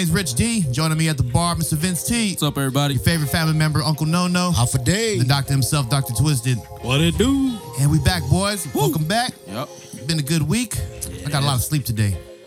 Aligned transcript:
name's 0.00 0.10
Rich 0.12 0.32
D. 0.34 0.64
Joining 0.72 0.96
me 0.96 1.10
at 1.10 1.18
the 1.18 1.22
bar, 1.22 1.54
Mr. 1.56 1.74
Vince 1.74 2.02
T. 2.02 2.30
What's 2.30 2.42
up, 2.42 2.56
everybody? 2.56 2.94
Your 2.94 3.02
favorite 3.02 3.28
family 3.28 3.52
member, 3.52 3.82
Uncle 3.82 4.06
No 4.06 4.28
No. 4.28 4.50
Alpha 4.56 4.78
Day. 4.78 5.18
The 5.18 5.26
doctor 5.26 5.52
himself, 5.52 5.90
Dr. 5.90 6.14
Twisted. 6.14 6.56
What 6.80 7.02
it 7.02 7.18
do? 7.18 7.58
And 7.78 7.90
we 7.90 7.98
back, 7.98 8.22
boys. 8.30 8.66
Welcome 8.74 9.04
back. 9.06 9.34
Yep. 9.46 9.68
Been 10.06 10.18
a 10.18 10.22
good 10.22 10.40
week. 10.40 10.74
I 11.26 11.28
got 11.28 11.42
a 11.42 11.46
lot 11.46 11.56
of 11.56 11.60
sleep 11.60 11.84
today. 11.84 12.16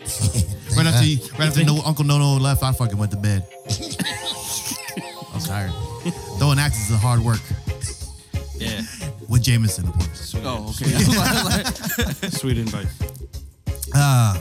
right 0.76 0.84
after, 0.86 1.04
you, 1.06 1.18
right 1.38 1.46
after 1.48 1.62
no, 1.64 1.80
Uncle 1.86 2.04
No 2.04 2.18
No 2.18 2.34
left, 2.38 2.64
I 2.64 2.72
fucking 2.72 2.98
went 2.98 3.12
to 3.12 3.18
bed. 3.18 3.46
I'm 5.32 5.40
tired. 5.40 5.70
Throwing 6.38 6.58
axes 6.58 6.90
is 6.90 7.00
hard 7.00 7.20
work. 7.20 7.40
Yeah. 8.56 8.82
With 9.28 9.44
Jameson, 9.44 9.86
of 9.86 9.92
course. 9.94 10.34
Oh, 10.42 10.70
okay. 10.70 10.92
I 10.92 10.98
was 10.98 11.16
like- 11.98 12.22
like- 12.22 12.32
Sweet 12.32 12.58
invite. 12.58 12.86
Uh. 13.94 14.38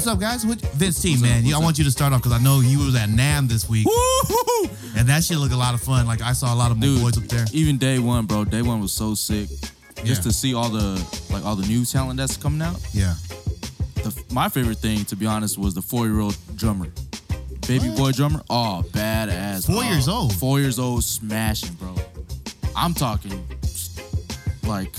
What's 0.00 0.08
up, 0.08 0.18
guys? 0.18 0.46
What, 0.46 0.58
Vince 0.62 1.02
T, 1.02 1.20
man. 1.20 1.40
up? 1.40 1.44
you, 1.44 1.54
I 1.54 1.58
want 1.58 1.76
you 1.76 1.84
to 1.84 1.90
start 1.90 2.14
off 2.14 2.22
because 2.22 2.32
I 2.32 2.42
know 2.42 2.60
you 2.60 2.78
was 2.78 2.94
at 2.94 3.10
NAMM 3.10 3.48
this 3.50 3.68
week. 3.68 3.84
Woo! 3.84 4.70
And 4.96 5.06
that 5.10 5.22
shit 5.22 5.36
looked 5.36 5.52
a 5.52 5.58
lot 5.58 5.74
of 5.74 5.82
fun. 5.82 6.06
Like, 6.06 6.22
I 6.22 6.32
saw 6.32 6.54
a 6.54 6.56
lot 6.56 6.70
of 6.70 6.80
Dude, 6.80 7.02
boys 7.02 7.18
up 7.18 7.24
there. 7.24 7.44
even 7.52 7.76
day 7.76 7.98
one, 7.98 8.24
bro. 8.24 8.46
Day 8.46 8.62
one 8.62 8.80
was 8.80 8.94
so 8.94 9.14
sick. 9.14 9.50
Yeah. 9.98 10.04
Just 10.04 10.22
to 10.22 10.32
see 10.32 10.54
all 10.54 10.70
the 10.70 11.06
like 11.30 11.44
all 11.44 11.54
the 11.54 11.66
new 11.66 11.84
talent 11.84 12.16
that's 12.16 12.38
coming 12.38 12.62
out. 12.62 12.80
Yeah. 12.94 13.12
The, 13.96 14.24
my 14.32 14.48
favorite 14.48 14.78
thing, 14.78 15.04
to 15.04 15.16
be 15.16 15.26
honest, 15.26 15.58
was 15.58 15.74
the 15.74 15.82
four 15.82 16.06
year 16.06 16.20
old 16.20 16.34
drummer, 16.56 16.86
baby 17.68 17.94
boy 17.94 18.12
drummer. 18.12 18.40
Oh, 18.48 18.82
badass. 18.92 19.66
Four 19.66 19.84
Oh, 19.84 19.90
years 19.90 20.08
old? 20.08 20.34
Four 20.34 20.60
years 20.60 20.78
old, 20.78 21.04
smashing, 21.04 21.74
bro. 21.74 21.94
I'm 22.74 22.94
talking 22.94 23.46
like 24.66 24.94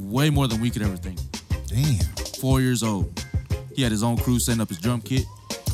way 0.00 0.28
more 0.30 0.48
than 0.48 0.60
we 0.60 0.70
could 0.70 0.82
ever 0.82 0.96
think. 0.96 1.20
Damn. 1.68 2.00
Four 2.40 2.60
years 2.60 2.82
old. 2.82 3.23
He 3.74 3.82
had 3.82 3.92
his 3.92 4.02
own 4.02 4.16
crew 4.16 4.38
setting 4.38 4.60
up 4.60 4.68
his 4.68 4.78
drum 4.78 5.00
kit. 5.00 5.24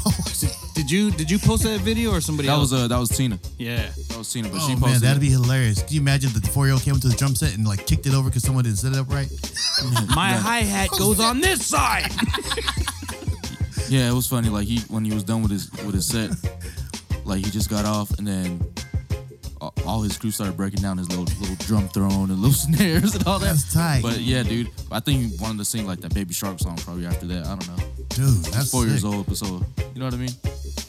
Did 0.75 0.91
you 0.91 1.11
did 1.11 1.31
you 1.31 1.39
post 1.39 1.65
that 1.65 1.81
video 1.83 2.11
or 2.11 2.23
somebody 2.23 2.47
That 2.49 2.55
else? 2.55 2.73
was 2.73 2.85
uh 2.85 2.89
that 2.89 2.99
was 2.99 3.11
Tina. 3.11 3.39
yeah. 3.59 3.91
that 4.09 4.17
was 4.17 4.33
Tina. 4.33 4.49
But 4.49 4.61
oh 4.63 4.67
she 4.67 4.73
posted. 4.75 4.91
man, 4.93 5.01
that'd 5.03 5.19
it. 5.19 5.21
be 5.21 5.29
hilarious. 5.29 5.83
Can 5.83 5.93
you 5.93 6.01
imagine 6.01 6.33
that 6.33 6.43
the 6.43 6.49
four 6.49 6.65
year 6.65 6.73
old 6.73 6.83
came 6.83 6.95
to 6.99 7.09
the 7.09 7.15
drum 7.17 7.35
set 7.35 7.55
and, 7.55 7.67
like, 7.69 7.87
kicked 7.87 8.07
it 8.07 8.15
over 8.15 8.31
because 8.31 8.43
someone 8.43 8.65
didn't 8.65 8.79
set 8.79 8.93
it 8.93 8.99
up 8.99 9.11
right? 9.13 9.29
My 10.17 10.31
hi 10.33 10.61
hat 10.61 10.89
goes 10.99 11.21
on 11.21 11.41
this 11.41 11.67
side. 11.67 12.11
Yeah, 13.89 14.09
it 14.09 14.15
was 14.15 14.29
funny. 14.29 14.49
Like 14.49 14.69
he 14.69 14.79
when 14.89 15.05
he 15.05 15.13
was 15.13 15.25
done 15.25 15.43
with 15.43 15.51
his 15.51 15.69
with 15.85 15.95
his 15.97 16.07
set, 16.07 16.31
like 17.25 17.45
he 17.45 17.51
just 17.51 17.69
got 17.69 17.85
off 17.85 18.17
and 18.19 18.27
then 18.27 18.61
all- 19.91 20.03
his 20.03 20.17
crew 20.17 20.31
started 20.31 20.57
breaking 20.57 20.81
down 20.83 20.97
his 20.99 21.09
little 21.09 21.25
little 21.41 21.57
drum 21.67 21.89
throne 21.89 22.31
and 22.31 22.39
little 22.41 22.53
snares 22.75 23.15
and 23.15 23.27
all 23.27 23.39
that. 23.39 23.47
That's 23.47 23.73
tight. 23.73 24.03
But 24.03 24.21
yeah, 24.21 24.43
dude, 24.43 24.71
I 24.91 25.01
think 25.01 25.21
he 25.33 25.37
wanted 25.43 25.59
to 25.59 25.65
sing 25.65 25.87
like 25.87 26.01
that 26.01 26.15
Baby 26.15 26.33
Shark 26.35 26.59
song 26.61 26.77
probably 26.79 27.07
after 27.07 27.27
that. 27.27 27.47
I 27.47 27.57
don't 27.57 27.69
know. 27.69 27.85
Dude, 28.11 28.45
that's 28.53 28.71
Four 28.71 28.87
years 28.87 29.05
old, 29.05 29.29
old, 29.29 29.37
so 29.37 29.47
you 29.95 30.01
know 30.01 30.05
what 30.07 30.15
I 30.15 30.19
mean. 30.19 30.31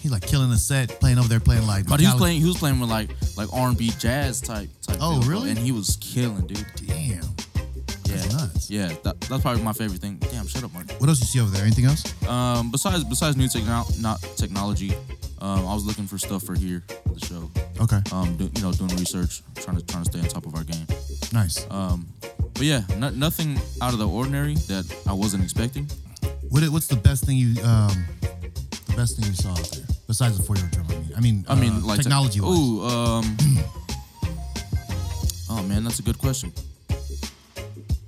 He's, 0.01 0.11
like, 0.11 0.25
killing 0.25 0.49
the 0.49 0.57
set, 0.57 0.89
playing 0.99 1.19
over 1.19 1.27
there, 1.27 1.39
playing, 1.39 1.67
like, 1.67 1.85
But 1.85 1.99
he 1.99 2.07
was 2.07 2.15
playing 2.15 2.41
he 2.41 2.47
was 2.47 2.57
playing 2.57 2.79
with 2.79 2.89
like 2.89 3.11
like 3.37 3.53
R 3.53 3.67
and 3.69 3.77
B 3.77 3.91
jazz 3.99 4.41
type 4.41 4.69
type. 4.81 4.97
Oh, 4.99 5.21
really? 5.27 5.49
And 5.51 5.59
he 5.59 5.71
was 5.71 5.97
killing, 6.01 6.47
dude. 6.47 6.65
Damn. 6.87 7.21
Yeah, 8.11 8.17
That's 8.17 8.33
nuts. 8.33 8.69
yeah. 8.69 8.87
That, 9.03 9.21
that's 9.21 9.41
probably 9.41 9.63
my 9.63 9.73
favorite 9.73 10.01
thing. 10.01 10.17
Damn, 10.31 10.47
shut 10.47 10.63
up, 10.63 10.73
Mark. 10.73 10.91
What 10.99 11.09
else 11.09 11.19
you 11.21 11.27
see 11.27 11.39
over 11.39 11.49
there? 11.51 11.63
Anything 11.63 11.85
else? 11.85 12.03
Um, 12.27 12.71
besides 12.71 13.03
besides 13.03 13.37
new 13.37 13.47
techno- 13.47 13.85
not 13.99 14.21
technology, 14.35 14.93
um, 15.39 15.65
I 15.67 15.73
was 15.73 15.85
looking 15.85 16.07
for 16.07 16.17
stuff 16.17 16.43
for 16.43 16.55
here 16.55 16.83
for 17.07 17.13
the 17.13 17.25
show. 17.25 17.49
Okay. 17.81 17.99
Um, 18.11 18.35
do, 18.37 18.49
you 18.55 18.61
know, 18.61 18.71
doing 18.73 18.95
research, 18.97 19.41
trying 19.55 19.77
to 19.77 19.85
trying 19.85 20.03
to 20.03 20.11
stay 20.11 20.19
on 20.19 20.25
top 20.27 20.45
of 20.45 20.55
our 20.55 20.63
game. 20.63 20.85
Nice. 21.33 21.65
Um, 21.71 22.07
but 22.53 22.63
yeah, 22.63 22.81
no, 22.97 23.09
nothing 23.09 23.57
out 23.81 23.93
of 23.93 23.99
the 23.99 24.07
ordinary 24.07 24.55
that 24.67 24.85
I 25.07 25.13
wasn't 25.13 25.43
expecting. 25.43 25.87
What, 26.49 26.63
what's 26.69 26.87
the 26.87 26.97
best 26.97 27.25
thing 27.25 27.37
you 27.37 27.61
um 27.63 28.05
the 28.87 28.93
best 28.95 29.17
thing 29.17 29.25
you 29.27 29.33
saw 29.33 29.51
out 29.51 29.71
there 29.71 29.85
besides 30.07 30.37
the 30.37 30.43
four 30.43 30.57
year 30.57 30.69
drum? 30.71 30.85
I 30.89 30.93
mean, 30.93 31.13
I 31.17 31.21
mean, 31.21 31.45
I 31.47 31.55
mean, 31.55 31.73
uh, 31.83 31.87
like 31.87 31.99
technology. 32.01 32.41
wise. 32.41 32.59
Ooh, 32.59 32.81
um, 32.83 33.37
oh 35.49 35.63
man, 35.63 35.83
that's 35.83 35.99
a 35.99 36.03
good 36.03 36.17
question. 36.19 36.51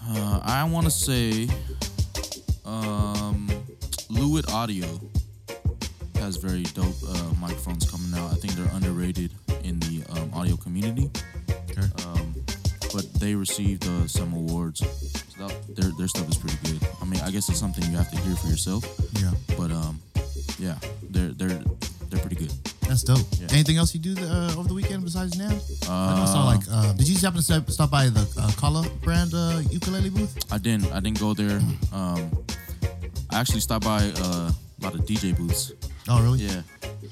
Uh, 0.09 0.40
I 0.44 0.64
want 0.66 0.86
to 0.86 0.91
say, 0.91 1.47
um, 2.66 3.47
Lewitt 4.09 4.52
Audio 4.53 4.88
has 6.16 6.38
very 6.38 6.64
dope 6.64 6.96
uh, 7.08 7.34
microphones 7.40 7.90
coming 7.90 8.13
out. 8.18 8.31
I 8.31 8.36
think 8.36 8.53
they're 8.53 8.74
underrated 8.75 9.31
in 9.63 9.80
the 9.80 10.03
um, 10.12 10.31
audio 10.34 10.58
community. 10.58 11.09
Okay. 11.69 11.88
Um, 12.06 12.34
but 12.94 13.12
they 13.16 13.34
received 13.36 13.88
uh, 13.88 14.08
some 14.08 14.34
awards. 14.34 14.80
So 14.80 15.47
that, 15.47 15.75
their 15.75 15.92
their 15.97 16.08
stuff 16.08 16.30
is 16.30 16.38
pretty 16.38 16.58
good. 16.63 16.88
I 17.02 17.06
mean, 17.06 17.22
I 17.22 17.31
guess 17.31 17.50
it's 17.50 17.59
something 17.59 17.84
you 17.90 17.97
have 17.97 18.12
to 18.12 18.18
hear 18.18 18.36
for 18.36 18.47
yourself. 18.47 18.84
Yeah, 19.19 19.31
But 19.58 19.72
um, 19.72 20.00
yeah, 20.59 20.76
they're 21.09 21.30
they're 21.34 21.62
they're 22.09 22.20
pretty 22.22 22.36
good. 22.36 22.52
that's 22.88 23.04
dope. 23.04 23.26
Yeah. 23.40 23.48
Anything 23.52 23.78
else 23.78 23.94
you 23.96 24.00
do 24.00 24.14
uh, 24.22 24.54
over 24.58 24.68
the 24.68 24.74
weekend 24.76 25.04
besides 25.04 25.36
now? 25.38 25.50
I 25.90 26.16
know 26.16 26.24
I 26.24 26.26
saw 26.26 26.42
Uh, 26.44 26.46
like. 26.54 26.64
Uh, 26.70 26.94
did 26.94 27.08
you 27.09 27.18
happen 27.18 27.38
to 27.38 27.44
stop, 27.44 27.70
stop 27.72 27.90
by 27.90 28.09
the 28.09 28.22
uh, 28.38 28.52
Kala 28.58 28.88
brand 29.02 29.34
uh, 29.34 29.62
ukulele 29.72 30.09
booth? 30.09 30.34
I 30.52 30.58
didn't. 30.59 30.92
I 30.94 31.00
didn't 31.00 31.20
go 31.20 31.34
there. 31.34 31.59
Um, 31.92 32.30
I 33.31 33.40
actually 33.40 33.62
stopped 33.62 33.86
by 33.86 34.12
uh, 34.18 34.52
a 34.52 34.80
lot 34.84 34.94
of 34.94 35.02
DJ 35.06 35.36
booths. 35.36 35.74
Oh, 36.09 36.22
really? 36.22 36.40
Yeah, 36.40 36.62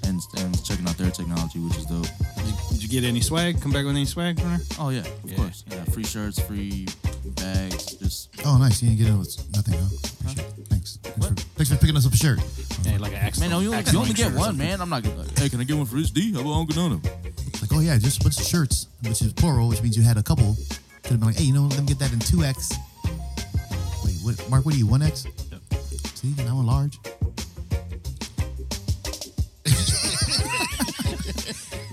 and 0.04 0.20
and 0.38 0.64
checking 0.66 0.88
out 0.88 0.98
their 0.98 1.12
technology, 1.12 1.60
which 1.60 1.78
is 1.78 1.86
dope. 1.86 2.04
Did, 2.36 2.56
did 2.72 2.84
you 2.84 2.90
get 2.90 3.04
any 3.08 3.22
swag? 3.22 3.62
Come 3.62 3.72
back 3.72 3.86
with 3.86 3.96
any 3.96 4.06
swag? 4.06 4.38
Connor? 4.38 4.60
Oh 4.80 4.90
yeah, 4.90 5.00
of 5.00 5.08
Yeah. 5.32 5.36
course. 5.38 5.64
Yeah, 5.70 5.84
free 5.86 6.04
shirts, 6.04 6.40
free 6.42 6.88
bags. 7.36 7.96
Just 7.96 8.30
Oh, 8.46 8.58
nice. 8.58 8.82
You 8.82 8.90
didn't 8.90 9.00
get 9.06 9.14
it 9.14 9.18
with 9.18 9.56
nothing, 9.56 9.74
huh? 9.76 9.88
Appreciate 10.20 10.46
it. 10.48 10.68
Thanks. 10.68 10.98
Thanks 11.04 11.28
for, 11.28 11.34
thanks 11.56 11.72
for 11.72 11.78
picking 11.78 11.96
us 11.96 12.06
up 12.06 12.14
a 12.14 12.18
shirt. 12.18 12.40
Yeah, 12.84 12.98
like 12.98 13.12
an 13.14 13.20
accent. 13.20 13.42
man, 13.42 13.50
no, 13.52 13.60
you 13.62 13.74
only, 13.74 13.92
you 13.92 14.00
only 14.00 14.14
get 14.14 14.34
one, 14.34 14.58
man. 14.58 14.82
I'm 14.82 14.90
not 14.90 15.04
gonna. 15.04 15.16
Like, 15.18 15.40
hey, 15.40 15.48
can 15.50 15.62
I 15.62 15.64
get 15.64 15.78
one 15.78 15.86
for 15.86 15.96
Rich 15.96 16.12
D? 16.12 16.34
How 16.34 16.42
about 16.42 16.52
Uncle 16.54 16.76
Dono? 16.76 17.02
It's 17.48 17.62
like, 17.62 17.72
oh 17.74 17.80
yeah, 17.80 17.98
just 17.98 18.20
a 18.20 18.24
bunch 18.24 18.40
of 18.40 18.46
shirts, 18.46 18.88
which 19.04 19.22
is 19.22 19.32
plural, 19.34 19.70
which 19.70 19.82
means 19.82 19.96
you 19.96 20.04
had 20.04 20.18
a 20.18 20.24
couple. 20.24 20.56
Could 21.04 21.12
have 21.12 21.20
been 21.20 21.28
like, 21.30 21.38
hey, 21.38 21.46
you 21.46 21.54
know, 21.54 21.64
let 21.64 21.80
me 21.80 21.86
get 21.86 22.00
that 22.00 22.12
in 22.12 22.20
two 22.20 22.44
X. 22.44 22.74
Wait, 24.04 24.16
what? 24.24 24.50
Mark, 24.50 24.66
what 24.66 24.74
are 24.76 24.78
you? 24.78 24.88
One 24.88 25.02
X? 25.02 25.26
Yep. 25.52 25.62
See, 26.16 26.34
now 26.44 26.58
I'm 26.58 26.66
large. 26.66 27.00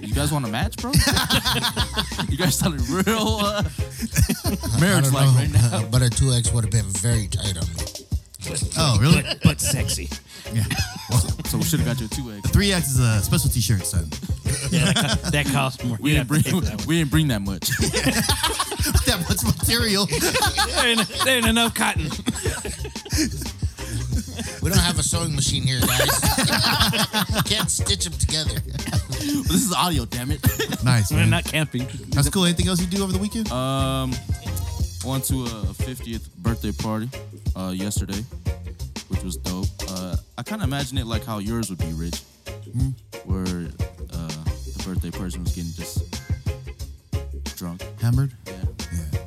You 0.08 0.14
guys 0.14 0.32
want 0.32 0.46
a 0.46 0.48
match, 0.48 0.74
bro? 0.78 0.91
you 2.30 2.38
guys 2.38 2.56
sounded 2.58 2.80
real 2.88 3.04
uh, 3.42 3.62
I 4.72 4.80
marriage 4.80 5.04
don't 5.04 5.12
like 5.12 5.34
right 5.36 5.52
now. 5.52 5.84
but 5.91 6.00
a 6.00 6.06
2X 6.06 6.54
would 6.54 6.64
have 6.64 6.70
been 6.72 6.86
very 6.86 7.26
tight 7.28 7.58
on 7.58 7.66
me. 7.69 7.84
Oh, 8.78 8.96
really? 8.98 9.20
But, 9.22 9.38
but 9.44 9.60
sexy. 9.60 10.08
yeah. 10.54 10.64
So 11.44 11.58
we 11.58 11.62
should 11.64 11.80
have 11.80 11.88
got 11.88 12.00
you 12.00 12.06
a 12.06 12.08
two 12.08 12.30
eggs. 12.32 12.48
Three 12.50 12.72
X 12.72 12.88
is 12.92 13.00
a 13.00 13.20
special 13.22 13.50
T-shirt, 13.50 13.84
son. 13.84 14.08
Yeah, 14.70 14.92
that, 14.92 15.20
that 15.32 15.46
costs 15.52 15.84
more. 15.84 15.99
We 16.00 16.12
You 16.12 16.16
didn't 16.16 16.28
bring 16.28 16.43
have 16.43 16.52
to 16.55 16.60
pay 16.62 16.70
for 16.70 16.76
that 16.78 16.87
we 16.87 16.99
didn't 16.99 17.10
bring 17.10 17.28
that 17.28 17.43
much. 17.43 17.69
that 17.69 19.25
much 19.28 19.44
material. 19.44 20.06
there, 20.06 20.88
ain't, 20.88 21.06
there 21.25 21.37
ain't 21.37 21.46
enough 21.46 21.75
cotton. 21.75 22.08
We 24.62 24.70
don't 24.70 24.78
have 24.81 24.99
a 24.99 25.02
sewing 25.02 25.34
machine 25.34 25.62
here, 25.62 25.81
guys. 25.81 26.20
Can't 27.44 27.70
stitch 27.70 28.05
them 28.05 28.14
together. 28.14 28.56
This 29.19 29.65
is 29.65 29.73
audio, 29.73 30.05
damn 30.05 30.31
it. 30.31 30.41
nice, 30.85 31.11
We're 31.11 31.19
man. 31.19 31.31
not 31.31 31.44
camping. 31.44 31.87
That's 32.11 32.29
cool. 32.31 32.44
Anything 32.44 32.69
else 32.69 32.81
you 32.81 32.87
do 32.87 33.03
over 33.03 33.12
the 33.12 33.19
weekend? 33.19 33.50
Um, 33.53 34.12
went 35.05 35.25
to 35.25 35.44
a 35.44 35.75
50th 35.75 36.29
birthday 36.37 36.73
party 36.73 37.09
uh, 37.56 37.73
yesterday, 37.75 38.20
which 39.09 39.23
was 39.23 39.37
dope. 39.37 39.67
Uh, 39.88 40.17
I 40.37 40.43
kind 40.43 40.62
of 40.62 40.69
imagine 40.69 40.99
it 40.99 41.06
like 41.06 41.25
how 41.25 41.38
yours 41.38 41.70
would 41.70 41.79
be, 41.79 41.93
Rich, 41.93 42.20
where 43.25 43.44
uh, 44.12 44.29
the 44.29 44.82
birthday 44.87 45.11
person 45.11 45.43
was 45.44 45.55
getting 45.55 45.73
just 45.73 46.15
drunk. 47.56 47.82
Hammered? 48.00 48.32
Yeah, 48.47 48.53
Yeah. 48.93 49.19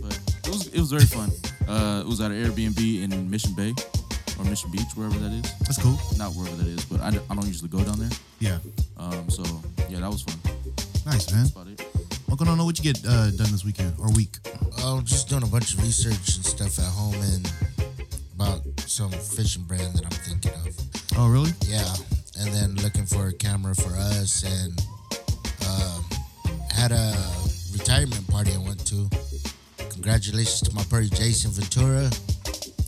but 0.00 0.18
it 0.44 0.48
was 0.48 0.66
it 0.68 0.78
was 0.78 0.90
very 0.90 1.04
fun. 1.06 1.30
Uh, 1.68 2.00
it 2.04 2.06
was 2.06 2.20
at 2.20 2.30
an 2.30 2.44
Airbnb 2.44 3.02
in 3.02 3.30
Mission 3.30 3.52
Bay 3.54 3.74
or 4.38 4.44
Mission 4.44 4.70
Beach, 4.70 4.92
wherever 4.94 5.18
that 5.18 5.32
is. 5.32 5.52
That's 5.60 5.80
cool. 5.82 5.98
Not 6.16 6.32
wherever 6.34 6.56
that 6.56 6.66
is, 6.66 6.84
but 6.84 7.00
I, 7.00 7.10
don't- 7.10 7.24
I 7.30 7.34
don't 7.34 7.46
usually 7.46 7.68
go 7.70 7.82
down 7.82 7.98
there. 7.98 8.10
Yeah. 8.40 8.58
Um, 8.98 9.28
so 9.30 9.42
yeah, 9.88 10.00
that 10.00 10.10
was 10.10 10.22
fun. 10.22 10.36
Nice, 11.06 11.30
man. 11.32 11.42
That's 11.44 11.50
about 11.52 11.66
it. 11.68 11.82
Uncle, 12.28 12.44
don't 12.46 12.58
know 12.58 12.64
what 12.64 12.76
you 12.78 12.84
get 12.92 12.98
uh, 13.06 13.30
done 13.30 13.50
this 13.52 13.64
weekend 13.64 13.94
or 13.98 14.10
week. 14.12 14.36
Oh, 14.78 15.00
just 15.04 15.28
doing 15.28 15.42
a 15.42 15.46
bunch 15.46 15.74
of 15.74 15.82
research 15.82 16.36
and 16.36 16.44
stuff 16.44 16.78
at 16.78 16.84
home 16.84 17.14
and 17.32 17.50
about 18.34 18.60
some 18.86 19.10
fishing 19.10 19.62
brand 19.62 19.94
that 19.94 20.04
I'm 20.04 20.10
thinking 20.10 20.52
of. 20.66 20.74
Oh, 21.16 21.28
really? 21.30 21.52
Yeah, 21.66 21.86
and 22.40 22.52
then 22.52 22.74
looking 22.82 23.06
for 23.06 23.28
a 23.28 23.32
camera 23.32 23.74
for 23.76 23.90
us 23.96 24.42
and 24.44 24.72
um, 25.70 26.04
had 26.74 26.92
a 26.92 27.14
retirement 27.72 28.26
party 28.28 28.52
I 28.54 28.58
went 28.58 28.84
to. 28.88 29.08
Congratulations 29.90 30.60
to 30.62 30.74
my 30.74 30.82
buddy 30.84 31.08
Jason 31.08 31.52
Ventura. 31.52 32.10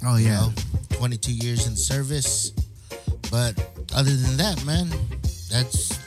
Oh, 0.05 0.17
You 0.17 0.27
yeah. 0.27 0.41
know, 0.41 0.53
22 0.99 1.33
years 1.33 1.67
in 1.67 1.77
service. 1.77 2.51
But 3.31 3.55
other 3.95 4.11
than 4.15 4.37
that, 4.39 4.63
man, 4.65 4.89
that's 5.51 5.99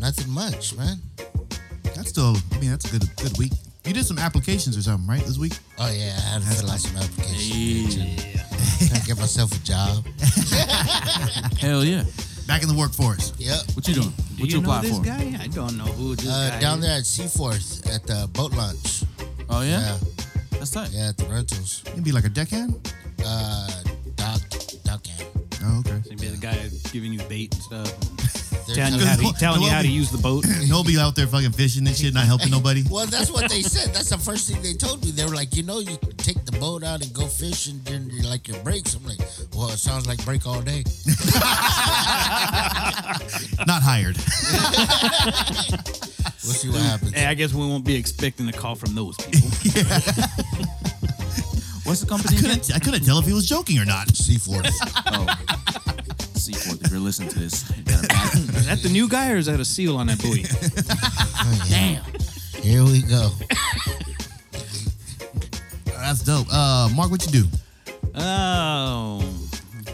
nothing 0.00 0.30
much, 0.30 0.74
man. 0.76 0.96
That's 1.94 2.08
still, 2.08 2.36
I 2.52 2.58
mean, 2.58 2.70
that's 2.70 2.86
a 2.92 2.98
good 2.98 3.16
good 3.16 3.36
week. 3.38 3.52
You 3.84 3.92
did 3.92 4.06
some 4.06 4.18
applications 4.18 4.76
or 4.76 4.82
something, 4.82 5.06
right? 5.08 5.22
This 5.24 5.38
week? 5.38 5.52
Oh 5.78 5.90
yeah, 5.92 6.14
I 6.16 6.20
had 6.38 6.42
to 6.42 6.48
fill 6.48 6.70
out 6.70 6.78
some 6.78 6.96
applications. 6.96 8.22
Trying 8.88 9.00
to 9.00 9.06
get 9.06 9.18
myself 9.18 9.52
a 9.52 9.62
job. 9.64 10.04
Hell 11.58 11.84
yeah. 11.84 12.04
Back 12.46 12.62
in 12.62 12.68
the 12.68 12.74
workforce. 12.76 13.32
Yep. 13.38 13.58
What 13.74 13.86
you 13.88 13.94
doing? 13.94 14.08
Do 14.10 14.22
What 14.42 14.50
you 14.50 14.56
you 14.58 14.62
know 14.62 14.70
apply 14.70 14.82
this 14.82 14.98
for? 14.98 15.04
guy? 15.04 15.38
I 15.40 15.46
don't 15.48 15.76
know 15.76 15.84
who 15.84 16.14
this 16.16 16.28
Uh, 16.28 16.50
guy 16.50 16.60
down 16.60 16.78
is. 16.78 16.84
there 16.84 16.98
at 16.98 17.04
Seaforth 17.06 17.86
at 17.94 18.06
the 18.06 18.28
boat 18.32 18.52
launch. 18.52 19.04
Oh 19.50 19.60
yeah? 19.62 19.80
Yeah, 19.80 19.98
That's 20.52 20.70
tight. 20.70 20.90
yeah, 20.92 21.08
at 21.10 21.16
the 21.18 21.24
rentals. 21.26 21.82
You'd 21.94 22.04
be 22.04 22.12
like 22.12 22.24
a 22.24 22.28
deckhand? 22.28 22.74
Uh, 23.24 23.68
dock, 23.68 23.72
dock 23.74 23.81
hand. 23.81 23.81
Oh, 25.64 25.80
okay. 25.80 26.00
So 26.04 26.10
be 26.16 26.28
the 26.28 26.36
guy 26.36 26.56
giving 26.92 27.12
you 27.12 27.20
bait 27.28 27.54
and 27.54 27.62
stuff. 27.62 27.98
They're 28.66 28.76
telling 28.76 29.00
you 29.00 29.06
how 29.06 29.16
to, 29.16 29.38
telling 29.38 29.62
you 29.62 29.70
how 29.70 29.82
to 29.82 29.88
use 29.88 30.10
the 30.10 30.18
boat. 30.18 30.44
He'll 30.64 30.84
be 30.84 30.98
out 30.98 31.16
there 31.16 31.26
fucking 31.26 31.52
fishing 31.52 31.86
and 31.86 31.96
shit, 31.96 32.14
not 32.14 32.26
helping 32.26 32.50
nobody. 32.58 32.84
Well, 32.88 33.06
that's 33.06 33.30
what 33.30 33.50
they 33.50 33.62
said. 33.62 33.92
That's 33.94 34.10
the 34.10 34.18
first 34.18 34.48
thing 34.50 34.62
they 34.62 34.74
told 34.74 35.04
me. 35.04 35.10
They 35.10 35.24
were 35.24 35.34
like, 35.34 35.56
you 35.56 35.62
know, 35.62 35.80
you 35.80 35.96
can 35.98 36.16
take 36.16 36.44
the 36.44 36.52
boat 36.58 36.84
out 36.84 37.02
and 37.02 37.12
go 37.12 37.26
fishing 37.26 37.78
during 37.84 38.08
your, 38.10 38.24
like 38.24 38.46
your 38.46 38.58
breaks. 38.62 38.94
I'm 38.94 39.04
like, 39.04 39.18
well, 39.54 39.68
it 39.70 39.78
sounds 39.78 40.06
like 40.06 40.24
break 40.24 40.46
all 40.46 40.60
day. 40.62 40.84
Not 43.66 43.82
hired. 43.82 44.16
We'll 46.44 46.54
see 46.54 46.68
what 46.70 46.80
happens. 46.80 47.12
Hey, 47.12 47.26
I 47.26 47.34
guess 47.34 47.52
we 47.52 47.60
won't 47.60 47.84
be 47.84 47.94
expecting 47.96 48.48
a 48.48 48.52
call 48.52 48.74
from 48.74 48.94
those 48.94 49.16
people. 49.16 49.48
What's 51.92 52.00
the 52.00 52.08
company 52.08 52.38
I 52.38 52.40
couldn't, 52.40 52.74
I 52.74 52.78
couldn't 52.78 53.04
tell 53.04 53.18
if 53.18 53.26
he 53.26 53.34
was 53.34 53.46
joking 53.46 53.78
or 53.78 53.84
not. 53.84 54.08
Seaforth. 54.16 54.64
Oh. 55.14 55.26
Seaforth, 56.32 56.82
if 56.86 56.90
you're 56.90 56.98
listening 56.98 57.28
to 57.28 57.38
this. 57.38 57.68
you 57.76 57.82
got 57.82 58.02
a 58.02 58.08
bad- 58.08 58.34
is 58.34 58.66
that 58.66 58.78
the 58.82 58.88
new 58.88 59.06
guy 59.06 59.30
or 59.30 59.36
is 59.36 59.44
that 59.44 59.60
a 59.60 59.64
seal 59.64 59.98
on 59.98 60.06
that 60.06 60.18
buoy? 60.22 60.44
Damn. 61.68 62.02
Here 62.62 62.82
we 62.82 63.02
go. 63.02 63.28
That's 65.84 66.22
dope. 66.22 66.46
Uh, 66.50 66.88
Mark, 66.96 67.10
what 67.10 67.26
you 67.26 67.42
do? 67.42 67.48
Oh, 68.14 69.22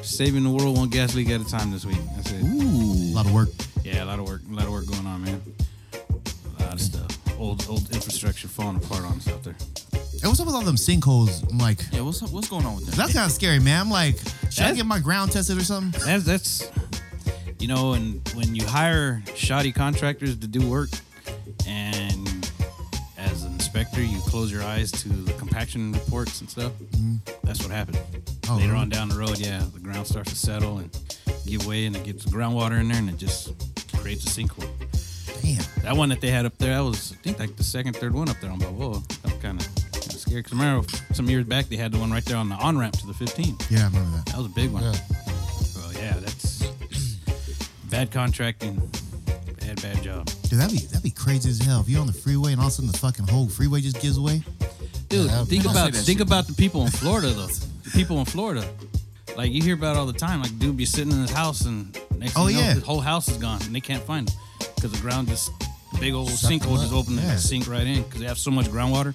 saving 0.03 0.44
the 0.44 0.51
world 0.51 0.79
one 0.79 0.91
gas 0.91 1.17
leak 1.17 1.31
at 1.31 1.41
a 1.41 1.51
time 1.51 1.73
this 1.73 1.85
week. 1.85 1.99
That's 2.15 2.31
it. 2.31 2.44
Ooh, 2.44 3.11
a 3.12 3.15
lot 3.17 3.27
of 3.27 3.33
work. 3.35 3.49
Yeah, 3.83 4.05
a 4.05 4.06
lot 4.06 4.21
of 4.21 4.29
work, 4.29 4.43
a 4.49 4.55
lot 4.55 4.67
of 4.67 4.71
work 4.71 4.87
going 4.87 5.05
on, 5.05 5.25
man. 5.25 5.43
A 6.61 6.62
lot 6.62 6.75
of 6.75 6.81
stuff. 6.81 7.11
Old, 7.41 7.67
old 7.69 7.93
infrastructure 7.93 8.47
falling 8.47 8.77
apart 8.77 9.03
on 9.03 9.17
us 9.17 9.27
out 9.27 9.43
there. 9.43 9.56
Hey, 10.20 10.26
what's 10.26 10.41
up 10.41 10.47
with 10.47 10.55
all 10.56 10.62
them 10.62 10.75
sinkholes? 10.76 11.49
I'm 11.50 11.59
like, 11.59 11.79
Yeah, 11.93 12.00
what's 12.00 12.23
up? 12.23 12.31
What's 12.31 12.49
going 12.49 12.67
on 12.67 12.76
with 12.76 12.87
that? 12.87 12.97
that's 12.97 13.12
kind 13.12 13.26
of 13.26 13.32
scary, 13.32 13.61
man. 13.61 13.81
I'm 13.82 13.91
like, 13.91 14.17
should 14.50 14.65
I 14.65 14.75
get 14.75 14.85
my 14.87 14.99
ground 14.99 15.31
tested 15.32 15.56
or 15.56 15.65
something? 15.65 16.00
That's 16.05 16.25
that's 16.25 16.70
you 17.61 17.69
know, 17.69 17.93
and 17.94 18.26
when 18.35 18.55
you 18.55 18.65
hire 18.65 19.23
shoddy 19.35 19.73
contractors 19.73 20.37
to 20.37 20.47
do 20.47 20.69
work, 20.69 20.91
and 21.67 22.50
as 23.17 23.43
an 23.44 23.53
inspector, 23.55 24.00
you 24.03 24.19
close 24.20 24.50
your 24.53 24.62
eyes 24.62 24.91
to 24.93 25.09
the 25.09 25.32
compaction 25.35 25.93
reports 25.93 26.41
and 26.41 26.49
stuff. 26.50 26.73
Mm-hmm. 26.73 27.17
That's 27.44 27.62
what 27.62 27.70
happened. 27.73 27.99
Oh, 28.49 28.56
Later 28.56 28.69
really? 28.69 28.79
on 28.82 28.88
down 28.88 29.09
the 29.09 29.17
road, 29.17 29.38
yeah, 29.38 29.62
the 29.73 29.81
ground 29.81 30.06
starts 30.06 30.31
to 30.31 30.37
settle 30.37 30.79
and 30.79 30.91
give 31.47 31.67
way, 31.67 31.87
and 31.87 31.94
it 31.97 32.05
gets 32.05 32.25
groundwater 32.26 32.81
in 32.81 32.88
there, 32.88 32.99
and 32.99 33.09
it 33.09 33.19
just 33.19 33.53
creates 33.97 34.25
a 34.25 34.41
sinkhole. 34.41 34.69
Damn. 35.43 35.82
That 35.82 35.97
one 35.97 36.09
that 36.11 36.20
they 36.20 36.31
had 36.31 36.44
up 36.47 36.56
there, 36.59 36.75
that 36.75 36.81
was 36.81 37.12
I 37.12 37.17
think 37.17 37.38
like 37.38 37.56
the 37.56 37.65
second, 37.65 37.94
third 37.97 38.15
one 38.15 38.29
up 38.29 38.37
there 38.41 38.50
on 38.50 38.59
Balboa. 38.59 39.00
That 39.23 39.41
kind 39.43 39.61
of 39.61 39.69
kind 40.29 40.41
of 40.41 40.43
scary. 40.43 40.43
Cause 40.43 40.53
remember 40.53 40.89
some 41.15 41.29
years 41.29 41.45
back 41.45 41.67
they 41.67 41.77
had 41.77 41.93
the 41.93 41.99
one 41.99 42.11
right 42.11 42.25
there 42.25 42.37
on 42.37 42.49
the 42.49 42.55
on 42.57 42.79
ramp 42.79 42.97
to 42.99 43.07
the 43.07 43.15
15. 43.15 43.57
Yeah, 43.71 43.81
I 43.81 43.87
remember 43.87 44.17
that. 44.17 44.27
That 44.27 44.37
was 44.39 44.47
a 44.47 44.51
big 44.51 44.71
one. 44.71 44.83
Yeah. 44.83 44.93
So 44.93 45.99
yeah, 45.99 46.15
that's 46.19 46.67
bad 47.91 48.11
contracting, 48.11 48.77
bad 49.61 49.81
bad 49.83 50.03
job, 50.03 50.27
Dude, 50.49 50.59
that'd 50.59 50.73
be 50.79 50.85
that'd 50.87 51.03
be 51.03 51.11
crazy 51.11 51.51
as 51.51 51.59
hell. 51.61 51.81
If 51.81 51.89
you're 51.89 52.01
on 52.01 52.07
the 52.07 52.13
freeway 52.13 52.53
and 52.53 52.61
all 52.61 52.67
of 52.67 52.73
a 52.73 52.77
sudden 52.77 52.91
the 52.91 52.99
fucking 52.99 53.27
whole 53.29 53.49
freeway 53.49 53.81
just 53.81 54.01
gives 54.01 54.17
away. 54.17 54.43
dude. 55.09 55.27
Yeah, 55.31 55.45
think 55.45 55.65
about 55.65 55.93
think 55.95 56.19
shit. 56.19 56.27
about 56.27 56.47
the 56.47 56.55
people 56.55 56.83
in 56.83 56.91
Florida 56.91 57.29
though. 57.31 57.47
The 57.47 57.91
people 57.95 58.19
in 58.19 58.27
Florida, 58.27 58.65
like 59.37 59.51
you 59.53 59.63
hear 59.63 59.75
about 59.75 59.97
all 59.97 60.07
the 60.07 60.13
time. 60.13 60.43
Like 60.43 60.59
dude 60.59 60.77
be 60.77 60.85
sitting 60.85 61.13
in 61.13 61.21
his 61.23 61.31
house 61.31 61.63
and 61.63 61.93
next 62.19 62.37
oh, 62.37 62.47
thing 62.47 62.47
Oh, 62.47 62.49
you 62.49 62.55
know, 62.57 62.61
yeah. 62.61 62.75
his 62.75 62.83
whole 62.83 63.01
house 63.01 63.29
is 63.29 63.37
gone 63.39 63.63
and 63.63 63.75
they 63.75 63.81
can't 63.81 64.03
find 64.03 64.29
him 64.29 64.37
because 64.75 64.93
the 64.93 64.99
ground 65.01 65.29
just 65.29 65.51
the 65.93 65.99
big 66.01 66.13
old 66.15 66.29
Suck 66.31 66.51
sinkhole 66.53 66.79
just 66.81 66.93
opened 66.93 67.19
and 67.19 67.27
Yeah. 67.27 67.35
just 67.35 67.49
sink 67.49 67.67
right 67.67 67.87
in 67.87 68.03
because 68.03 68.21
they 68.21 68.27
have 68.27 68.39
so 68.39 68.51
much 68.51 68.67
groundwater. 68.67 69.15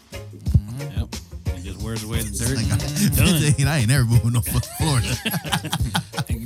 Yep, 1.94 2.00
it 2.00 2.00
just 2.00 2.06
wears 2.10 2.40
the 2.40 2.46
dirt. 2.46 2.58
Like, 2.58 3.58
Done. 3.58 3.68
I 3.68 3.78
ain't 3.80 3.88
never 3.88 4.06
moving 4.06 4.34
no 4.34 4.42
fucking 4.42 4.70
Florida. 4.80 5.16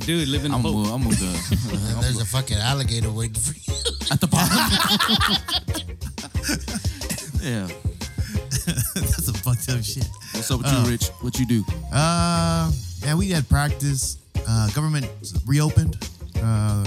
Dude, 0.06 0.28
live 0.28 0.44
in 0.44 0.52
a 0.52 0.56
I'm 0.56 0.62
boat. 0.62 0.72
gonna 0.84 0.94
I'm 0.94 1.02
gonna 1.02 1.14
the 1.16 1.98
there's 2.00 2.20
a 2.20 2.24
fucking 2.24 2.56
alligator 2.58 3.10
waiting 3.10 3.34
for 3.34 3.52
you. 3.54 3.74
at 4.10 4.20
the 4.20 4.26
bottom. 4.26 4.58
yeah. 7.42 7.68
That's 8.94 9.24
some 9.24 9.34
fucked 9.34 9.68
up 9.70 9.82
shit. 9.84 10.06
What's 10.34 10.50
up 10.50 10.60
with 10.62 10.72
you, 10.72 10.90
Rich? 10.90 11.08
What 11.20 11.38
you 11.38 11.46
do? 11.46 11.64
Uh, 11.92 12.70
yeah, 13.04 13.14
we 13.14 13.30
had 13.30 13.48
practice. 13.48 14.18
Uh, 14.48 14.68
government 14.70 15.06
reopened. 15.46 15.96
Uh, 16.42 16.84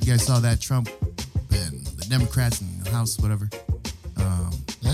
you 0.00 0.06
guys 0.12 0.24
saw 0.26 0.38
that 0.40 0.60
Trump 0.60 0.88
and 1.52 1.86
the 1.86 2.06
Democrats 2.08 2.60
in 2.60 2.82
the 2.82 2.90
House, 2.90 3.18
whatever. 3.18 3.48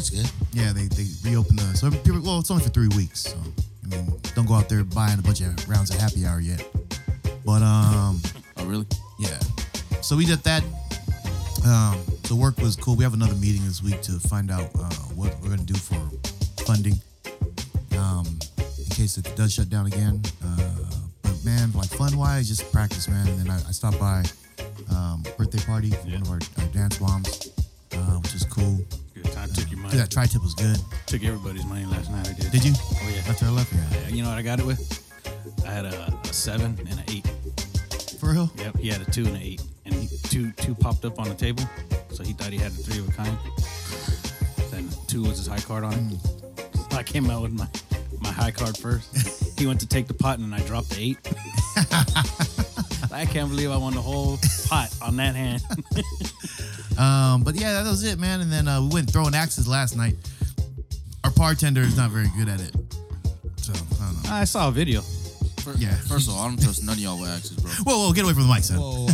That's 0.04 0.10
good. 0.10 0.30
yeah, 0.52 0.72
they 0.74 0.84
they 0.88 1.06
reopened 1.24 1.58
the. 1.58 1.76
So 1.76 1.90
people, 1.90 2.20
well, 2.20 2.38
it's 2.38 2.50
only 2.50 2.62
for 2.62 2.68
three 2.68 2.88
weeks. 2.88 3.20
So 3.20 3.38
I 3.38 3.86
mean, 3.96 4.12
don't 4.34 4.46
go 4.46 4.52
out 4.52 4.68
there 4.68 4.84
buying 4.84 5.18
a 5.18 5.22
bunch 5.22 5.40
of 5.40 5.66
rounds 5.68 5.88
of 5.88 5.96
happy 5.98 6.26
hour 6.26 6.40
yet. 6.40 6.62
But 7.44 7.62
um, 7.62 8.20
Oh, 8.58 8.66
really? 8.66 8.86
yeah. 9.18 9.38
So 10.02 10.14
we 10.16 10.26
did 10.26 10.40
that. 10.40 10.62
Um, 11.66 11.98
the 12.28 12.36
work 12.38 12.58
was 12.58 12.76
cool. 12.76 12.96
We 12.96 13.04
have 13.04 13.14
another 13.14 13.34
meeting 13.36 13.64
this 13.64 13.82
week 13.82 14.02
to 14.02 14.12
find 14.28 14.50
out 14.50 14.68
uh, 14.78 14.92
what 15.16 15.34
we're 15.40 15.48
gonna 15.48 15.62
do 15.62 15.74
for 15.74 15.96
funding. 16.64 16.94
Um, 17.96 18.26
in 18.78 18.84
case 18.90 19.16
it 19.16 19.34
does 19.36 19.54
shut 19.54 19.70
down 19.70 19.86
again. 19.86 20.20
Uh, 20.44 20.70
but 21.22 21.42
man, 21.46 21.72
like 21.72 21.88
fun 21.88 22.16
wise, 22.18 22.48
just 22.48 22.70
practice, 22.72 23.08
man. 23.08 23.26
And 23.26 23.38
then 23.40 23.50
I, 23.50 23.56
I 23.56 23.70
stopped 23.72 23.98
by 23.98 24.22
um, 24.90 25.24
birthday 25.38 25.64
party 25.64 25.90
for 25.92 26.08
one 26.08 26.20
of 26.22 26.30
our, 26.30 26.40
our 26.58 26.68
dance 26.72 27.00
moms, 27.00 27.48
uh, 27.92 27.96
which 28.20 28.34
is 28.34 28.44
cool. 28.44 28.78
Time. 29.32 29.48
Took 29.52 29.70
your 29.70 29.80
money. 29.80 29.92
Dude, 29.92 30.00
that 30.00 30.10
tri 30.10 30.26
tip 30.26 30.42
was 30.42 30.54
good. 30.54 30.78
Took 31.06 31.24
everybody's 31.24 31.64
money 31.66 31.84
last 31.86 32.10
night. 32.10 32.28
I 32.28 32.32
did. 32.32 32.50
Did 32.50 32.64
you? 32.64 32.72
Oh 32.76 33.08
yeah. 33.12 33.30
After 33.30 33.46
I 33.46 33.50
left, 33.50 33.72
yeah. 33.72 34.00
Yeah, 34.02 34.08
You 34.08 34.22
know 34.22 34.28
what 34.30 34.38
I 34.38 34.42
got 34.42 34.58
it 34.60 34.66
with? 34.66 34.80
I 35.66 35.70
had 35.70 35.84
a, 35.86 36.12
a 36.12 36.32
seven 36.32 36.76
and 36.80 36.98
an 36.98 37.04
eight. 37.08 37.26
For 38.20 38.32
real? 38.32 38.50
Yep, 38.56 38.78
he 38.78 38.88
had 38.88 39.00
a 39.00 39.10
two 39.10 39.24
and 39.26 39.36
an 39.36 39.42
eight, 39.42 39.62
and 39.84 39.94
he, 39.94 40.08
two 40.24 40.50
two 40.52 40.74
popped 40.74 41.04
up 41.04 41.18
on 41.18 41.28
the 41.28 41.34
table, 41.34 41.64
so 42.10 42.22
he 42.22 42.32
thought 42.32 42.52
he 42.52 42.58
had 42.58 42.72
a 42.72 42.74
three 42.74 42.98
of 42.98 43.08
a 43.08 43.12
kind. 43.12 43.36
Then 44.70 44.88
two 45.06 45.22
was 45.22 45.38
his 45.38 45.46
high 45.46 45.60
card 45.60 45.84
on 45.84 45.92
it. 45.94 45.98
Mm. 45.98 46.90
So 46.90 46.96
I 46.98 47.02
came 47.02 47.30
out 47.30 47.42
with 47.42 47.52
my 47.52 47.66
my 48.20 48.32
high 48.32 48.50
card 48.50 48.76
first. 48.76 49.58
he 49.58 49.66
went 49.66 49.80
to 49.80 49.86
take 49.86 50.06
the 50.06 50.14
pot, 50.14 50.38
and 50.38 50.54
I 50.54 50.60
dropped 50.60 50.90
the 50.90 51.00
eight. 51.00 51.18
I 53.12 53.26
can't 53.26 53.48
believe 53.48 53.70
I 53.70 53.76
won 53.76 53.94
the 53.94 54.02
whole 54.02 54.38
pot 54.66 54.92
on 55.00 55.16
that 55.16 55.36
hand. 55.36 55.62
Um, 56.98 57.42
but 57.42 57.54
yeah, 57.56 57.82
that 57.82 57.90
was 57.90 58.04
it, 58.04 58.18
man. 58.18 58.40
And 58.40 58.50
then 58.52 58.68
uh, 58.68 58.80
we 58.82 58.88
went 58.88 59.10
throwing 59.10 59.34
axes 59.34 59.66
last 59.68 59.96
night. 59.96 60.14
Our 61.24 61.30
bartender 61.32 61.80
is 61.80 61.96
not 61.96 62.10
very 62.10 62.28
good 62.36 62.48
at 62.48 62.60
it. 62.60 62.74
So, 63.56 63.72
I 63.72 63.76
don't 64.06 64.22
know. 64.24 64.30
I 64.30 64.44
saw 64.44 64.68
a 64.68 64.72
video. 64.72 65.00
Fir- 65.00 65.74
Yeah. 65.78 65.94
First 65.94 66.28
of 66.28 66.34
all, 66.34 66.44
I 66.44 66.48
don't 66.48 66.60
trust 66.62 66.84
none 66.84 66.94
of 66.96 67.00
y'all 67.00 67.18
with 67.18 67.30
axes, 67.30 67.56
bro. 67.56 67.70
Whoa, 67.84 68.06
whoa, 68.06 68.12
get 68.12 68.24
away 68.24 68.34
from 68.34 68.42
the 68.46 68.52
mic, 68.54 68.62
son. 68.64 68.78
Whoa, 68.78 69.08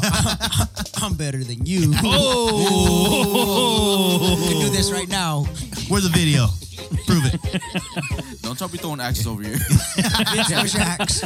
I'm 0.97 1.15
better 1.15 1.43
than 1.45 1.65
you. 1.65 1.93
Oh, 2.03 4.37
We 4.41 4.49
can 4.53 4.61
do 4.61 4.71
this 4.71 4.91
right 4.91 5.09
now. 5.09 5.45
Where's 5.89 6.03
the 6.05 6.11
video? 6.11 6.49
Prove 7.07 7.25
it. 7.27 7.41
Don't 8.43 8.57
try 8.59 8.67
to 8.67 8.73
be 8.73 8.79
throwing 8.79 9.01
axes 9.01 9.27
over 9.27 9.43
here. 9.43 9.57
Vince 9.57 10.51
no 10.51 10.65
shacks. 10.67 11.21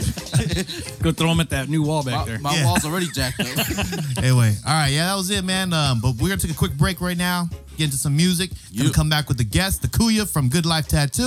go 0.99 1.11
throw 1.12 1.28
them 1.28 1.40
at 1.40 1.50
that 1.50 1.68
new 1.68 1.83
wall 1.83 2.02
back 2.02 2.14
My, 2.14 2.25
there. 2.25 2.38
my 2.38 2.54
Yeah. 2.54 2.66
wall's 2.66 2.85
already 2.85 3.09
jacked 3.09 3.40
up. 3.40 3.47
Anyway, 4.25 4.54
all 4.66 4.73
right, 4.73 4.88
yeah, 4.88 5.06
that 5.06 5.14
was 5.16 5.30
it, 5.30 5.44
man. 5.44 5.73
Um, 5.73 6.00
but 6.00 6.12
we're 6.16 6.28
gonna 6.28 6.40
take 6.40 6.50
a 6.50 6.54
quick 6.54 6.73
break 6.76 7.00
right 7.00 7.16
now, 7.16 7.49
get 7.76 7.85
into 7.85 7.97
some 7.97 8.16
music. 8.16 8.50
Gonna 8.75 8.88
Yeah. 8.88 8.94
come 8.94 9.09
back 9.11 9.28
with 9.28 9.37
the 9.38 9.44
guest, 9.44 9.83
the 9.83 9.88
Kuya 9.88 10.28
from 10.30 10.49
Good 10.49 10.64
Life 10.66 10.88
Tattoo, 10.88 11.23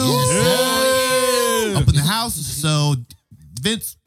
up 1.75 1.87
in 1.87 1.95
the 1.95 2.03
house. 2.07 2.35
So, 2.35 2.95
Vince, 3.61 3.97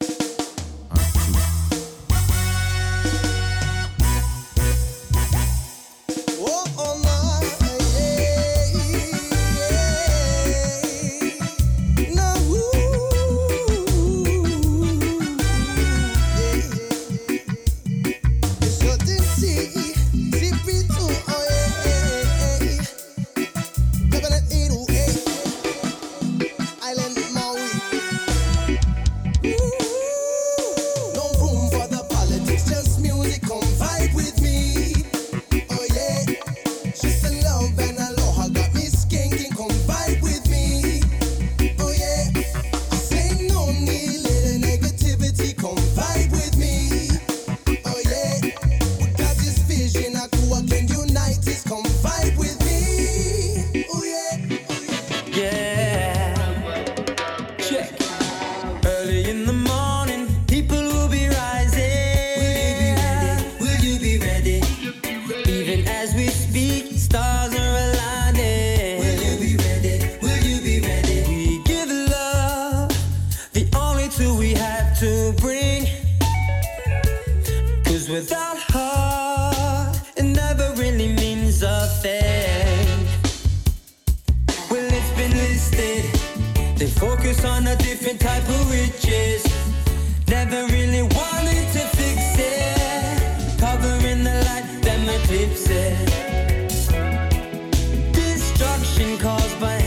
a 87.43 87.75
different 87.77 88.19
type 88.19 88.47
of 88.47 88.71
riches. 88.71 89.43
Never 90.27 90.67
really 90.67 91.01
wanted 91.01 91.65
to 91.73 91.83
fix 91.97 92.37
it. 92.37 93.59
Covering 93.59 94.23
the 94.23 94.35
light, 94.47 94.81
them 94.83 95.09
eclipses. 95.09 96.05
Destruction 98.11 99.17
caused 99.17 99.59
by 99.59 99.80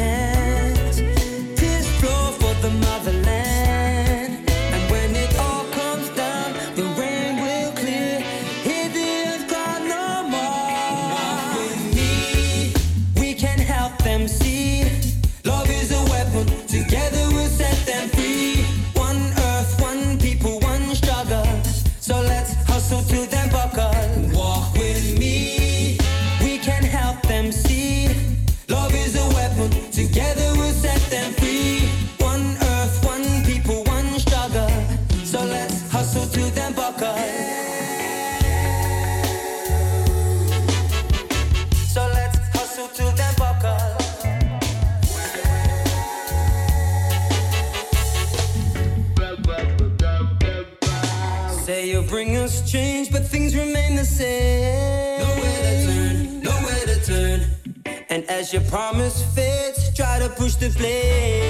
to 60.65 60.71
push 60.71 61.44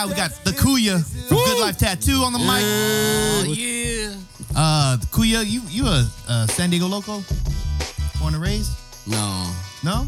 now 0.00 0.06
we 0.08 0.14
got 0.14 0.30
the 0.44 0.52
Kuya 0.52 1.04
from 1.28 1.36
Good 1.36 1.60
Life 1.60 1.76
Tattoo 1.76 2.22
on 2.24 2.32
the 2.32 2.38
mic. 2.38 2.64
yeah. 3.58 4.14
Uh, 4.56 4.96
Kuya, 5.12 5.44
you 5.46 5.60
you 5.68 5.84
a 5.86 6.08
uh, 6.26 6.46
San 6.46 6.70
Diego 6.70 6.86
local? 6.86 7.22
Born 8.18 8.32
and 8.32 8.42
raised? 8.42 8.72
No. 9.06 9.52
No? 9.84 10.06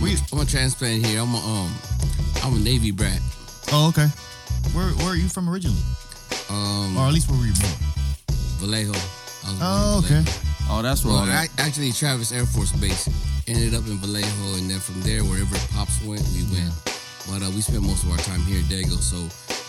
Where 0.00 0.12
you? 0.12 0.16
I'm 0.32 0.40
a 0.40 0.46
transplant 0.46 1.04
here. 1.04 1.20
I'm 1.20 1.34
a 1.34 1.38
um 1.38 1.70
I'm 2.42 2.56
a 2.56 2.58
Navy 2.58 2.90
brat. 2.90 3.20
Oh, 3.70 3.88
okay. 3.88 4.06
Where 4.72 4.88
where 5.04 5.12
are 5.12 5.16
you 5.16 5.28
from 5.28 5.50
originally? 5.50 5.82
Um 6.48 6.96
Or 6.96 7.06
at 7.06 7.12
least 7.12 7.28
where 7.28 7.38
were 7.38 7.44
you 7.44 7.52
born? 7.60 7.76
Vallejo. 8.64 8.92
I 8.92 9.50
was 9.52 9.58
born 9.58 9.60
Oh, 9.60 10.02
okay. 10.04 10.22
Vallejo. 10.24 10.70
Oh, 10.70 10.82
that's 10.82 11.04
where 11.04 11.12
all 11.14 11.26
Well. 11.26 11.36
I, 11.36 11.48
actually 11.58 11.92
Travis 11.92 12.32
Air 12.32 12.46
Force 12.46 12.72
Base. 12.72 13.08
Ended 13.46 13.74
up 13.74 13.86
in 13.88 13.98
Vallejo 13.98 14.56
and 14.56 14.70
then 14.70 14.80
from 14.80 15.02
there 15.02 15.20
wherever 15.22 15.56
Pops 15.74 16.02
went, 16.04 16.24
we 16.32 16.44
went. 16.56 16.72
But 17.30 17.42
uh, 17.42 17.50
we 17.50 17.60
spend 17.60 17.82
most 17.82 18.04
of 18.04 18.10
our 18.10 18.16
time 18.18 18.40
here 18.42 18.58
in 18.58 18.64
Dago. 18.64 18.98
So 18.98 19.16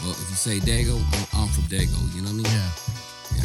well, 0.01 0.11
if 0.11 0.29
you 0.29 0.35
say 0.35 0.59
Dago, 0.59 0.97
I'm, 1.33 1.41
I'm 1.43 1.47
from 1.49 1.63
Dago. 1.65 1.97
You 2.15 2.21
know 2.21 2.31
what 2.31 2.31
I 2.31 2.33
mean? 2.33 2.45
Yeah. 2.45 2.69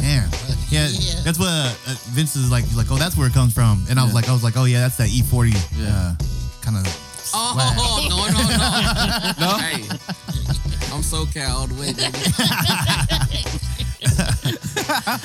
Damn. 0.01 0.29
Yeah, 0.69 0.87
Yeah. 0.89 1.21
that's 1.23 1.37
what 1.39 1.47
uh, 1.49 1.73
Vince 2.11 2.35
is 2.35 2.49
like. 2.51 2.63
He's 2.65 2.75
like, 2.77 2.91
oh, 2.91 2.97
that's 2.97 3.15
where 3.17 3.27
it 3.27 3.33
comes 3.33 3.53
from. 3.53 3.83
And 3.89 3.99
I 3.99 4.03
was 4.03 4.11
Yeah. 4.11 4.15
like, 4.15 4.29
I 4.29 4.33
was 4.33 4.43
like, 4.43 4.57
oh 4.57 4.65
yeah, 4.65 4.79
that's 4.81 4.97
that 4.97 5.09
E40 5.09 5.53
Yeah. 5.77 5.87
uh, 5.87 6.15
kind 6.61 6.77
of. 6.77 6.85
Oh 7.33 7.55
no 7.57 7.65
no 8.07 8.27
no 8.31 8.37
no! 9.41 9.57
Hey, 9.57 9.81
I'm 10.93 11.01
SoCal 11.01 11.49
all 11.49 11.65
the 11.67 11.73
way. 11.75 11.93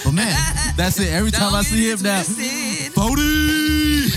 But 0.04 0.12
man, 0.12 0.35
That's 0.76 0.99
it. 0.99 1.12
Every 1.12 1.30
time 1.30 1.54
I 1.54 1.62
see 1.62 1.90
him 1.90 2.00
now, 2.02 2.23
Bodie. 2.97 4.11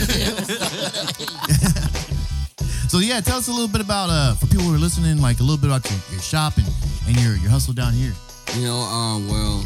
So 2.94 3.00
yeah, 3.00 3.20
tell 3.22 3.38
us 3.38 3.48
a 3.48 3.52
little 3.52 3.68
bit 3.68 3.82
about 3.82 4.12
uh 4.12 4.36
for 4.36 4.46
people 4.46 4.66
who 4.66 4.76
are 4.76 4.78
listening, 4.78 5.20
like 5.20 5.40
a 5.40 5.42
little 5.42 5.58
bit 5.58 5.66
about 5.66 5.82
your, 5.90 6.00
your 6.12 6.22
shop 6.22 6.58
and, 6.58 6.68
and 7.08 7.18
your 7.18 7.34
your 7.42 7.50
hustle 7.50 7.74
down 7.74 7.92
here. 7.92 8.14
You 8.54 8.68
know, 8.68 8.78
um, 8.78 9.28
well, 9.28 9.66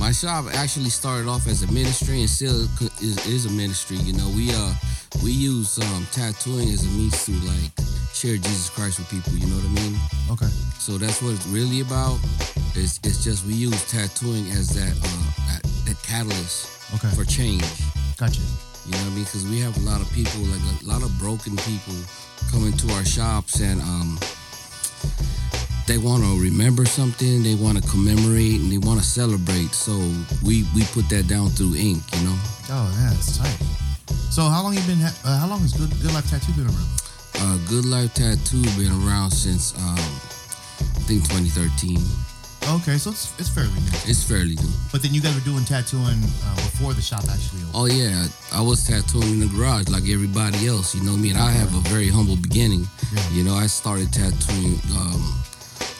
my 0.00 0.10
shop 0.10 0.46
actually 0.52 0.90
started 0.90 1.28
off 1.28 1.46
as 1.46 1.62
a 1.62 1.70
ministry 1.70 2.22
and 2.22 2.28
still 2.28 2.66
is, 2.98 3.24
is 3.28 3.46
a 3.46 3.52
ministry. 3.52 3.98
You 3.98 4.14
know, 4.14 4.28
we 4.34 4.50
uh 4.50 4.74
we 5.22 5.30
use 5.30 5.78
um, 5.78 6.08
tattooing 6.10 6.70
as 6.70 6.82
a 6.82 6.90
means 6.98 7.24
to 7.26 7.30
like 7.46 7.70
share 8.12 8.34
Jesus 8.34 8.68
Christ 8.68 8.98
with 8.98 9.08
people. 9.10 9.38
You 9.38 9.46
know 9.46 9.54
what 9.62 9.70
I 9.70 9.74
mean? 9.86 9.94
Okay. 10.32 10.50
So 10.82 10.98
that's 10.98 11.22
what 11.22 11.34
it's 11.34 11.46
really 11.46 11.82
about. 11.82 12.18
It's 12.74 12.98
it's 13.06 13.22
just 13.22 13.46
we 13.46 13.54
use 13.54 13.78
tattooing 13.88 14.50
as 14.50 14.74
that 14.74 14.90
uh 14.90 15.30
that, 15.54 15.62
that 15.86 16.02
catalyst 16.02 16.66
Okay. 16.98 17.14
for 17.14 17.24
change. 17.24 17.62
Gotcha. 18.18 18.42
You 18.86 18.92
know 18.92 18.98
what 18.98 19.06
I 19.06 19.14
mean? 19.14 19.24
Because 19.24 19.46
we 19.48 19.60
have 19.60 19.76
a 19.76 19.80
lot 19.80 20.00
of 20.00 20.10
people, 20.12 20.40
like 20.52 20.60
a 20.82 20.86
lot 20.86 21.02
of 21.02 21.10
broken 21.18 21.56
people, 21.58 21.94
coming 22.50 22.72
to 22.72 22.92
our 22.94 23.04
shops 23.04 23.60
and 23.60 23.80
um, 23.80 24.18
they 25.86 25.98
want 25.98 26.22
to 26.24 26.40
remember 26.40 26.84
something, 26.86 27.42
they 27.42 27.54
want 27.54 27.82
to 27.82 27.88
commemorate, 27.90 28.60
and 28.60 28.72
they 28.72 28.78
want 28.78 28.98
to 29.00 29.04
celebrate. 29.06 29.72
So 29.72 29.92
we 30.42 30.64
we 30.74 30.84
put 30.92 31.08
that 31.10 31.28
down 31.28 31.50
through 31.50 31.76
ink. 31.76 32.02
You 32.16 32.24
know, 32.28 32.36
Oh 32.70 32.88
yeah, 32.98 33.10
that's 33.10 33.36
tight. 33.38 33.58
So 34.30 34.42
how 34.48 34.62
long 34.62 34.74
you 34.74 34.80
been? 34.86 34.98
Ha- 35.00 35.20
uh, 35.24 35.38
how 35.38 35.48
long 35.48 35.60
has 35.60 35.72
Good 35.74 35.90
Good 36.00 36.12
Life 36.12 36.28
Tattoo 36.30 36.52
been 36.52 36.66
around? 36.66 36.88
uh, 37.40 37.58
Good 37.68 37.84
Life 37.84 38.14
Tattoo 38.14 38.62
been 38.80 38.92
around 39.04 39.30
since 39.30 39.74
um, 39.76 39.98
I 39.98 41.04
think 41.04 41.22
2013. 41.28 42.00
Okay, 42.68 42.96
so 42.96 43.10
it's 43.10 43.38
it's 43.38 43.48
fairly 43.48 43.74
new. 43.74 43.92
It's 44.08 44.24
fairly 44.24 44.56
new. 44.56 44.72
But 44.90 45.02
then 45.02 45.12
you 45.12 45.20
guys 45.20 45.34
were 45.34 45.44
doing 45.44 45.64
tattooing 45.64 46.16
uh, 46.16 46.56
before 46.56 46.94
the 46.94 47.02
shop 47.02 47.24
actually 47.28 47.60
opened. 47.68 47.76
Oh 47.76 47.86
yeah, 47.86 48.26
I 48.52 48.62
was 48.62 48.86
tattooing 48.86 49.28
in 49.36 49.40
the 49.40 49.52
garage 49.52 49.88
like 49.88 50.08
everybody 50.08 50.66
else. 50.66 50.94
You 50.94 51.02
know 51.04 51.16
me, 51.16 51.30
and 51.30 51.38
I 51.38 51.50
have 51.50 51.74
a 51.74 51.80
very 51.92 52.08
humble 52.08 52.36
beginning. 52.36 52.88
Yeah. 53.12 53.30
You 53.30 53.44
know, 53.44 53.54
I 53.54 53.66
started 53.66 54.12
tattooing 54.12 54.80
um, 54.96 55.20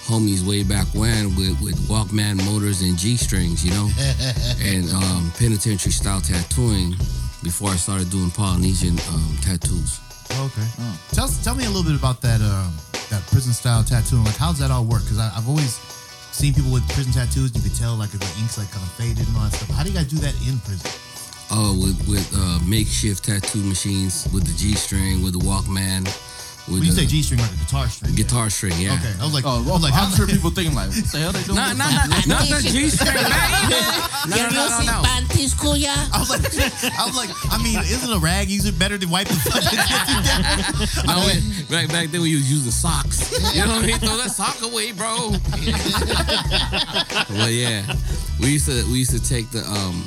homies 0.09 0.40
way 0.47 0.62
back 0.64 0.87
when 0.94 1.37
with, 1.37 1.61
with 1.61 1.76
Walkman 1.85 2.40
motors 2.47 2.80
and 2.80 2.97
G 2.97 3.16
strings. 3.16 3.64
You 3.64 3.73
know, 3.73 3.88
and 4.64 4.88
um, 4.90 5.33
penitentiary 5.38 5.92
style 5.92 6.23
tattooing 6.23 6.97
before 7.42 7.71
I 7.71 7.76
started 7.76 8.09
doing 8.09 8.30
Polynesian 8.30 8.97
um, 9.12 9.37
tattoos. 9.42 10.00
Okay. 10.33 10.66
Tell 11.12 11.28
tell 11.28 11.54
me 11.54 11.66
a 11.66 11.68
little 11.68 11.85
bit 11.85 11.94
about 11.94 12.23
that 12.23 12.40
um, 12.40 12.73
that 13.11 13.21
prison 13.28 13.52
style 13.52 13.85
tattooing. 13.85 14.25
Like, 14.25 14.37
how's 14.37 14.59
that 14.61 14.71
all 14.71 14.85
work? 14.85 15.02
Because 15.02 15.18
I've 15.18 15.47
always 15.47 15.78
seen 16.34 16.52
people 16.52 16.72
with 16.72 16.86
prison 16.90 17.12
tattoos. 17.12 17.54
You 17.54 17.62
could 17.62 17.74
tell 17.76 17.94
like 17.94 18.12
if 18.12 18.20
the 18.20 18.40
ink's 18.42 18.58
like 18.58 18.70
kind 18.70 18.82
of 18.82 18.90
faded 18.92 19.26
and 19.26 19.36
all 19.36 19.44
that 19.44 19.54
stuff. 19.54 19.70
How 19.70 19.82
do 19.82 19.90
you 19.90 19.94
guys 19.94 20.08
do 20.08 20.18
that 20.18 20.34
in 20.46 20.58
prison? 20.66 20.90
Oh, 21.50 21.78
with 21.78 21.96
with 22.08 22.26
uh, 22.34 22.58
makeshift 22.66 23.24
tattoo 23.24 23.62
machines 23.62 24.26
with 24.34 24.44
the 24.44 24.54
G 24.58 24.74
string, 24.74 25.22
with 25.22 25.34
the 25.34 25.44
Walkman, 25.46 26.02
When 26.66 26.83
you 26.83 26.92
say 26.92 27.04
G 27.04 27.21
string, 27.23 27.40
like 27.40 27.52
a 27.52 27.56
guitar 27.61 27.88
string. 27.88 28.14
guitar 28.14 28.49
string. 28.49 28.73
Yeah. 28.80 28.94
Okay. 28.94 29.12
I 29.21 29.25
was 29.25 29.35
like, 29.35 29.44
Oh, 29.47 29.61
I 29.61 29.73
was 29.73 29.83
like, 29.83 29.92
I'm 29.92 30.11
sure 30.16 30.26
people 30.26 30.49
thinking 30.50 30.75
like, 30.75 30.88
what 30.88 31.04
the 31.12 31.18
hell 31.21 31.33
they 31.33 31.42
doing? 31.44 31.56
No, 31.61 31.68
with 31.68 31.76
no, 31.76 31.85
this? 31.85 32.26
no, 32.26 32.35
not 32.40 32.49
the 32.49 32.61
G 32.64 32.88
string, 32.88 33.12
No, 34.33 34.37
no, 34.37 34.49
no, 34.49 34.64
no, 34.80 34.87
no. 34.88 35.02
panties, 35.04 35.52
kuya? 35.54 35.92
I 36.09 36.18
was 36.18 36.30
like, 36.33 36.40
I 36.99 37.04
was 37.04 37.16
like, 37.16 37.28
I 37.52 37.61
mean, 37.62 37.76
isn't 37.85 38.11
a 38.11 38.18
rag 38.18 38.49
usually 38.49 38.73
better 38.73 38.97
than 38.97 39.11
wiping 39.11 39.37
fucking 39.44 39.76
No, 41.06 41.21
wait, 41.28 41.44
back 41.68 41.88
back 41.92 42.09
then 42.09 42.23
we 42.23 42.33
was 42.35 42.49
using 42.50 42.73
socks. 42.73 43.28
You 43.54 43.64
know 43.66 43.76
what 43.76 43.85
I 43.85 43.87
mean? 43.87 43.99
Throw 43.99 44.16
that 44.16 44.30
sock 44.33 44.62
away, 44.62 44.92
bro. 44.92 45.37
well, 47.37 47.50
yeah, 47.50 47.85
we 48.40 48.52
used 48.56 48.66
to 48.66 48.85
we 48.90 48.99
used 49.04 49.11
to 49.12 49.21
take 49.23 49.50
the 49.50 49.61
um 49.68 50.04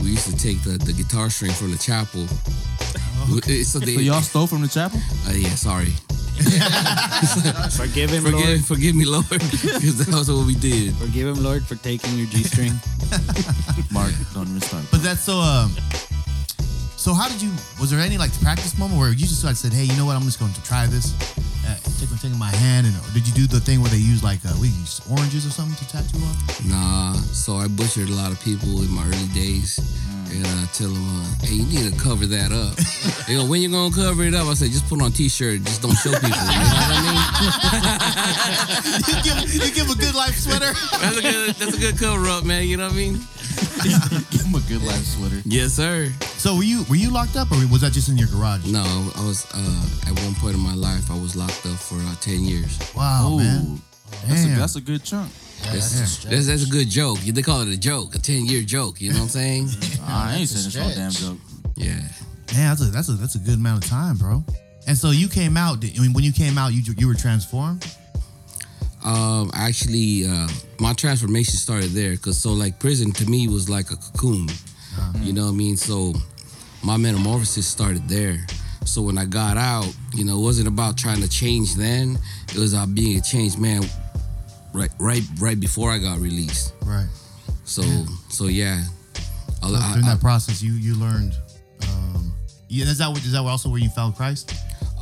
we 0.00 0.10
used 0.10 0.26
to 0.30 0.36
take 0.36 0.62
the, 0.62 0.78
the 0.78 0.92
guitar 0.92 1.30
string 1.30 1.52
from 1.52 1.70
the 1.70 1.78
chapel. 1.78 2.24
Uh, 2.24 3.40
So, 3.64 3.78
they, 3.78 3.94
So 3.94 4.00
y'all 4.00 4.22
stole 4.32 4.46
from 4.46 4.62
the 4.62 4.68
chapel? 4.68 5.00
uh, 5.28 5.32
yeah, 5.32 5.54
sorry. 5.54 5.92
Forgive 7.76 8.10
him, 8.10 8.24
Lord. 8.24 8.34
forgive, 8.34 8.66
forgive 8.66 8.94
me, 8.96 9.04
Lord, 9.04 9.28
because 9.28 10.04
that 10.06 10.14
was 10.14 10.28
what 10.30 10.46
we 10.46 10.54
did. 10.56 10.92
Forgive 10.96 11.28
him, 11.28 11.42
Lord, 11.44 11.64
for 11.64 11.76
taking 11.76 12.16
your 12.18 12.26
G 12.26 12.42
string. 12.42 12.72
Mark, 13.92 14.12
don't 14.34 14.48
even 14.48 14.60
start. 14.60 14.84
But 14.90 15.02
that's 15.02 15.20
so. 15.22 15.38
Um, 15.38 15.70
so 17.04 17.12
how 17.12 17.28
did 17.28 17.42
you? 17.42 17.52
Was 17.78 17.90
there 17.90 18.00
any 18.00 18.16
like 18.16 18.32
practice 18.40 18.78
moment 18.78 18.98
where 18.98 19.10
you 19.10 19.26
just 19.28 19.44
like 19.44 19.56
said, 19.56 19.74
"Hey, 19.74 19.84
you 19.84 19.94
know 19.98 20.06
what? 20.06 20.16
I'm 20.16 20.22
just 20.22 20.40
going 20.40 20.54
to 20.54 20.64
try 20.64 20.86
this." 20.86 21.12
Uh, 21.68 21.76
thing 22.24 22.32
in 22.32 22.38
my 22.38 22.54
hand, 22.64 22.86
and 22.86 22.94
did 23.12 23.26
you 23.28 23.34
do 23.34 23.46
the 23.46 23.60
thing 23.60 23.80
where 23.80 23.90
they 23.90 24.00
use 24.00 24.22
like 24.24 24.40
uh, 24.46 24.52
we 24.60 24.68
use 24.68 25.00
oranges 25.10 25.46
or 25.46 25.50
something 25.50 25.76
to 25.76 25.86
tattoo 25.92 26.16
on? 26.16 26.34
Nah, 26.68 27.12
so 27.32 27.56
I 27.56 27.68
butchered 27.68 28.08
a 28.08 28.14
lot 28.14 28.32
of 28.32 28.40
people 28.40 28.80
in 28.80 28.90
my 28.90 29.04
early 29.04 29.28
days. 29.34 29.76
And 30.30 30.46
I 30.46 30.66
tell 30.72 30.88
them, 30.88 31.20
uh, 31.20 31.24
hey, 31.42 31.54
you 31.54 31.66
need 31.66 31.92
to 31.92 31.98
cover 31.98 32.26
that 32.26 32.52
up. 32.52 32.76
they 33.26 33.34
go, 33.34 33.46
when 33.46 33.62
you 33.62 33.70
gonna 33.70 33.94
cover 33.94 34.24
it 34.24 34.34
up? 34.34 34.46
I 34.46 34.54
said, 34.54 34.70
just 34.70 34.88
put 34.88 35.00
on 35.00 35.10
a 35.10 35.14
t-shirt, 35.14 35.62
just 35.64 35.82
don't 35.82 35.94
show 35.94 36.12
people. 36.12 36.28
You 36.28 36.34
know 36.34 36.80
what 36.80 36.90
I 36.90 37.02
mean? 37.04 37.20
you, 39.08 39.16
give, 39.22 39.54
you 39.54 39.70
give 39.74 39.90
a 39.90 39.98
good 39.98 40.14
life 40.14 40.36
sweater. 40.36 40.72
That's 41.00 41.16
a 41.18 41.22
good, 41.22 41.54
that's 41.56 41.76
a 41.76 41.80
good 41.80 41.98
cover 41.98 42.26
up, 42.28 42.44
man. 42.44 42.66
You 42.66 42.76
know 42.76 42.86
what 42.86 42.94
I 42.94 42.96
mean? 42.96 43.20
Give 44.30 44.40
him 44.42 44.54
a 44.54 44.60
good 44.68 44.82
life 44.82 45.04
sweater. 45.04 45.40
Yes, 45.44 45.74
sir. 45.74 46.10
So 46.38 46.56
were 46.56 46.64
you 46.64 46.84
were 46.88 46.96
you 46.96 47.10
locked 47.10 47.36
up, 47.36 47.52
or 47.52 47.56
was 47.70 47.82
that 47.82 47.92
just 47.92 48.08
in 48.08 48.16
your 48.16 48.28
garage? 48.28 48.66
No, 48.66 48.82
I 48.82 49.24
was 49.24 49.46
uh, 49.54 50.10
at 50.10 50.18
one 50.24 50.34
point 50.34 50.54
in 50.54 50.60
my 50.60 50.74
life, 50.74 51.10
I 51.10 51.18
was 51.18 51.36
locked 51.36 51.64
up 51.66 51.78
for 51.78 51.96
uh, 51.96 52.14
ten 52.20 52.40
years. 52.40 52.78
Wow, 52.96 53.32
Ooh, 53.32 53.38
man. 53.38 53.80
That's 54.26 54.44
a, 54.44 54.48
Damn. 54.48 54.58
that's 54.58 54.76
a 54.76 54.80
good 54.80 55.04
chunk. 55.04 55.30
That's, 55.64 55.98
that's 55.98 56.24
a 56.24 56.28
that's, 56.28 56.46
that's 56.46 56.66
a 56.66 56.70
good 56.70 56.88
joke. 56.88 57.18
They 57.20 57.42
call 57.42 57.62
it 57.62 57.68
a 57.68 57.78
joke, 57.78 58.14
a 58.14 58.18
ten 58.18 58.44
year 58.46 58.62
joke. 58.62 59.00
You 59.00 59.10
know 59.10 59.16
what 59.16 59.22
I'm 59.22 59.28
saying? 59.28 59.68
I 60.06 60.36
ain't 60.36 60.48
saying 60.48 60.66
it's 60.66 60.76
no 60.76 60.90
damn 60.94 61.10
joke. 61.10 61.38
yeah. 61.76 62.00
Man, 62.54 62.68
that's 62.68 62.82
a 62.82 62.84
that's 62.86 63.08
a 63.08 63.12
that's 63.12 63.34
a 63.34 63.38
good 63.38 63.54
amount 63.54 63.84
of 63.84 63.90
time, 63.90 64.16
bro. 64.16 64.44
And 64.86 64.96
so 64.96 65.10
you 65.10 65.28
came 65.28 65.56
out. 65.56 65.78
I 65.84 65.98
mean, 66.00 66.12
when 66.12 66.24
you 66.24 66.32
came 66.32 66.58
out, 66.58 66.72
you 66.72 66.82
you 66.96 67.08
were 67.08 67.14
transformed. 67.14 67.86
Um, 69.04 69.50
actually, 69.54 70.26
uh, 70.26 70.48
my 70.80 70.92
transformation 70.94 71.54
started 71.54 71.90
there 71.90 72.12
because 72.12 72.38
so 72.38 72.50
like 72.52 72.78
prison 72.78 73.12
to 73.12 73.26
me 73.26 73.48
was 73.48 73.68
like 73.68 73.90
a 73.90 73.96
cocoon. 73.96 74.48
You 75.20 75.32
know 75.32 75.46
what 75.46 75.52
I 75.52 75.54
mean? 75.54 75.76
So 75.76 76.14
my 76.84 76.96
metamorphosis 76.96 77.66
started 77.66 78.08
there. 78.08 78.38
So 78.84 79.02
when 79.02 79.18
I 79.18 79.24
got 79.24 79.56
out, 79.56 79.92
you 80.14 80.24
know, 80.24 80.38
it 80.38 80.42
wasn't 80.42 80.68
about 80.68 80.96
trying 80.96 81.20
to 81.20 81.28
change 81.28 81.74
then. 81.74 82.18
It 82.50 82.58
was 82.58 82.74
about 82.74 82.94
being 82.94 83.18
a 83.18 83.20
changed 83.22 83.58
man 83.58 83.82
right 84.74 84.90
right 84.98 85.22
right 85.40 85.58
before 85.58 85.90
I 85.90 85.98
got 85.98 86.18
released. 86.18 86.74
Right. 86.84 87.08
So 87.64 87.82
so 88.28 88.46
yeah. 88.46 88.82
I, 89.62 89.68
So 89.68 89.74
I- 89.76 89.92
during 89.94 90.04
I- 90.04 90.14
that 90.14 90.20
process, 90.20 90.62
you 90.62 90.72
you 90.74 90.94
learned. 90.96 91.32
Um, 91.88 92.34
yeah, 92.68 92.84
is 92.86 92.98
that 92.98 93.08
what- 93.08 93.24
is 93.24 93.32
that 93.32 93.42
also 93.42 93.68
where 93.70 93.80
you 93.80 93.88
found 93.90 94.16
Christ? 94.16 94.52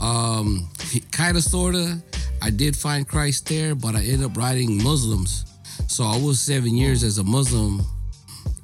Um, 0.01 0.69
kind 1.11 1.37
of, 1.37 1.43
sorta. 1.45 2.03
I 2.41 2.51
did 2.51 2.77
find 2.77 3.07
Christ 3.07 3.47
there, 3.49 3.75
but 3.75 3.95
I 3.95 4.01
ended 4.03 4.25
up 4.25 4.37
writing 4.37 4.83
Muslims. 4.83 5.45
So 5.87 6.05
I 6.05 6.17
was 6.17 6.41
seven 6.41 6.77
years 6.77 7.05
as 7.05 7.19
a 7.19 7.25
Muslim 7.25 7.81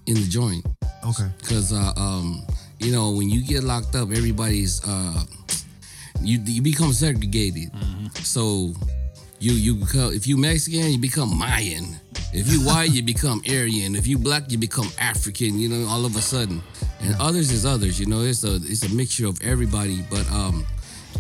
in 0.07 0.15
the 0.15 0.27
joint. 0.29 0.67
Okay. 1.05 1.29
Cause 1.49 1.73
uh, 1.73 1.93
um, 1.97 2.43
you 2.81 2.91
know, 2.93 3.11
when 3.13 3.29
you 3.31 3.41
get 3.43 3.63
locked 3.65 3.95
up, 3.95 4.11
everybody's 4.11 4.83
uh, 4.85 5.25
you 6.21 6.41
you 6.45 6.61
become 6.63 6.93
segregated. 6.93 7.71
So 8.23 8.75
you 9.41 9.53
you 9.53 9.75
become 9.75 10.13
if 10.13 10.27
you 10.27 10.37
Mexican, 10.37 10.91
you 10.91 10.99
become 10.99 11.37
Mayan. 11.37 12.01
If 12.33 12.53
you 12.53 12.61
white, 12.61 12.91
you 12.91 13.03
become 13.03 13.41
Aryan. 13.49 13.97
If 13.97 14.07
you 14.07 14.19
black, 14.19 14.51
you 14.51 14.59
become 14.59 14.91
African. 14.99 15.59
You 15.59 15.69
know, 15.69 15.89
all 15.89 16.05
of 16.05 16.17
a 16.17 16.21
sudden, 16.21 16.63
and 17.01 17.15
others 17.21 17.51
is 17.51 17.65
others. 17.65 17.99
You 17.99 18.07
know, 18.07 18.23
it's 18.23 18.45
a 18.45 18.57
it's 18.57 18.85
a 18.85 18.95
mixture 18.95 19.27
of 19.27 19.41
everybody. 19.43 20.03
But 20.11 20.31
um, 20.31 20.67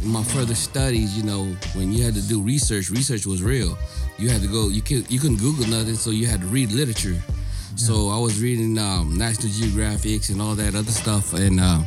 in 0.03 0.09
my 0.09 0.23
further 0.23 0.55
studies, 0.55 1.17
you 1.17 1.23
know, 1.23 1.45
when 1.75 1.93
you 1.93 2.05
had 2.05 2.15
to 2.15 2.23
do 2.23 2.43
research, 2.43 2.91
research 2.91 3.25
was 3.25 3.43
real. 3.43 3.79
You 4.19 4.29
had 4.29 4.43
to 4.43 4.49
go. 4.49 4.69
You 4.69 4.83
could 4.83 5.11
you 5.11 5.21
couldn't 5.21 5.39
Google 5.39 5.67
nothing, 5.67 5.95
so 5.95 6.11
you 6.11 6.27
had 6.27 6.41
to 6.41 6.47
read 6.47 6.73
literature. 6.73 7.23
So 7.77 8.09
I 8.09 8.19
was 8.19 8.43
reading 8.43 8.77
um, 8.77 9.17
National 9.17 9.53
Geographics 9.53 10.31
and 10.31 10.43
all 10.43 10.57
that 10.57 10.75
other 10.75 10.91
stuff, 10.91 11.33
and 11.35 11.61
uh, 11.61 11.79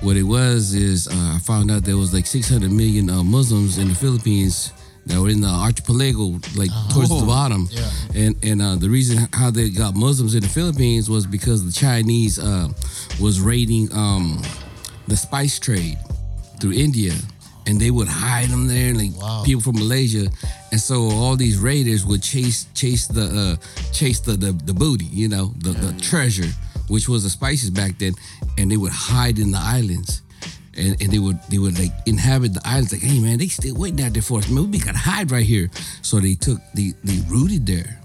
what 0.00 0.16
it 0.16 0.22
was 0.22 0.72
is 0.74 1.08
uh, 1.08 1.32
I 1.34 1.38
found 1.40 1.70
out 1.70 1.82
there 1.82 1.96
was 1.96 2.14
like 2.14 2.26
600 2.26 2.70
million 2.70 3.10
uh, 3.10 3.24
Muslims 3.24 3.78
in 3.78 3.88
the 3.88 3.94
Philippines 3.94 4.72
that 5.06 5.20
were 5.20 5.28
in 5.30 5.40
the 5.40 5.48
archipelago, 5.48 6.38
like 6.56 6.70
towards 6.92 7.10
the 7.10 7.26
bottom. 7.26 7.68
Yeah. 7.70 7.90
And 8.14 8.36
and 8.44 8.60
uh, 8.62 8.76
the 8.76 8.88
reason 8.90 9.28
how 9.32 9.50
they 9.50 9.70
got 9.70 9.94
Muslims 9.94 10.34
in 10.34 10.42
the 10.42 10.48
Philippines 10.48 11.08
was 11.08 11.26
because 11.26 11.64
the 11.64 11.72
Chinese 11.72 12.38
uh, 12.38 12.68
was 13.20 13.40
raiding 13.40 13.88
um, 13.92 14.42
the 15.08 15.16
spice 15.16 15.58
trade 15.58 15.96
through 16.60 16.72
India, 16.72 17.12
and 17.66 17.80
they 17.80 17.90
would 17.90 18.08
hide 18.08 18.48
them 18.48 18.66
there, 18.66 18.94
like 18.94 19.12
Wow. 19.16 19.42
people 19.44 19.62
from 19.62 19.76
Malaysia, 19.78 20.26
and 20.72 20.80
so 20.80 21.08
all 21.10 21.36
these 21.36 21.58
raiders 21.58 22.04
would 22.04 22.22
chase 22.22 22.66
chase 22.74 23.06
the 23.06 23.24
uh, 23.60 23.92
chase 23.92 24.20
the, 24.20 24.32
the 24.32 24.52
the 24.64 24.74
booty, 24.74 25.06
you 25.06 25.28
know, 25.28 25.54
the, 25.62 25.70
the 25.70 25.92
treasure, 26.00 26.50
which 26.88 27.08
was 27.08 27.22
the 27.22 27.30
spices 27.30 27.70
back 27.70 27.98
then, 27.98 28.12
and 28.58 28.70
they 28.70 28.76
would 28.76 28.92
hide 28.92 29.38
in 29.38 29.50
the 29.52 29.58
islands. 29.62 30.22
And, 30.78 31.00
and 31.00 31.10
they 31.10 31.18
would 31.18 31.42
they 31.48 31.58
would 31.58 31.78
like 31.78 31.92
inhabit 32.04 32.52
the 32.54 32.60
islands 32.64 32.92
like 32.92 33.00
hey 33.02 33.18
man 33.18 33.38
they 33.38 33.48
still 33.48 33.74
waiting 33.76 34.04
out 34.04 34.12
there 34.12 34.20
for 34.22 34.38
us 34.40 34.48
man 34.50 34.70
we 34.70 34.78
gotta 34.78 34.98
hide 34.98 35.30
right 35.30 35.44
here 35.46 35.70
so 36.02 36.20
they 36.20 36.34
took 36.34 36.58
they 36.74 36.92
they 37.02 37.18
rooted 37.28 37.64
there 37.66 37.98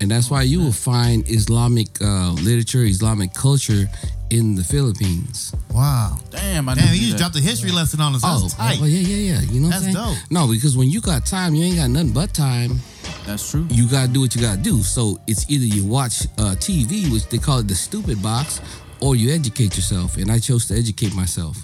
and 0.00 0.10
that's 0.10 0.28
why 0.30 0.42
you 0.42 0.60
will 0.60 0.72
find 0.72 1.26
Islamic 1.30 1.88
uh, 2.02 2.32
literature 2.32 2.84
Islamic 2.84 3.32
culture 3.32 3.86
in 4.30 4.54
the 4.54 4.64
Philippines 4.64 5.54
Wow. 5.72 6.18
Damn, 6.30 6.68
I 6.68 6.74
Damn, 6.76 6.94
you 6.94 7.00
just 7.06 7.16
dropped 7.16 7.34
a 7.36 7.40
history 7.40 7.72
lesson 7.72 8.00
on 8.00 8.14
us. 8.14 8.20
Oh, 8.24 8.42
That's 8.42 8.54
tight. 8.54 8.78
oh, 8.80 8.84
yeah, 8.84 9.00
yeah, 9.00 9.34
yeah. 9.34 9.40
You 9.50 9.60
know 9.60 9.66
what 9.68 9.72
That's 9.82 9.86
I'm 9.86 9.92
saying? 9.92 10.14
dope. 10.14 10.30
No, 10.30 10.46
because 10.46 10.76
when 10.76 10.88
you 10.88 11.00
got 11.00 11.26
time, 11.26 11.54
you 11.56 11.64
ain't 11.64 11.76
got 11.76 11.90
nothing 11.90 12.12
but 12.12 12.32
time. 12.32 12.78
That's 13.26 13.50
true. 13.50 13.66
You 13.70 13.88
gotta 13.88 14.06
do 14.12 14.20
what 14.20 14.36
you 14.36 14.40
gotta 14.40 14.60
do. 14.62 14.82
So 14.84 15.18
it's 15.26 15.50
either 15.50 15.64
you 15.64 15.84
watch 15.84 16.26
uh, 16.38 16.54
TV, 16.60 17.10
which 17.12 17.26
they 17.28 17.38
call 17.38 17.58
it 17.58 17.66
the 17.66 17.74
stupid 17.74 18.22
box, 18.22 18.60
or 19.00 19.16
you 19.16 19.32
educate 19.34 19.76
yourself. 19.76 20.16
And 20.16 20.30
I 20.30 20.38
chose 20.38 20.66
to 20.68 20.76
educate 20.76 21.14
myself. 21.14 21.56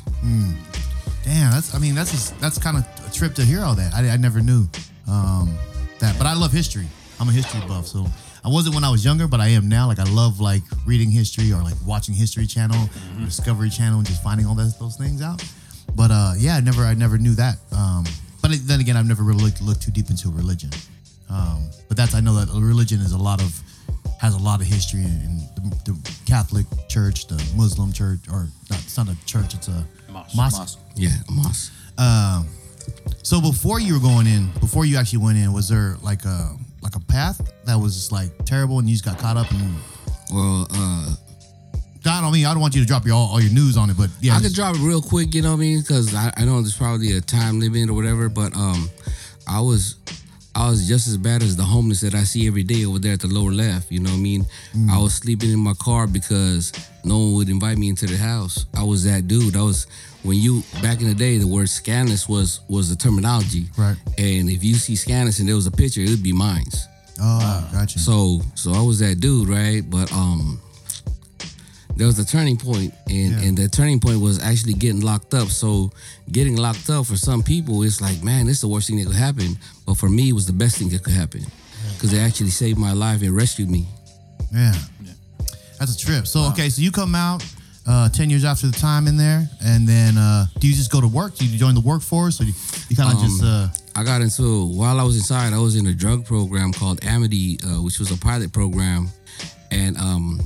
Damn, 1.23 1.53
that's 1.53 1.75
I 1.75 1.79
mean 1.79 1.95
that's 1.95 2.11
just, 2.11 2.41
that's 2.41 2.59
kind 2.59 2.77
of 2.79 2.85
a 3.07 3.13
trip 3.13 3.35
to 3.35 3.43
hear 3.45 3.61
all 3.61 3.75
that. 3.75 3.95
I, 3.95 4.09
I 4.11 4.17
never 4.17 4.41
knew 4.41 4.67
um, 5.09 5.55
that, 5.99 6.17
but 6.19 6.27
I 6.27 6.35
love 6.35 6.53
history. 6.53 6.87
I'm 7.19 7.29
a 7.29 7.33
history 7.33 7.61
buff, 7.69 7.87
so 7.87 8.07
I 8.43 8.49
wasn't 8.49 8.75
when 8.75 8.85
I 8.85 8.91
was 8.91 9.05
younger, 9.05 9.29
but 9.29 9.41
I 9.41 9.49
am 9.49 9.69
now. 9.69 9.87
Like 9.87 9.99
I 9.99 10.05
love 10.05 10.41
like 10.41 10.63
reading 10.87 11.11
history 11.11 11.53
or 11.53 11.63
like 11.63 11.75
watching 11.87 12.15
History 12.15 12.47
Channel, 12.47 12.89
or 13.19 13.25
Discovery 13.27 13.69
Channel, 13.69 13.99
and 13.99 14.07
just 14.07 14.23
finding 14.23 14.47
all 14.47 14.55
those 14.55 14.79
those 14.79 14.97
things 14.97 15.21
out. 15.21 15.45
But 15.95 16.11
uh, 16.11 16.33
yeah, 16.39 16.57
I 16.57 16.61
never 16.61 16.85
I 16.85 16.95
never 16.95 17.19
knew 17.19 17.35
that. 17.35 17.57
Um, 17.77 18.05
but 18.41 18.53
then 18.63 18.81
again, 18.81 18.97
I've 18.97 19.07
never 19.07 19.23
really 19.23 19.45
looked, 19.45 19.61
looked 19.61 19.83
too 19.83 19.91
deep 19.91 20.09
into 20.09 20.31
religion. 20.31 20.71
Um, 21.29 21.69
but 21.89 21.97
that's 21.97 22.15
I 22.15 22.21
know 22.21 22.35
that 22.35 22.49
religion 22.59 23.01
is 23.01 23.13
a 23.13 23.19
lot 23.19 23.43
of 23.43 23.61
has 24.21 24.35
a 24.35 24.39
lot 24.39 24.61
of 24.61 24.67
history 24.67 25.01
in, 25.01 25.07
in 25.07 25.71
the, 25.71 25.77
the 25.93 26.17
Catholic 26.27 26.67
Church, 26.89 27.27
the 27.27 27.43
Muslim 27.57 27.91
Church, 27.91 28.19
or 28.31 28.49
not, 28.69 28.79
it's 28.81 28.99
not 28.99 29.09
a 29.09 29.17
church, 29.25 29.55
it's 29.55 29.69
a 29.69 29.87
Mosque. 30.13 30.37
mosque. 30.37 30.59
Mosque. 30.59 30.79
Yeah, 30.95 31.17
Moss. 31.31 31.71
Um, 31.97 32.47
so 33.23 33.41
before 33.41 33.81
you 33.81 33.95
were 33.95 34.01
going 34.01 34.27
in, 34.27 34.51
before 34.61 34.85
you 34.85 34.99
actually 34.99 35.21
went 35.25 35.39
in, 35.39 35.55
was 35.55 35.71
there 35.71 35.97
like 36.03 36.27
a 36.27 36.55
like 36.83 36.97
a 36.97 37.01
path 37.01 37.41
that 37.65 37.79
was 37.79 37.95
just 37.95 38.13
like 38.13 38.31
terrible 38.45 38.79
and 38.79 38.89
you 38.89 38.95
just 38.95 39.07
got 39.07 39.19
caught 39.19 39.39
up 39.39 39.51
and 39.53 39.75
Well, 40.31 40.67
uh, 40.71 41.15
I 42.07 42.21
don't 42.21 42.33
mean 42.33 42.45
I 42.45 42.53
don't 42.53 42.61
want 42.61 42.75
you 42.75 42.83
to 42.83 42.87
drop 42.87 43.07
your 43.07 43.15
all, 43.15 43.29
all 43.33 43.41
your 43.41 43.53
news 43.53 43.79
on 43.79 43.89
it, 43.89 43.97
but 43.97 44.11
yeah, 44.21 44.37
I 44.37 44.41
could 44.41 44.53
drop 44.53 44.75
it 44.75 44.81
real 44.81 45.01
quick, 45.01 45.35
you 45.35 45.41
know 45.41 45.53
what 45.53 45.57
I 45.57 45.61
mean? 45.61 45.81
Because 45.81 46.15
I, 46.15 46.31
I 46.37 46.45
know 46.45 46.61
there's 46.61 46.77
probably 46.77 47.17
a 47.17 47.23
time 47.23 47.59
limit 47.59 47.89
or 47.89 47.95
whatever, 47.95 48.29
but 48.29 48.55
um, 48.55 48.91
I 49.49 49.61
was 49.61 49.97
I 50.55 50.69
was 50.69 50.89
just 50.89 51.07
as 51.07 51.17
bad 51.17 51.43
as 51.43 51.57
the 51.57 51.63
homeless 51.63 52.01
that 52.01 52.15
I 52.15 52.25
see 52.25 52.47
every 52.49 52.65
day 52.65 52.85
over 52.85 52.99
there 52.99 53.13
at 53.13 53.21
the 53.21 53.29
lower 53.29 53.53
left. 53.53 53.91
You 53.93 54.01
know 54.01 54.11
what 54.11 54.17
I 54.17 54.21
mean? 54.21 54.47
I 54.91 54.99
was 54.99 55.15
sleeping 55.15 55.51
in 55.53 55.61
my 55.61 55.75
car 55.75 56.07
because 56.07 56.73
no 57.05 57.19
one 57.19 57.35
would 57.35 57.49
invite 57.49 57.79
me 57.79 57.89
into 57.89 58.07
the 58.07 58.17
house. 58.17 58.67
I 58.75 58.83
was 58.83 59.05
that 59.05 59.29
dude. 59.29 59.57
I 59.57 59.63
was 59.63 59.87
when 60.23 60.37
you 60.39 60.63
back 60.83 61.01
in 61.01 61.07
the 61.09 61.15
day, 61.15 61.39
the 61.39 61.47
word 61.47 61.69
scandalous 61.71 62.29
was 62.29 62.61
was 62.69 62.91
the 62.91 62.97
terminology. 62.97 63.67
Right. 63.79 63.97
And 64.19 64.51
if 64.51 64.65
you 64.65 64.75
see 64.75 64.97
scandalous 64.97 65.39
and 65.39 65.49
there 65.49 65.55
was 65.57 65.67
a 65.67 65.71
picture, 65.71 66.01
it 66.03 66.11
would 66.11 66.23
be 66.23 66.33
mine. 66.33 66.67
oh, 67.23 67.69
gotcha. 67.73 67.99
So 68.01 68.41
so 68.55 68.73
I 68.73 68.83
was 68.83 68.99
that 68.99 69.21
dude, 69.21 69.49
right? 69.49 69.89
But 69.89 70.13
um 70.13 70.61
there 71.97 72.07
was 72.07 72.19
a 72.19 72.25
turning 72.25 72.57
point 72.57 72.95
and 73.09 73.33
Yeah. 73.33 73.41
and 73.43 73.59
the 73.59 73.69
turning 73.69 74.01
point 74.01 74.21
was 74.21 74.41
actually 74.43 74.73
getting 74.75 75.01
locked 75.01 75.35
up. 75.35 75.49
So 75.49 75.91
getting 76.33 76.57
locked 76.57 76.89
up 76.91 77.07
for 77.07 77.17
some 77.17 77.43
people 77.43 77.83
it's 77.83 78.01
like, 78.01 78.23
man, 78.23 78.47
this 78.47 78.57
is 78.57 78.61
the 78.63 78.69
worst 78.69 78.89
thing 78.89 78.99
that 78.99 79.07
could 79.07 79.17
happen. 79.17 79.59
But 79.91 79.99
for 79.99 80.09
me 80.09 80.29
it 80.29 80.35
was 80.35 80.47
the 80.47 80.53
best 80.53 80.77
thing 80.79 80.89
that 80.91 81.03
could 81.03 81.15
happen. 81.15 81.43
Because 81.95 82.13
it 82.13 82.19
actually 82.19 82.51
saved 82.51 82.79
my 82.79 82.93
life 82.93 83.21
and 83.23 83.35
rescued 83.35 83.69
me. 83.69 83.87
yeah. 84.53 84.73
that's 85.79 85.95
a 85.97 85.99
trip. 85.99 86.29
So 86.29 86.45
okay, 86.53 86.69
so 86.71 86.81
you 86.81 86.93
come 86.93 87.17
out 87.17 87.45
uh, 87.89 88.09
ten 88.11 88.31
years 88.31 88.45
after 88.45 88.69
the 88.69 88.79
time 88.79 89.09
in 89.09 89.17
there, 89.17 89.49
and 89.65 89.89
then 89.89 90.17
uh, 90.17 90.47
do 90.61 90.69
you 90.69 90.75
just 90.75 90.93
go 90.93 91.01
to 91.01 91.09
work? 91.09 91.35
Do 91.35 91.45
you 91.45 91.59
join 91.59 91.75
the 91.75 91.81
workforce, 91.81 92.41
or 92.41 92.45
you, 92.45 92.55
you 92.89 92.95
kind 92.95 93.11
of 93.13 93.19
Um, 93.19 93.25
just 93.27 93.43
uh, 93.43 93.67
I 93.97 94.05
got 94.05 94.23
into 94.23 94.67
while 94.67 95.01
I 95.01 95.03
was 95.03 95.17
inside. 95.17 95.53
I 95.53 95.59
was 95.59 95.75
in 95.75 95.87
a 95.89 95.93
drug 95.93 96.25
program 96.25 96.73
called 96.73 97.05
Amity, 97.05 97.59
uh, 97.67 97.83
which 97.83 97.99
was 97.99 98.13
a 98.13 98.17
pilot 98.17 98.53
program, 98.53 99.09
and 99.73 99.97
um, 99.99 100.41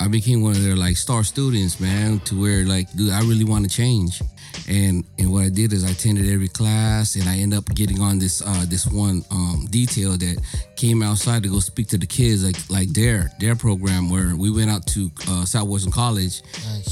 I 0.00 0.06
became 0.08 0.42
one 0.42 0.52
of 0.52 0.62
their 0.62 0.76
like 0.76 0.96
star 0.96 1.24
students, 1.24 1.80
man. 1.80 2.20
To 2.26 2.40
where 2.40 2.64
like, 2.64 2.86
dude, 2.94 3.10
I 3.10 3.20
really 3.30 3.44
want 3.44 3.68
to 3.68 3.76
change, 3.82 4.22
And 4.68 5.04
and 5.18 5.32
what 5.32 5.44
I 5.44 5.48
did 5.48 5.72
is 5.72 5.82
I 5.82 5.90
attended 5.90 6.28
every 6.28 6.48
class, 6.48 7.16
and 7.16 7.26
I 7.26 7.38
ended 7.38 7.58
up 7.58 7.64
getting 7.74 8.02
on 8.02 8.18
this 8.18 8.42
uh, 8.44 8.66
this 8.68 8.86
one 8.86 9.24
um, 9.30 9.66
detail 9.70 10.10
that 10.18 10.36
came 10.76 11.02
outside 11.02 11.42
to 11.44 11.48
go 11.48 11.58
speak 11.58 11.88
to 11.88 11.98
the 11.98 12.06
kids, 12.06 12.44
like 12.44 12.56
like 12.68 12.88
their 12.92 13.30
their 13.40 13.56
program, 13.56 14.10
where 14.10 14.36
we 14.36 14.50
went 14.50 14.70
out 14.70 14.86
to 14.88 15.10
uh, 15.28 15.44
Southwestern 15.46 15.90
College 15.90 16.42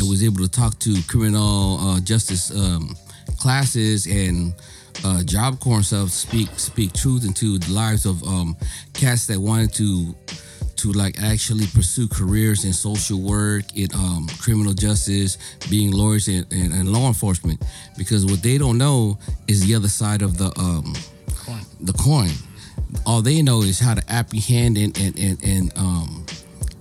and 0.00 0.08
was 0.08 0.24
able 0.24 0.38
to 0.38 0.48
talk 0.48 0.78
to 0.80 0.96
criminal 1.06 1.78
uh, 1.80 2.00
justice 2.00 2.50
um, 2.50 2.96
classes 3.38 4.06
and 4.06 4.54
uh, 5.04 5.22
job 5.24 5.60
corps 5.60 5.76
and 5.76 5.84
stuff. 5.84 6.08
Speak 6.08 6.48
speak 6.56 6.94
truth 6.94 7.26
into 7.26 7.58
the 7.58 7.72
lives 7.72 8.06
of 8.06 8.22
um, 8.24 8.56
cats 8.94 9.26
that 9.26 9.38
wanted 9.38 9.74
to 9.74 10.14
to 10.76 10.92
like 10.92 11.22
actually 11.22 11.66
pursue 11.66 12.08
careers 12.08 12.64
in 12.64 12.72
social 12.72 13.20
work, 13.20 13.64
in 13.74 13.88
um, 13.94 14.26
criminal 14.40 14.72
justice, 14.72 15.38
being 15.70 15.92
lawyers 15.92 16.28
and, 16.28 16.46
and, 16.52 16.72
and 16.72 16.92
law 16.92 17.08
enforcement. 17.08 17.62
Because 17.96 18.24
what 18.26 18.42
they 18.42 18.58
don't 18.58 18.78
know 18.78 19.18
is 19.48 19.66
the 19.66 19.74
other 19.74 19.88
side 19.88 20.22
of 20.22 20.38
the 20.38 20.52
um, 20.58 20.94
the 21.80 21.92
coin. 21.92 22.30
All 23.04 23.22
they 23.22 23.42
know 23.42 23.62
is 23.62 23.78
how 23.78 23.94
to 23.94 24.02
apprehend 24.12 24.78
and 24.78 24.96
and 24.98 25.18
and, 25.18 25.42
and 25.44 25.78
um, 25.78 26.26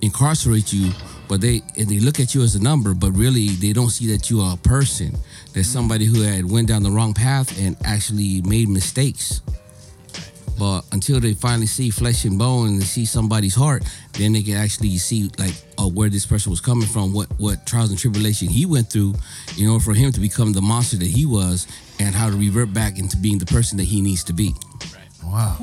incarcerate 0.02 0.72
you, 0.72 0.92
but 1.28 1.40
they 1.40 1.62
and 1.76 1.88
they 1.88 2.00
look 2.00 2.20
at 2.20 2.34
you 2.34 2.42
as 2.42 2.54
a 2.54 2.62
number, 2.62 2.94
but 2.94 3.12
really 3.12 3.48
they 3.48 3.72
don't 3.72 3.90
see 3.90 4.06
that 4.12 4.30
you 4.30 4.40
are 4.40 4.54
a 4.54 4.68
person. 4.68 5.16
There's 5.52 5.68
somebody 5.68 6.04
who 6.04 6.22
had 6.22 6.50
went 6.50 6.68
down 6.68 6.82
the 6.82 6.90
wrong 6.90 7.14
path 7.14 7.58
and 7.60 7.76
actually 7.84 8.42
made 8.42 8.68
mistakes. 8.68 9.40
But 10.58 10.82
until 10.92 11.20
they 11.20 11.34
finally 11.34 11.66
see 11.66 11.90
flesh 11.90 12.24
and 12.24 12.38
bone 12.38 12.68
and 12.68 12.82
see 12.82 13.04
somebody's 13.04 13.54
heart, 13.54 13.84
then 14.12 14.32
they 14.32 14.42
can 14.42 14.54
actually 14.54 14.96
see 14.96 15.30
like 15.38 15.54
uh, 15.78 15.88
where 15.88 16.08
this 16.08 16.24
person 16.24 16.50
was 16.50 16.60
coming 16.60 16.88
from, 16.88 17.12
what 17.12 17.28
what 17.38 17.66
trials 17.66 17.90
and 17.90 17.98
tribulation 17.98 18.48
he 18.48 18.64
went 18.66 18.90
through, 18.90 19.14
in 19.58 19.68
order 19.68 19.84
for 19.84 19.94
him 19.94 20.12
to 20.12 20.20
become 20.20 20.52
the 20.52 20.62
monster 20.62 20.96
that 20.96 21.06
he 21.08 21.26
was, 21.26 21.66
and 22.00 22.14
how 22.14 22.30
to 22.30 22.36
revert 22.36 22.72
back 22.72 22.98
into 22.98 23.16
being 23.16 23.38
the 23.38 23.46
person 23.46 23.76
that 23.78 23.84
he 23.84 24.00
needs 24.00 24.24
to 24.24 24.32
be. 24.32 24.54
Right. 24.94 25.08
Wow. 25.24 25.56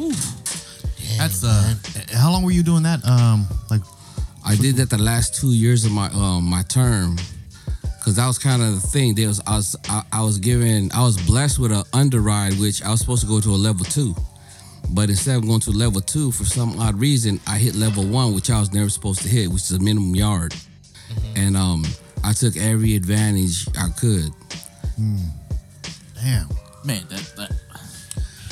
That's 1.17 1.43
uh. 1.43 1.75
How 2.13 2.31
long 2.31 2.43
were 2.43 2.51
you 2.51 2.63
doing 2.63 2.83
that? 2.83 3.03
Um, 3.05 3.47
like 3.69 3.81
I 4.45 4.55
did 4.55 4.75
that 4.77 4.89
the 4.89 4.97
last 4.97 5.35
two 5.35 5.53
years 5.53 5.85
of 5.85 5.91
my 5.91 6.07
um 6.09 6.43
my 6.43 6.63
term, 6.63 7.17
cause 8.03 8.15
that 8.15 8.27
was 8.27 8.37
kind 8.37 8.61
of 8.61 8.81
the 8.81 8.87
thing. 8.87 9.15
There 9.15 9.27
was 9.27 9.41
I 9.47 9.55
was 9.55 9.75
I, 9.89 10.03
I 10.11 10.23
was 10.23 10.37
given 10.37 10.91
I 10.93 11.01
was 11.03 11.17
blessed 11.25 11.59
with 11.59 11.71
a 11.71 11.83
underride, 11.93 12.59
which 12.59 12.83
I 12.83 12.91
was 12.91 12.99
supposed 12.99 13.21
to 13.21 13.27
go 13.27 13.39
to 13.39 13.49
a 13.49 13.55
level 13.57 13.85
two, 13.85 14.15
but 14.89 15.09
instead 15.09 15.37
of 15.37 15.47
going 15.47 15.59
to 15.61 15.71
level 15.71 16.01
two 16.01 16.31
for 16.31 16.45
some 16.45 16.79
odd 16.79 16.99
reason, 16.99 17.39
I 17.47 17.57
hit 17.57 17.75
level 17.75 18.05
one, 18.05 18.33
which 18.33 18.49
I 18.49 18.59
was 18.59 18.71
never 18.73 18.89
supposed 18.89 19.21
to 19.23 19.27
hit, 19.29 19.49
which 19.49 19.63
is 19.63 19.71
a 19.71 19.79
minimum 19.79 20.15
yard, 20.15 20.53
and 21.35 21.55
um 21.57 21.83
I 22.23 22.33
took 22.33 22.55
every 22.57 22.95
advantage 22.95 23.67
I 23.77 23.89
could. 23.99 24.31
damn. 26.15 26.47
Man, 26.85 27.03
that, 27.09 27.33
that 27.37 27.51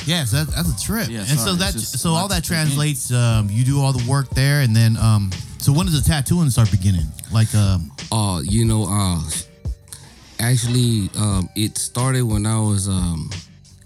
Yes, 0.06 0.32
that, 0.32 0.48
that's 0.48 0.82
a 0.82 0.86
trip. 0.86 1.10
Yeah, 1.10 1.20
and 1.20 1.40
so 1.40 1.54
that 1.56 1.74
so 1.74 2.12
all 2.12 2.28
that 2.30 2.44
to 2.44 2.50
take 2.50 2.58
in. 2.60 2.66
translates. 2.66 3.12
Um, 3.14 3.50
you 3.52 3.64
do 3.64 3.80
all 3.80 3.94
the 3.94 4.04
work 4.10 4.30
there, 4.32 4.62
and 4.62 4.76
then 4.76 4.98
um, 4.98 5.32
so 5.60 5.72
when 5.72 5.86
does 5.86 6.02
the 6.02 6.08
tattooing 6.08 6.50
start 6.50 6.72
beginning? 6.72 7.06
Like 7.32 7.54
um, 7.54 7.92
Uh, 8.12 8.42
you 8.44 8.66
know, 8.66 8.88
uh, 8.90 9.22
actually, 10.40 11.10
um, 11.18 11.48
it 11.56 11.78
started 11.78 12.24
when 12.24 12.46
I 12.48 12.60
was 12.60 12.88
um, 12.88 13.30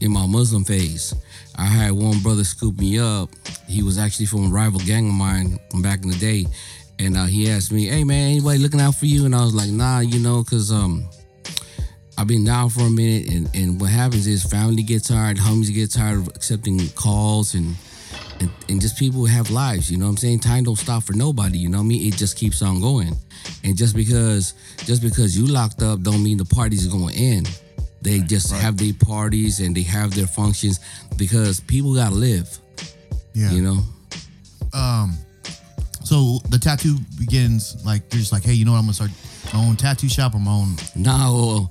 in 0.02 0.12
my 0.12 0.26
Muslim 0.26 0.64
phase. 0.64 1.14
I 1.56 1.66
had 1.66 1.92
one 1.92 2.20
brother 2.20 2.44
scoop 2.44 2.78
me 2.78 3.00
up. 3.00 3.30
He 3.68 3.84
was 3.84 3.98
actually 3.98 4.26
from 4.26 4.48
a 4.48 4.50
rival 4.50 4.80
gang 4.82 5.08
of 5.08 5.14
mine 5.14 5.60
from 5.72 5.82
back 5.82 6.04
in 6.04 6.10
the 6.10 6.18
day, 6.18 6.46
and 7.00 7.18
uh, 7.18 7.26
he 7.26 7.50
asked 7.50 7.72
me, 7.72 7.86
"Hey 7.86 8.04
man, 8.04 8.32
anybody 8.32 8.60
looking 8.60 8.82
out 8.82 8.96
for 8.96 9.06
you?" 9.06 9.26
And 9.26 9.36
I 9.36 9.44
was 9.44 9.54
like, 9.54 9.70
"Nah, 9.70 10.00
you 10.00 10.20
know, 10.20 10.44
cause 10.44 10.72
um, 10.72 11.08
I've 12.18 12.28
been 12.28 12.46
down 12.46 12.70
for 12.70 12.82
a 12.82 12.90
minute, 12.90 13.30
and, 13.34 13.50
and 13.54 13.82
what 13.82 13.90
happens 13.90 14.26
is 14.28 14.44
family 14.44 14.84
get 14.84 15.04
tired, 15.04 15.38
homies 15.38 15.74
get 15.74 15.92
tired 15.92 16.20
of 16.20 16.28
accepting 16.30 16.88
calls, 16.90 17.56
and, 17.56 17.76
and 18.40 18.50
and 18.70 18.80
just 18.80 18.98
people 18.98 19.26
have 19.26 19.50
lives. 19.50 19.92
You 19.92 19.98
know 19.98 20.06
what 20.06 20.12
I'm 20.12 20.18
saying? 20.18 20.40
Time 20.40 20.64
don't 20.64 20.78
stop 20.78 21.04
for 21.04 21.14
nobody. 21.14 21.58
You 21.58 21.70
know 21.70 21.80
what 21.80 21.86
I 21.86 21.88
mean? 21.88 22.08
It 22.08 22.16
just 22.16 22.38
keeps 22.38 22.62
on 22.62 22.80
going. 22.80 23.14
And 23.64 23.76
just 23.78 23.96
because 23.96 24.54
just 24.86 25.02
because 25.02 25.38
you 25.38 25.46
locked 25.46 25.82
up, 25.82 26.02
don't 26.02 26.24
mean 26.24 26.38
the 26.38 26.46
party's 26.46 26.88
going 26.88 27.14
to 27.14 27.16
end. 27.16 27.62
They 28.06 28.20
just 28.20 28.52
have 28.54 28.78
their 28.78 28.94
parties 28.94 29.60
and 29.60 29.76
they 29.76 29.82
have 29.82 30.14
their 30.14 30.28
functions 30.28 30.80
because 31.18 31.60
people 31.60 31.96
gotta 31.96 32.14
live. 32.16 32.48
yeah. 33.34 33.52
You 33.52 33.62
know. 33.64 33.80
Um, 34.74 35.18
so 36.04 36.38
the 36.50 36.60
tattoo 36.60 36.98
begins 37.18 37.84
like 37.84 38.02
you're 38.14 38.20
just 38.20 38.32
like, 38.32 38.44
hey, 38.44 38.54
you 38.54 38.64
know 38.64 38.74
what? 38.74 38.78
I'm 38.78 38.84
gonna 38.86 38.94
start 38.94 39.12
my 39.54 39.60
own 39.60 39.76
tattoo 39.76 40.08
shop 40.08 40.36
or 40.36 40.40
my 40.40 40.52
own. 40.52 40.76
now 40.96 41.70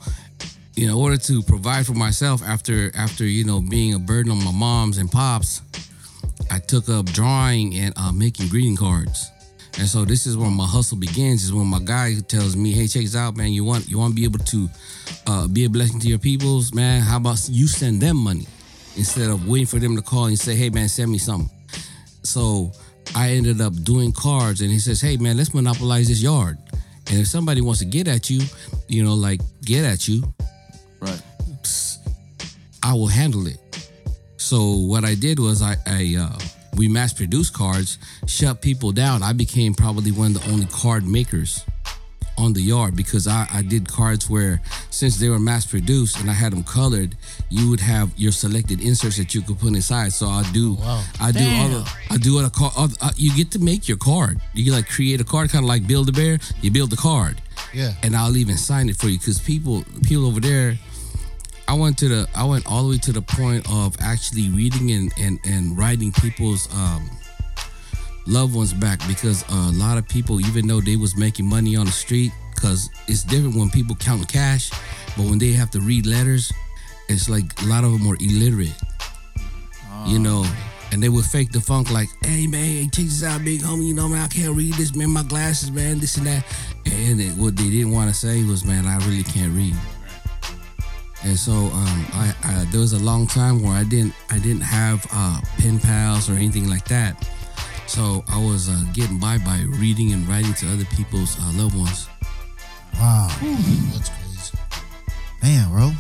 in 0.77 0.91
order 0.91 1.17
to 1.17 1.41
provide 1.43 1.87
for 1.87 1.95
myself 1.95 2.43
after 2.43 2.91
after 2.97 3.25
you 3.25 3.45
know 3.45 3.61
being 3.61 3.95
a 3.95 3.99
burden 3.99 4.33
on 4.33 4.43
my 4.45 4.51
moms 4.51 4.99
and 4.99 5.11
pops 5.11 5.63
i 6.51 6.59
took 6.59 6.89
up 6.89 7.07
drawing 7.07 7.75
and 7.77 7.95
uh, 7.97 8.11
making 8.11 8.49
greeting 8.49 8.77
cards 8.77 9.31
and 9.79 9.89
so 9.89 10.05
this 10.05 10.27
is 10.27 10.37
where 10.37 10.51
my 10.51 10.67
hustle 10.67 10.97
begins 10.97 11.45
is 11.45 11.53
when 11.53 11.67
my 11.67 11.81
guy 11.81 12.15
tells 12.29 12.57
me 12.57 12.73
hey 12.73 12.87
check 12.87 13.03
this 13.03 13.17
out 13.17 13.37
man 13.37 13.53
you 13.53 13.65
want 13.65 13.89
you 13.89 13.99
want 13.99 14.13
to 14.13 14.15
be 14.15 14.25
able 14.25 14.39
to 14.39 14.69
uh, 15.27 15.49
be 15.49 15.65
a 15.65 15.69
blessing 15.69 15.99
to 15.99 16.09
your 16.09 16.19
peoples 16.19 16.73
man 16.75 17.01
how 17.01 17.17
about 17.17 17.39
you 17.49 17.67
send 17.67 18.01
them 18.01 18.17
money 18.17 18.47
instead 18.97 19.31
of 19.31 19.49
waiting 19.49 19.67
for 19.67 19.79
them 19.79 19.97
to 19.97 20.03
call 20.03 20.27
and 20.27 20.39
say 20.39 20.55
hey 20.55 20.71
man 20.71 20.89
send 20.89 21.11
me 21.11 21.19
something 21.19 21.51
so 22.23 22.73
I 23.15 23.31
ended 23.31 23.61
up 23.61 23.75
doing 23.83 24.13
cards, 24.13 24.61
and 24.61 24.71
he 24.71 24.79
says, 24.79 25.01
"Hey 25.01 25.17
man, 25.17 25.37
let's 25.37 25.53
monopolize 25.55 26.09
this 26.09 26.23
yard. 26.23 26.59
And 27.09 27.21
if 27.21 27.27
somebody 27.27 27.61
wants 27.61 27.81
to 27.81 27.87
get 27.87 28.09
at 28.09 28.31
you, 28.31 28.41
you 28.89 29.05
know, 29.05 29.15
like 29.15 29.41
get 29.63 29.85
at 29.85 30.09
you, 30.09 30.23
right. 31.01 31.21
I 32.83 32.93
will 32.95 33.07
handle 33.07 33.47
it." 33.47 33.59
So 34.37 34.77
what 34.77 35.05
I 35.05 35.15
did 35.15 35.39
was 35.39 35.63
I, 35.63 35.77
I 35.87 36.17
uh, 36.19 36.39
we 36.77 36.89
mass 36.89 37.13
produced 37.13 37.53
cards, 37.55 37.99
shut 38.27 38.61
people 38.63 38.93
down. 38.93 39.23
I 39.23 39.33
became 39.33 39.75
probably 39.75 40.11
one 40.13 40.35
of 40.35 40.43
the 40.43 40.51
only 40.51 40.67
card 40.67 41.07
makers 41.07 41.65
on 42.37 42.53
the 42.53 42.61
yard 42.61 42.97
because 42.97 43.29
I, 43.29 43.47
I 43.53 43.63
did 43.63 43.87
cards 43.89 44.29
where 44.29 44.61
since 44.91 45.19
they 45.19 45.29
were 45.29 45.39
mass 45.39 45.65
produced 45.67 46.19
and 46.19 46.29
I 46.29 46.33
had 46.33 46.53
them 46.53 46.65
colored, 46.65 47.17
you 47.49 47.71
would 47.71 47.79
have 47.79 48.11
your 48.17 48.33
selected 48.33 48.81
inserts 48.81 49.19
that 49.19 49.35
you 49.37 49.43
could 49.43 49.59
put 49.61 49.69
inside. 49.75 50.13
So 50.13 50.27
I 50.27 50.43
do 50.53 50.77
I 51.21 51.31
do 51.31 51.47
other 51.49 51.85
I 52.11 52.17
do 52.17 52.39
other 52.41 52.51
card. 52.51 52.73
Other, 52.77 52.97
uh, 53.01 53.13
you 53.17 53.33
get 53.37 53.53
to 53.53 53.61
make 53.61 53.87
your 53.89 53.99
card. 53.99 54.41
You 54.53 54.73
like 54.73 54.89
create 54.89 55.21
a 55.21 55.25
card, 55.25 55.51
kind 55.51 55.65
of 55.65 55.69
like 55.69 55.87
build 55.87 56.09
a 56.09 56.13
bear. 56.13 56.39
You 56.61 56.73
build 56.73 56.91
the 56.91 56.97
card, 56.97 57.41
Yeah. 57.73 57.93
and 58.03 58.17
I'll 58.17 58.37
even 58.37 58.57
sign 58.57 58.89
it 58.89 58.97
for 58.97 59.09
you 59.09 59.19
because 59.19 59.39
people 59.39 59.85
people 60.03 60.27
over 60.27 60.41
there. 60.41 60.77
I 61.67 61.75
went 61.75 61.99
to 61.99 62.09
the 62.09 62.29
I 62.35 62.45
went 62.45 62.67
all 62.67 62.85
the 62.85 62.91
way 62.91 62.99
to 62.99 63.13
the 63.13 63.23
point 63.23 63.71
of 63.71 63.97
actually 64.01 64.49
reading 64.51 64.91
and 64.91 65.13
and, 65.19 65.39
and 65.45 65.77
writing 65.79 66.13
people's 66.13 66.73
um 66.75 67.09
loved 68.27 68.55
ones 68.55 68.73
back 68.73 69.01
because 69.07 69.45
a 69.51 69.71
lot 69.73 69.99
of 69.99 70.09
people, 70.09 70.41
even 70.41 70.67
though 70.67 70.81
they 70.81 70.97
was 70.97 71.17
making 71.17 71.47
money 71.47 71.77
on 71.77 71.87
the 71.87 71.93
street, 71.93 72.33
because 72.55 72.89
it's 73.07 73.23
different 73.23 73.57
when 73.57 73.71
people 73.71 73.95
count 73.97 74.27
cash, 74.29 74.71
but 75.17 75.27
when 75.27 75.39
they 75.39 75.53
have 75.53 75.71
to 75.71 75.81
read 75.81 76.07
letters, 76.07 76.53
it's 77.09 77.29
like 77.29 77.45
a 77.63 77.67
lot 77.67 77.85
of 77.85 77.93
them 77.93 78.07
are 78.07 78.17
illiterate. 78.21 78.75
You 80.07 80.19
know, 80.19 80.45
and 80.93 81.03
they 81.03 81.09
would 81.09 81.25
fake 81.25 81.51
the 81.51 81.61
funk 81.61 81.91
like, 81.91 82.09
"Hey 82.23 82.47
man, 82.47 82.65
hey, 82.65 82.89
check 82.93 83.07
this 83.07 83.23
out, 83.23 83.43
big 83.43 83.63
homie. 83.63 83.89
You 83.89 83.95
know, 83.95 84.09
man, 84.09 84.23
I 84.23 84.29
can't 84.29 84.55
read 84.55 84.75
this, 84.75 84.95
man. 84.95 85.11
My 85.11 85.23
glasses, 85.23 85.71
man, 85.71 85.99
this 85.99 86.17
and 86.19 86.27
that." 86.27 86.45
And 86.85 87.19
then 87.19 87.39
what 87.39 87.57
they 87.57 87.71
didn't 87.71 87.91
want 87.91 88.11
to 88.11 88.15
say 88.15 88.45
was, 88.45 88.65
"Man, 88.65 88.87
I 88.87 88.99
really 89.07 89.23
can't 89.23 89.53
read." 89.55 89.75
And 91.25 91.39
so 91.39 91.53
um, 91.53 92.07
I, 92.13 92.35
I 92.45 92.67
there 92.71 92.81
was 92.81 92.93
a 92.93 92.99
long 92.99 93.27
time 93.27 93.63
where 93.63 93.73
I 93.73 93.85
didn't 93.85 94.15
I 94.31 94.39
didn't 94.39 94.63
have 94.63 95.07
uh, 95.13 95.41
pen 95.59 95.79
pals 95.81 96.29
or 96.29 96.35
anything 96.35 96.69
like 96.69 96.85
that. 96.87 97.17
So 97.87 98.25
I 98.29 98.39
was 98.39 98.69
uh, 98.69 98.79
getting 98.93 99.19
by 99.19 99.39
by 99.39 99.65
reading 99.81 100.13
and 100.13 100.27
writing 100.29 100.53
to 100.55 100.73
other 100.73 100.85
people's 100.97 101.39
uh, 101.41 101.53
loved 101.55 101.77
ones. 101.77 102.09
Wow, 102.95 103.29
That's 103.93 104.11
crazy. 104.11 104.57
man, 105.43 105.71
bro. 105.71 105.93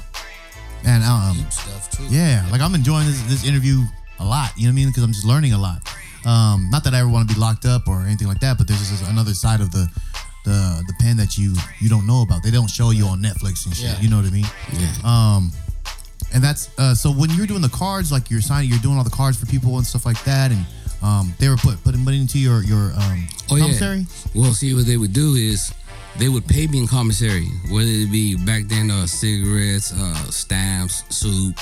And 0.84 1.02
um, 1.02 1.36
Deep 1.38 1.52
stuff 1.52 1.90
too. 1.90 2.04
yeah, 2.10 2.46
like 2.52 2.60
I'm 2.60 2.74
enjoying 2.74 3.06
this 3.06 3.22
this 3.22 3.44
interview 3.46 3.80
a 4.18 4.24
lot. 4.24 4.50
You 4.56 4.64
know 4.64 4.68
what 4.68 4.72
I 4.72 4.76
mean? 4.76 4.88
Because 4.88 5.02
I'm 5.02 5.12
just 5.12 5.24
learning 5.24 5.52
a 5.54 5.58
lot. 5.58 5.80
Um, 6.26 6.68
not 6.70 6.84
that 6.84 6.94
I 6.94 7.00
ever 7.00 7.08
want 7.08 7.28
to 7.28 7.34
be 7.34 7.40
locked 7.40 7.64
up 7.66 7.88
or 7.88 8.02
anything 8.02 8.28
like 8.28 8.40
that, 8.40 8.56
but 8.58 8.66
there's 8.68 8.88
just 8.90 9.04
another 9.10 9.34
side 9.34 9.60
of 9.60 9.70
the 9.72 9.88
the 10.44 10.82
the 10.86 10.94
pen 11.00 11.16
that 11.16 11.36
you 11.38 11.54
you 11.80 11.88
don't 11.88 12.06
know 12.06 12.22
about. 12.22 12.42
They 12.42 12.50
don't 12.50 12.68
show 12.70 12.90
you 12.90 13.06
on 13.06 13.20
Netflix 13.22 13.66
and 13.66 13.74
shit. 13.74 13.86
Yeah. 13.90 14.00
You 14.00 14.08
know 14.10 14.16
what 14.16 14.26
I 14.26 14.30
mean? 14.30 14.46
Yeah. 14.72 14.92
Um, 15.04 15.52
and 16.34 16.42
that's 16.42 16.68
uh, 16.78 16.94
so 16.94 17.10
when 17.10 17.30
you're 17.30 17.46
doing 17.46 17.62
the 17.62 17.68
cards, 17.68 18.10
like 18.12 18.30
you're 18.30 18.40
signing, 18.40 18.68
you're 18.70 18.78
doing 18.80 18.96
all 18.98 19.04
the 19.04 19.10
cards 19.10 19.38
for 19.38 19.46
people 19.46 19.76
and 19.76 19.86
stuff 19.86 20.04
like 20.06 20.22
that, 20.24 20.50
and 20.50 20.64
um, 21.02 21.34
they 21.38 21.48
were 21.48 21.56
put 21.56 21.82
putting 21.84 22.04
money 22.04 22.20
into 22.20 22.38
your 22.38 22.62
your 22.64 22.92
um, 22.96 23.26
Oh, 23.50 23.56
yeah. 23.56 23.62
commissary. 23.64 24.06
Well, 24.34 24.52
see 24.52 24.74
what 24.74 24.86
they 24.86 24.96
would 24.96 25.12
do 25.12 25.34
is 25.34 25.72
they 26.18 26.28
would 26.28 26.46
pay 26.46 26.66
me 26.66 26.78
in 26.80 26.86
commissary, 26.86 27.46
whether 27.70 27.88
it 27.90 28.10
be 28.10 28.36
back 28.36 28.64
then 28.68 28.90
uh, 28.90 29.06
cigarettes, 29.06 29.92
uh, 29.92 30.14
stamps, 30.30 31.04
soup, 31.14 31.56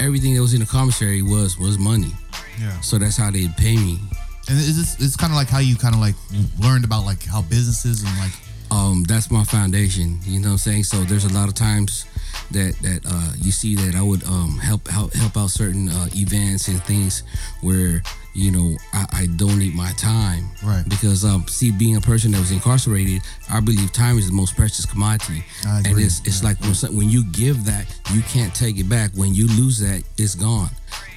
everything 0.00 0.34
that 0.34 0.40
was 0.40 0.54
in 0.54 0.60
the 0.60 0.66
commissary 0.66 1.22
was 1.22 1.58
was 1.58 1.78
money. 1.78 2.12
Yeah. 2.60 2.80
So 2.80 2.98
that's 2.98 3.16
how 3.16 3.30
they'd 3.30 3.54
pay 3.56 3.76
me. 3.76 3.98
And 4.48 4.58
is 4.58 4.76
this 4.76 5.06
it's 5.06 5.16
kind 5.16 5.32
of 5.32 5.36
like 5.36 5.48
how 5.48 5.58
you 5.58 5.76
kind 5.76 5.94
of 5.94 6.00
like 6.00 6.14
learned 6.60 6.84
about 6.84 7.04
like 7.04 7.24
how 7.24 7.42
businesses 7.42 8.02
and 8.02 8.18
like 8.18 8.32
um, 8.70 9.04
that's 9.04 9.30
my 9.30 9.44
foundation. 9.44 10.18
You 10.24 10.40
know 10.40 10.48
what 10.48 10.52
I'm 10.52 10.58
saying? 10.58 10.84
So 10.84 11.04
there's 11.04 11.24
a 11.24 11.32
lot 11.32 11.48
of 11.48 11.54
times 11.54 12.06
that 12.50 12.74
that 12.82 13.00
uh, 13.06 13.32
you 13.38 13.52
see 13.52 13.74
that 13.76 13.94
I 13.94 14.02
would 14.02 14.24
um, 14.24 14.58
help 14.58 14.88
help 14.88 15.12
help 15.14 15.36
out 15.36 15.50
certain 15.50 15.88
uh, 15.88 16.08
events 16.14 16.68
and 16.68 16.82
things 16.82 17.22
where 17.60 18.02
you 18.34 18.50
know 18.50 18.76
I, 18.92 19.06
I 19.12 19.26
donate 19.36 19.74
my 19.74 19.92
time. 19.92 20.48
Right. 20.64 20.84
Because 20.88 21.24
um, 21.24 21.46
see, 21.46 21.70
being 21.70 21.96
a 21.96 22.00
person 22.00 22.32
that 22.32 22.38
was 22.38 22.50
incarcerated, 22.50 23.22
I 23.50 23.60
believe 23.60 23.92
time 23.92 24.18
is 24.18 24.28
the 24.28 24.34
most 24.34 24.56
precious 24.56 24.86
commodity. 24.86 25.44
I 25.66 25.82
And 25.86 25.98
it's 25.98 26.20
it's 26.26 26.42
like 26.42 26.58
when, 26.60 26.74
when 26.96 27.10
you 27.10 27.24
give 27.32 27.64
that, 27.66 27.86
you 28.12 28.22
can't 28.22 28.54
take 28.54 28.78
it 28.78 28.88
back. 28.88 29.12
When 29.14 29.34
you 29.34 29.46
lose 29.46 29.78
that, 29.80 30.02
it's 30.18 30.34
gone. 30.34 30.70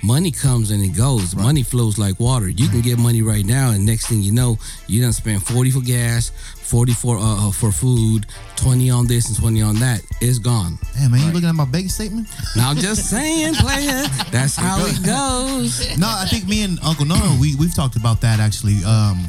Money 0.04 0.32
comes 0.32 0.72
and 0.72 0.84
it 0.84 0.96
goes. 0.96 1.36
Money 1.36 1.64
flows 1.64 1.98
like 1.98 2.20
water. 2.20 2.48
You 2.48 2.68
can 2.70 2.82
get 2.82 3.00
money 3.00 3.22
right 3.22 3.46
now, 3.46 3.72
and 3.72 3.86
next 3.86 4.08
thing 4.08 4.22
you 4.22 4.32
know, 4.32 4.58
you 4.88 5.02
done 5.02 5.14
spend 5.14 5.44
forty 5.44 5.72
for 5.72 5.82
gas, 5.82 6.30
forty 6.30 6.94
for 6.94 7.18
uh, 7.18 7.48
uh, 7.48 7.52
for 7.52 7.72
food, 7.72 8.28
twenty 8.56 8.90
on 8.90 9.08
this 9.08 9.28
and 9.28 9.38
twenty 9.38 9.62
on 9.62 9.76
that. 9.80 10.02
It's 10.22 10.40
gone. 10.40 10.78
Damn, 10.94 11.12
man, 11.12 11.28
you 11.28 11.34
looking 11.34 11.50
at 11.50 11.56
my 11.56 11.66
bank 11.66 11.90
statement? 11.90 12.28
Now, 12.56 12.74
just 12.74 13.10
saying, 13.10 13.54
player. 13.60 14.06
That's 14.32 14.56
how 14.56 14.78
it 14.86 15.04
goes. 15.04 15.98
No, 15.98 16.08
I 16.08 16.26
think 16.26 16.48
me 16.48 16.64
and 16.64 16.80
Uncle 16.84 17.06
Nono, 17.06 17.40
we 17.42 17.56
we've 17.56 17.74
talked 17.76 17.96
about 17.96 18.22
that 18.22 18.40
actually. 18.40 18.84
Um, 18.86 19.26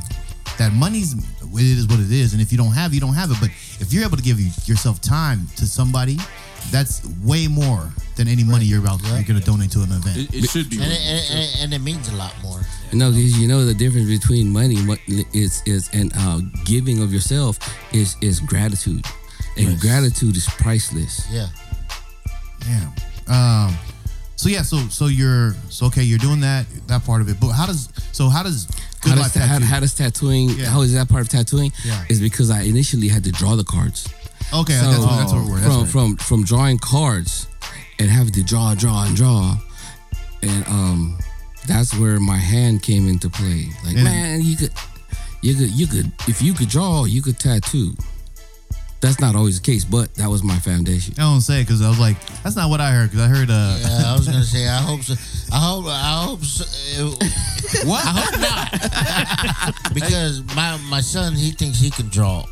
that 0.58 0.72
money's 0.72 1.14
it 1.14 1.78
is 1.78 1.86
what 1.86 1.98
it 2.00 2.12
is, 2.12 2.32
and 2.34 2.42
if 2.42 2.52
you 2.52 2.58
don't 2.58 2.72
have, 2.72 2.92
it, 2.92 2.94
you 2.96 3.00
don't 3.00 3.14
have 3.14 3.30
it. 3.30 3.36
But 3.40 3.50
if 3.80 3.92
you're 3.92 4.04
able 4.04 4.16
to 4.16 4.22
give 4.22 4.38
yourself 4.68 5.00
time 5.00 5.46
to 5.56 5.66
somebody, 5.66 6.18
that's 6.70 7.06
way 7.24 7.48
more 7.48 7.90
than 8.16 8.28
any 8.28 8.44
money 8.44 8.64
you're 8.64 8.80
about 8.80 9.00
you're 9.02 9.22
gonna 9.22 9.40
donate 9.40 9.70
to 9.70 9.80
an 9.80 9.92
event. 9.92 10.16
It, 10.16 10.34
it 10.34 10.50
should 10.50 10.68
be. 10.68 10.82
And 10.82 10.90
it, 10.92 11.00
and, 11.00 11.38
and, 11.38 11.62
and 11.62 11.74
it 11.74 11.78
means 11.80 12.08
a 12.08 12.16
lot 12.16 12.34
more. 12.42 12.60
No, 12.92 13.10
because 13.10 13.38
you 13.38 13.46
know 13.48 13.64
the 13.64 13.74
difference 13.74 14.08
between 14.08 14.50
money 14.52 14.76
what 14.86 14.98
is 15.06 15.62
is 15.66 15.88
and 15.92 16.12
uh, 16.16 16.40
giving 16.64 17.02
of 17.02 17.12
yourself 17.12 17.58
is 17.92 18.16
is 18.20 18.40
gratitude, 18.40 19.04
and 19.56 19.78
gratitude 19.80 20.36
is 20.36 20.46
priceless. 20.46 21.26
Yeah. 21.30 21.48
Damn. 22.60 22.92
Um. 23.28 23.76
So 24.36 24.48
yeah. 24.48 24.62
So 24.62 24.78
so 24.88 25.06
you're 25.06 25.54
so 25.68 25.86
okay. 25.86 26.02
You're 26.02 26.18
doing 26.18 26.40
that 26.40 26.66
that 26.86 27.04
part 27.04 27.20
of 27.20 27.28
it. 27.28 27.38
But 27.40 27.52
how 27.52 27.66
does 27.66 27.88
so 28.12 28.28
how 28.28 28.42
does 28.42 28.66
How 29.02 29.14
does, 29.14 29.32
ta- 29.32 29.40
how, 29.40 29.60
how 29.60 29.80
does 29.80 29.94
tattooing? 29.94 30.50
Yeah. 30.50 30.66
How 30.66 30.82
is 30.82 30.92
that 30.94 31.08
part 31.08 31.22
of 31.22 31.28
tattooing? 31.28 31.72
Yeah. 31.84 32.04
Is 32.08 32.20
because 32.20 32.50
I 32.50 32.62
initially 32.62 33.08
had 33.08 33.22
to 33.24 33.30
draw 33.30 33.54
the 33.54 33.64
cards. 33.64 34.08
Okay, 34.52 34.72
So, 34.74 34.86
that's, 34.90 34.98
what, 35.00 35.16
that's 35.18 35.32
what 35.32 35.44
we're. 35.48 35.58
From 35.60 35.80
right. 35.82 35.88
from 35.88 36.16
from 36.16 36.44
drawing 36.44 36.78
cards 36.78 37.46
and 37.98 38.08
having 38.10 38.32
to 38.32 38.42
draw, 38.42 38.74
draw, 38.74 39.04
and 39.04 39.14
draw, 39.16 39.56
and 40.42 40.66
um, 40.68 41.18
that's 41.66 41.94
where 41.98 42.18
my 42.18 42.36
hand 42.38 42.82
came 42.82 43.08
into 43.08 43.28
play. 43.28 43.68
Like, 43.84 43.96
Yeah. 43.96 44.04
man, 44.04 44.40
you 44.42 44.56
could, 44.56 44.72
you 45.42 45.54
could, 45.54 45.70
you 45.70 45.86
could, 45.86 46.12
if 46.28 46.40
you 46.40 46.54
could 46.54 46.68
draw, 46.68 47.04
you 47.04 47.20
could 47.22 47.38
tattoo. 47.38 47.94
That's 49.00 49.20
not 49.20 49.36
always 49.36 49.60
the 49.60 49.64
case, 49.64 49.84
but 49.84 50.12
that 50.16 50.28
was 50.28 50.42
my 50.42 50.58
foundation. 50.58 51.14
I 51.18 51.22
don't 51.22 51.40
say 51.40 51.62
because 51.62 51.80
I 51.82 51.88
was 51.88 52.00
like, 52.00 52.16
that's 52.42 52.56
not 52.56 52.68
what 52.68 52.80
I 52.80 52.90
heard. 52.90 53.10
Because 53.10 53.24
I 53.24 53.28
heard 53.28 53.48
uh, 53.48 53.78
Yeah, 53.80 54.10
I 54.10 54.14
was 54.18 54.26
gonna 54.26 54.42
say 54.42 54.66
I 54.68 54.78
hope 54.78 55.02
so. 55.02 55.14
I 55.52 55.58
hope 55.60 55.84
I 55.86 56.24
hope 56.26 56.42
so. 56.42 56.64
what? 57.86 58.02
I 58.04 58.10
hope 58.10 58.40
not. 59.72 59.94
because 59.94 60.42
my 60.56 60.76
my 60.90 61.00
son 61.00 61.34
he 61.34 61.52
thinks 61.52 61.78
he 61.78 61.90
can 61.90 62.08
draw. 62.08 62.44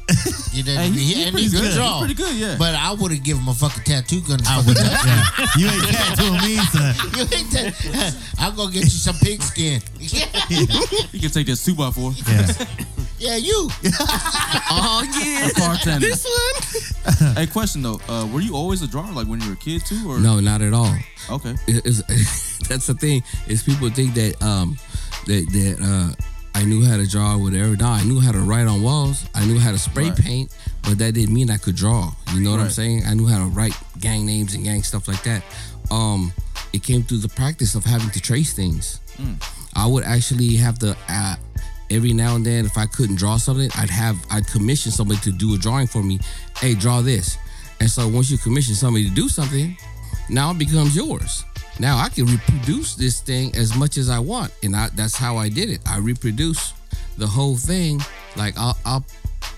You 0.53 0.63
know, 0.65 0.73
Hey, 0.77 0.89
he- 0.91 0.99
he, 1.01 1.15
he's 1.15 1.25
and 1.27 1.33
pretty 1.33 1.49
he 1.49 1.53
can 1.53 1.63
good. 1.63 1.75
draw. 1.75 1.99
He's 2.05 2.15
pretty 2.15 2.15
good, 2.23 2.35
yeah. 2.37 2.57
But 2.59 2.75
I 2.77 2.93
would 2.93 3.11
have 3.11 3.23
given 3.25 3.43
him 3.43 3.49
a 3.49 3.55
fucking 3.55 3.83
tattoo 3.83 4.21
gun. 4.23 4.39
I 4.47 4.63
would. 4.63 4.77
Yeah. 4.79 5.47
You 5.59 5.67
ain't 5.67 5.89
tattooing 5.91 6.41
me, 6.47 6.57
son. 6.71 6.95
You 7.17 7.23
ain't 7.37 7.51
that- 7.59 8.17
I'm 8.39 8.55
gonna 8.55 8.71
get 8.73 8.85
you 8.85 8.91
some 8.91 9.17
pigskin. 9.17 9.81
Yeah, 9.99 10.27
You 11.11 11.21
can 11.21 11.31
take 11.31 11.47
this 11.49 11.65
two 11.65 11.75
by 11.75 11.91
four. 11.91 12.13
Yeah. 12.29 12.47
yeah, 13.19 13.37
you. 13.37 13.69
Oh 14.71 15.03
yeah, 15.21 15.49
Bartender. 15.59 16.07
this 16.07 16.25
Hey, 17.35 17.47
question 17.47 17.83
though. 17.83 18.01
Uh, 18.09 18.27
were 18.33 18.41
you 18.41 18.55
always 18.57 18.83
a 18.83 18.87
drawer, 18.89 19.07
like 19.13 19.27
when 19.27 19.41
you 19.41 19.47
were 19.49 19.53
a 19.55 19.57
kid 19.57 19.83
too, 19.87 20.11
or 20.11 20.19
No, 20.19 20.41
not 20.41 20.61
at 20.63 20.73
all. 20.73 20.95
Okay. 21.31 21.55
It- 21.67 21.85
that's 22.69 22.87
the 22.87 22.95
thing 22.99 23.23
is 23.47 23.63
people 23.63 23.89
think 23.91 24.15
that 24.15 24.43
um 24.43 24.77
that 25.27 25.47
that 25.53 25.79
uh 25.83 26.15
I 26.59 26.65
knew 26.65 26.85
how 26.85 26.97
to 26.97 27.07
draw 27.07 27.37
whatever. 27.37 27.77
No, 27.77 27.87
I 27.89 28.03
knew 28.05 28.19
how 28.19 28.33
to 28.33 28.41
write 28.41 28.67
on 28.67 28.83
walls. 28.83 29.27
I 29.35 29.45
knew 29.45 29.59
how 29.59 29.73
to 29.73 29.79
spray 29.79 30.09
Right. 30.09 30.17
paint, 30.19 30.57
but 30.83 30.97
that 30.99 31.13
didn't 31.13 31.35
mean 31.35 31.51
I 31.51 31.59
could 31.59 31.77
draw. 31.77 32.13
You 32.33 32.41
know 32.41 32.51
what 32.53 32.61
I'm 32.61 32.71
saying? 32.71 33.05
I 33.07 33.13
knew 33.15 33.27
how 33.27 33.39
to 33.39 33.51
write 33.51 33.75
gang 34.01 34.25
names 34.25 34.55
and 34.55 34.65
gang 34.65 34.83
stuff 34.83 35.07
like 35.07 35.23
that. 35.25 35.43
Um, 35.91 36.33
it 36.73 36.83
came 36.83 37.03
through 37.03 37.19
the 37.19 37.29
practice 37.29 37.75
of 37.75 37.85
having 37.85 38.09
to 38.11 38.21
trace 38.21 38.53
things. 38.55 39.01
I 39.75 39.87
would 39.87 40.05
actually 40.05 40.57
have 40.57 40.79
to 40.81 40.97
uh, 41.09 41.37
every 41.91 42.13
now 42.13 42.37
and 42.37 42.45
then 42.45 42.65
if 42.65 42.77
I 42.77 42.87
couldn't 42.87 43.17
draw 43.17 43.37
something, 43.37 43.71
I'd 43.77 43.91
have 43.91 44.17
I'd 44.31 44.47
commission 44.47 44.93
somebody 44.93 45.21
to 45.21 45.33
do 45.33 45.55
a 45.55 45.59
drawing 45.59 45.87
for 45.87 46.03
me. 46.03 46.19
Hey, 46.57 46.75
draw 46.75 47.01
this. 47.01 47.39
And 47.81 47.91
so 47.91 48.09
once 48.09 48.31
you 48.31 48.39
commission 48.39 48.75
somebody 48.75 49.09
to 49.09 49.15
do 49.15 49.29
something, 49.29 49.77
now 50.29 50.51
it 50.51 50.59
becomes 50.59 50.97
yours. 50.97 51.45
Now 51.79 51.99
I 51.99 52.09
can 52.09 52.25
reproduce 52.27 52.95
this 52.95 53.21
thing 53.21 53.55
as 53.55 53.77
much 53.77 53.99
as 53.99 54.09
I 54.09 54.19
want, 54.19 54.53
and 54.63 54.75
I, 54.75 54.89
that's 54.95 55.15
how 55.15 55.37
I 55.37 55.49
did 55.49 55.69
it. 55.71 55.81
I 55.87 55.99
reproduce 55.99 56.73
the 57.19 57.27
whole 57.27 57.57
thing. 57.57 58.01
Like 58.35 58.57
I'll 58.57 58.79
I'll 58.85 59.05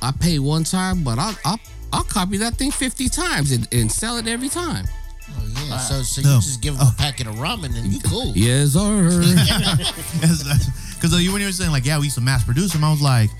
I 0.03 0.13
pay 0.13 0.39
one 0.39 0.65
time, 0.65 1.05
but 1.05 1.19
I'll 1.19 1.37
I'll, 1.45 1.61
I'll 1.93 2.05
copy 2.05 2.37
that 2.39 2.55
thing 2.55 2.71
fifty 2.71 3.09
times 3.09 3.53
and, 3.53 3.69
and 3.73 3.91
sell 3.91 4.17
it 4.17 4.27
every 4.27 4.49
time. 4.49 4.87
Oh 5.31 5.58
yeah. 5.69 5.79
So 5.79 6.03
so 6.03 6.23
No. 6.23 6.35
you 6.37 6.41
just 6.41 6.61
give 6.61 6.77
them 6.79 6.87
a 6.87 6.95
packet 6.97 7.27
of 7.27 7.35
ramen 7.37 7.77
and 7.77 7.93
you 7.93 8.01
cool. 8.01 8.33
Yes, 8.35 8.73
sir. 8.73 9.11
Because 10.99 11.23
you 11.23 11.33
when 11.33 11.41
you 11.41 11.47
were 11.47 11.53
saying 11.53 11.71
like, 11.71 11.87
yeah, 11.87 11.99
we 11.99 12.05
used 12.05 12.17
to 12.17 12.21
mass 12.21 12.43
produce 12.45 12.73
them, 12.73 12.83
I 12.83 12.91
was 12.91 13.01
like, 13.01 13.31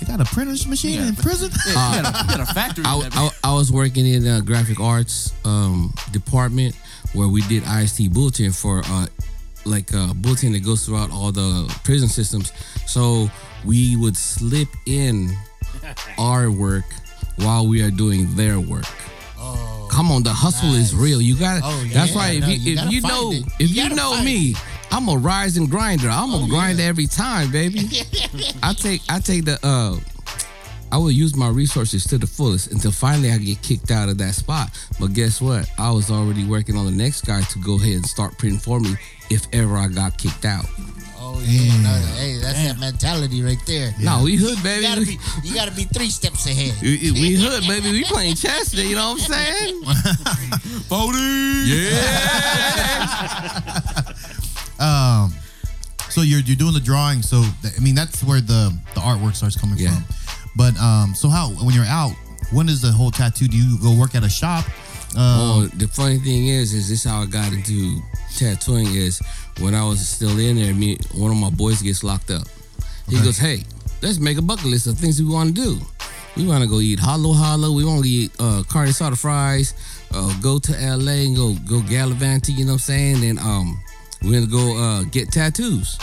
they 0.00 0.06
got 0.06 0.20
a 0.20 0.24
printer's 0.24 0.66
machine 0.66 1.00
in 1.02 1.16
prison. 1.16 1.50
you, 1.66 1.74
got 1.74 2.04
a, 2.04 2.22
you 2.30 2.36
got 2.36 2.40
a 2.40 2.54
factory. 2.54 2.84
I, 2.86 3.08
I, 3.12 3.30
I 3.50 3.52
was 3.54 3.72
working 3.72 4.06
in 4.06 4.22
the 4.24 4.42
graphic 4.42 4.78
arts 4.80 5.32
um, 5.44 5.92
department 6.12 6.76
where 7.12 7.26
we 7.28 7.42
did 7.42 7.64
IST 7.66 8.12
bulletin 8.12 8.52
for 8.52 8.82
uh, 8.86 9.06
like 9.64 9.92
a 9.92 10.12
bulletin 10.14 10.52
that 10.52 10.64
goes 10.64 10.86
throughout 10.86 11.10
all 11.10 11.32
the 11.32 11.66
prison 11.84 12.08
systems. 12.08 12.52
So 12.86 13.28
we 13.66 13.96
would 13.96 14.16
slip 14.16 14.68
in 14.86 15.36
our 16.18 16.50
work 16.50 16.84
while 17.36 17.66
we 17.66 17.82
are 17.82 17.90
doing 17.90 18.34
their 18.36 18.60
work. 18.60 18.86
Come 19.90 20.10
on, 20.12 20.22
the 20.22 20.32
hustle 20.32 20.74
is 20.74 20.94
real. 20.94 21.20
You 21.20 21.36
got 21.36 21.60
Oh, 21.64 21.84
That's 21.92 22.10
yeah, 22.12 22.16
why 22.16 22.28
if 22.30 22.40
no, 22.42 22.48
you, 22.48 22.54
you 22.54 22.78
if 22.78 22.92
you 22.92 23.00
know 23.02 23.32
it. 23.32 23.44
if 23.58 23.70
You 23.70 23.82
you 23.84 23.88
know 23.94 24.22
me. 24.22 24.54
I'm 24.92 25.08
a 25.08 25.16
rising 25.16 25.66
grinder. 25.66 26.08
I'm 26.08 26.30
a 26.32 26.38
Oh, 26.44 26.46
grinder 26.48 26.82
yeah. 26.82 26.88
every 26.88 27.06
time, 27.06 27.50
baby. 27.50 27.80
I 28.62 28.72
take 28.72 29.02
I 29.08 29.18
take 29.20 29.44
the 29.44 29.58
uh 29.62 29.96
I 30.92 30.96
will 30.96 31.10
use 31.12 31.36
my 31.36 31.48
resources 31.48 32.04
to 32.06 32.18
the 32.18 32.26
fullest 32.26 32.72
until 32.72 32.90
finally 32.90 33.30
I 33.30 33.38
get 33.38 33.62
kicked 33.62 33.90
out 33.92 34.08
of 34.08 34.18
that 34.18 34.34
spot. 34.34 34.70
But 34.98 35.12
guess 35.12 35.40
what? 35.40 35.70
I 35.78 35.90
was 35.92 36.10
already 36.10 36.44
working 36.44 36.76
on 36.76 36.84
the 36.86 36.90
next 36.92 37.22
guy 37.26 37.42
to 37.42 37.58
go 37.60 37.76
ahead 37.76 37.94
and 37.94 38.06
start 38.06 38.36
printing 38.38 38.58
for 38.58 38.80
me 38.80 38.94
if 39.30 39.46
ever 39.52 39.76
I 39.76 39.86
got 39.88 40.18
kicked 40.18 40.44
out. 40.44 40.64
Yeah. 41.38 41.98
Hey, 42.16 42.38
that's 42.40 42.62
that 42.64 42.78
mentality 42.78 43.42
right 43.42 43.58
there. 43.66 43.94
No, 44.00 44.22
we 44.24 44.36
hood, 44.36 44.56
You 44.58 44.62
baby. 44.64 44.82
gotta 44.82 45.00
be 45.06 45.18
you 45.44 45.54
gotta 45.54 45.70
be 45.72 45.84
three 45.84 46.10
steps 46.10 46.46
ahead. 46.46 46.74
we, 46.82 47.12
we 47.12 47.34
hood, 47.34 47.64
baby. 47.66 47.90
We 47.92 48.04
playing 48.04 48.34
chess, 48.36 48.72
you 48.74 48.94
know 48.96 49.12
what 49.12 49.30
I'm 49.30 49.32
saying? 49.32 49.82
Bodie. 50.88 51.64
Yeah. 51.66 53.10
Um, 54.78 55.32
so 56.08 56.22
you're 56.22 56.40
you're 56.40 56.56
doing 56.56 56.74
the 56.74 56.80
drawing. 56.80 57.22
So 57.22 57.42
th- 57.62 57.74
I 57.76 57.80
mean, 57.80 57.94
that's 57.94 58.22
where 58.24 58.40
the 58.40 58.76
the 58.94 59.00
artwork 59.00 59.34
starts 59.34 59.56
coming 59.56 59.78
Yeah. 59.78 59.94
from. 59.94 60.04
But 60.56 60.78
um, 60.80 61.14
so 61.14 61.28
how 61.28 61.50
when 61.50 61.74
you're 61.74 61.84
out, 61.84 62.12
when 62.52 62.68
is 62.68 62.80
the 62.80 62.90
whole 62.90 63.10
tattoo? 63.10 63.48
Do 63.48 63.56
you 63.56 63.78
go 63.80 63.94
work 63.98 64.14
at 64.14 64.24
a 64.24 64.28
shop? 64.28 64.64
Uh, 65.16 65.66
Well, 65.66 65.70
the 65.76 65.88
funny 65.88 66.18
thing 66.18 66.46
is, 66.48 66.72
is 66.72 66.88
this 66.88 67.04
how 67.04 67.22
I 67.22 67.26
got 67.26 67.52
into 67.52 68.00
tattooing? 68.38 68.94
Is 68.94 69.20
when 69.60 69.74
I 69.74 69.84
was 69.84 70.06
still 70.06 70.38
in 70.38 70.56
there, 70.56 70.74
me 70.74 70.98
one 71.14 71.30
of 71.30 71.36
my 71.36 71.50
boys 71.50 71.82
gets 71.82 72.02
locked 72.02 72.30
up. 72.30 72.46
He 73.08 73.16
Okay. 73.16 73.24
goes, 73.24 73.38
"Hey, 73.38 73.64
let's 74.02 74.18
make 74.18 74.38
a 74.38 74.42
bucket 74.42 74.66
list 74.66 74.86
of 74.86 74.98
things 74.98 75.20
we 75.20 75.28
want 75.28 75.54
to 75.54 75.62
do. 75.62 75.80
We 76.36 76.46
want 76.46 76.62
to 76.62 76.68
go 76.68 76.80
eat 76.80 77.00
halo-halo. 77.00 77.72
We 77.72 77.84
want 77.84 78.02
to 78.04 78.08
eat 78.08 78.32
uh, 78.38 78.62
carne 78.68 78.88
asada 78.88 79.18
fries. 79.18 79.74
Uh, 80.12 80.32
go 80.40 80.58
to 80.58 80.72
LA 80.72 81.26
and 81.26 81.36
go 81.36 81.54
go 81.68 81.80
gallivanting. 81.82 82.56
You 82.56 82.64
know 82.64 82.72
what 82.72 82.82
I'm 82.88 82.92
saying? 82.92 83.24
And 83.24 83.38
um, 83.40 83.80
we're 84.22 84.40
gonna 84.40 84.46
go 84.46 84.76
uh, 84.76 85.02
get 85.04 85.30
tattoos." 85.32 85.98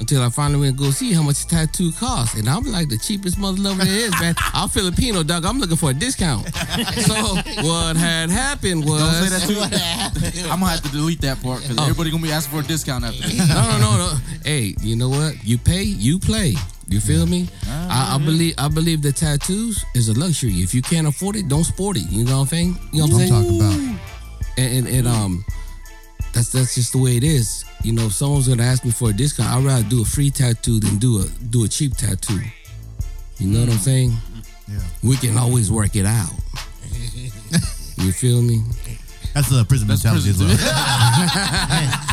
Until 0.00 0.22
I 0.22 0.30
finally 0.30 0.60
went 0.60 0.78
to 0.78 0.84
go 0.84 0.90
see 0.90 1.12
how 1.12 1.22
much 1.22 1.42
a 1.44 1.46
tattoo 1.46 1.92
costs. 1.92 2.34
And 2.34 2.48
I'm 2.48 2.64
like 2.64 2.88
the 2.88 2.96
cheapest 2.98 3.38
mother 3.38 3.60
lover 3.60 3.84
there 3.84 4.06
is, 4.06 4.18
man. 4.18 4.34
I'm 4.54 4.68
Filipino, 4.70 5.22
dog. 5.22 5.44
I'm 5.44 5.58
looking 5.60 5.76
for 5.76 5.90
a 5.90 5.94
discount. 5.94 6.48
So 7.00 7.14
what 7.62 7.96
had 7.96 8.30
happened 8.30 8.84
was 8.84 9.00
Don't 9.00 9.28
say 9.28 9.28
that 9.28 9.46
too. 9.46 9.58
What 9.60 9.72
happened? 9.72 10.34
I'm 10.50 10.60
gonna 10.60 10.70
have 10.72 10.82
to 10.82 10.88
delete 10.90 11.20
that 11.20 11.42
part 11.42 11.60
because 11.62 11.78
everybody 11.78 12.10
gonna 12.10 12.22
be 12.22 12.32
asking 12.32 12.58
for 12.58 12.64
a 12.64 12.68
discount 12.68 13.04
after 13.04 13.20
this. 13.22 13.38
no, 13.48 13.54
no, 13.54 13.78
no, 13.78 13.96
no. 13.98 14.14
Hey, 14.44 14.74
you 14.80 14.96
know 14.96 15.08
what? 15.10 15.44
You 15.44 15.58
pay, 15.58 15.82
you 15.82 16.18
play. 16.18 16.54
You 16.88 17.00
feel 17.00 17.26
me? 17.26 17.48
I, 17.68 18.16
I 18.16 18.18
believe 18.24 18.54
I 18.58 18.68
believe 18.68 19.02
that 19.02 19.16
tattoos 19.16 19.84
is 19.94 20.08
a 20.08 20.18
luxury. 20.18 20.54
If 20.54 20.74
you 20.74 20.82
can't 20.82 21.06
afford 21.06 21.36
it, 21.36 21.46
don't 21.48 21.64
sport 21.64 21.96
it. 21.98 22.10
You 22.10 22.24
know 22.24 22.36
what 22.36 22.40
I'm 22.42 22.46
saying? 22.48 22.78
You 22.92 23.00
know 23.00 23.04
what 23.06 23.14
I'm 23.14 23.20
I'm 23.20 23.28
saying? 23.28 23.44
talking 23.44 23.60
about. 23.60 24.00
And, 24.58 24.86
and, 24.86 24.88
and 24.96 25.08
um, 25.08 25.44
that's 26.32 26.50
that's 26.52 26.74
just 26.74 26.92
the 26.92 26.98
way 26.98 27.16
it 27.16 27.24
is. 27.24 27.64
You 27.82 27.92
know, 27.92 28.06
if 28.06 28.12
someone's 28.12 28.46
gonna 28.48 28.62
ask 28.62 28.84
me 28.84 28.90
for 28.90 29.10
a 29.10 29.12
discount, 29.12 29.48
I'd 29.48 29.64
rather 29.64 29.88
do 29.88 30.02
a 30.02 30.04
free 30.04 30.30
tattoo 30.30 30.80
than 30.80 30.98
do 30.98 31.20
a 31.22 31.26
do 31.50 31.64
a 31.64 31.68
cheap 31.68 31.96
tattoo. 31.96 32.40
You 33.38 33.48
know 33.48 33.60
what 33.60 33.70
I'm 33.70 33.78
saying? 33.78 34.12
Yeah. 34.68 34.78
We 35.02 35.16
can 35.16 35.36
always 35.38 35.70
work 35.72 35.96
it 35.96 36.04
out. 36.06 36.30
you 37.96 38.12
feel 38.12 38.42
me? 38.42 38.62
That's 39.34 39.48
the 39.48 39.64
prison 39.64 39.88
That's 39.88 40.04
mentality 40.04 40.32
prison 40.32 40.50
as 40.50 40.62
well. 40.62 40.74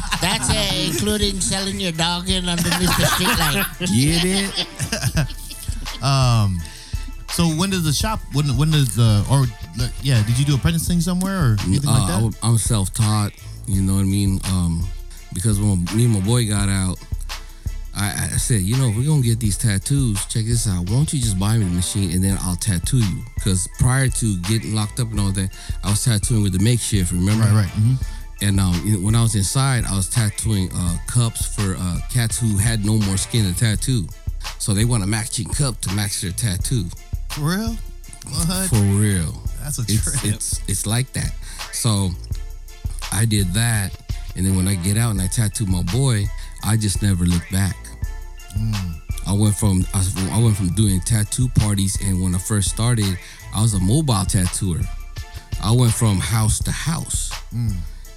That's 0.21 0.49
it, 0.49 0.89
including 0.95 1.41
selling 1.41 1.80
your 1.80 1.91
dog 1.91 2.30
in 2.30 2.47
underneath 2.47 2.95
the 2.97 3.03
streetlight. 3.03 3.80
Get 3.80 4.23
it? 5.27 5.27
Um, 5.99 6.60
so 7.30 7.47
when 7.47 7.71
does 7.71 7.84
the 7.84 7.91
shop? 7.91 8.19
When 8.34 8.56
when 8.56 8.69
does 8.69 8.95
the 8.95 9.25
or 9.32 9.47
yeah? 10.03 10.21
Did 10.27 10.38
you 10.38 10.45
do 10.45 10.53
apprenticing 10.53 11.01
somewhere 11.01 11.38
or 11.53 11.58
anything 11.65 11.89
Uh, 11.89 11.93
like 11.93 12.08
that? 12.08 12.38
I, 12.43 12.49
am 12.49 12.58
self-taught. 12.60 13.32
You 13.65 13.82
know 13.82 13.95
what 13.95 14.01
I 14.01 14.03
mean? 14.03 14.39
Um, 14.45 14.88
because 15.38 15.60
when 15.60 15.86
me 15.95 16.06
and 16.06 16.13
my 16.13 16.19
boy 16.21 16.47
got 16.47 16.67
out, 16.67 16.97
I, 17.95 18.08
I 18.34 18.38
said, 18.38 18.62
you 18.62 18.76
know, 18.76 18.89
if 18.89 18.95
we're 18.97 19.06
gonna 19.06 19.21
get 19.21 19.39
these 19.39 19.56
tattoos, 19.56 20.26
check 20.26 20.45
this 20.45 20.67
out. 20.67 20.89
Why 20.89 20.95
don't 20.95 21.13
you 21.13 21.19
just 21.19 21.38
buy 21.38 21.58
me 21.60 21.65
the 21.65 21.71
machine 21.76 22.10
and 22.12 22.23
then 22.23 22.39
I'll 22.41 22.56
tattoo 22.56 22.97
you? 22.97 23.23
Because 23.36 23.67
prior 23.78 24.08
to 24.08 24.38
getting 24.41 24.73
locked 24.73 25.00
up 25.00 25.12
and 25.12 25.19
all 25.19 25.32
that, 25.34 25.56
I 25.84 25.91
was 25.91 26.04
tattooing 26.04 26.41
with 26.41 26.54
the 26.58 26.63
makeshift. 26.63 27.12
Remember? 27.12 27.43
right, 27.45 27.54
right. 27.54 27.69
hmm 27.69 27.93
And 28.41 28.60
um, 28.60 28.73
when 29.04 29.13
I 29.13 29.21
was 29.21 29.36
inside, 29.36 29.86
I 29.86 29.95
was 29.95 30.10
tattooing 30.10 30.71
uh, 30.73 30.97
cups 31.08 31.45
for 31.56 31.76
uh, 31.78 32.00
cats 32.12 32.39
who 32.39 32.58
had 32.58 32.84
no 32.84 32.97
more 32.97 33.17
skin 33.17 33.45
to 33.52 33.60
tattoo. 33.60 34.08
So 34.58 34.73
they 34.73 34.86
want 34.86 35.04
a 35.04 35.08
matching 35.08 35.47
cup 35.50 35.80
to 35.82 35.93
match 35.93 36.21
their 36.21 36.32
tattoo. 36.32 36.86
For 37.30 37.41
real? 37.41 37.78
What? 38.30 38.69
For 38.69 38.76
real. 38.76 39.39
That's 39.62 39.78
a 39.78 39.84
It's 39.84 40.23
it's 40.26 40.62
it's 40.67 40.86
like 40.88 41.13
that. 41.13 41.32
So 41.73 42.10
I 43.12 43.26
did 43.26 43.54
that, 43.54 43.91
and 44.38 44.45
then 44.45 44.56
when 44.56 44.67
I 44.67 44.76
get 44.76 44.97
out 44.97 45.12
and 45.12 45.21
I 45.21 45.28
tattoo 45.28 45.65
my 45.65 45.82
boy, 45.84 46.26
I 46.63 46.78
just 46.78 47.02
never 47.02 47.26
look 47.26 47.43
back. 47.52 47.76
I 49.28 49.34
went 49.34 49.56
from 49.56 49.86
I, 49.93 50.41
went 50.41 50.56
from 50.56 50.69
doing 50.69 51.02
tattoo 51.02 51.50
parties, 51.50 51.97
and 52.02 52.21
when 52.21 52.34
I 52.34 52.38
first 52.38 52.69
started, 52.69 53.17
I 53.54 53.62
was 53.62 53.73
a 53.73 53.80
mobile 53.80 54.23
tattooer. 54.26 54.80
I 55.62 55.71
went 55.71 55.91
from 55.91 56.19
house 56.19 56.60
to 56.60 56.71
house. 56.71 57.32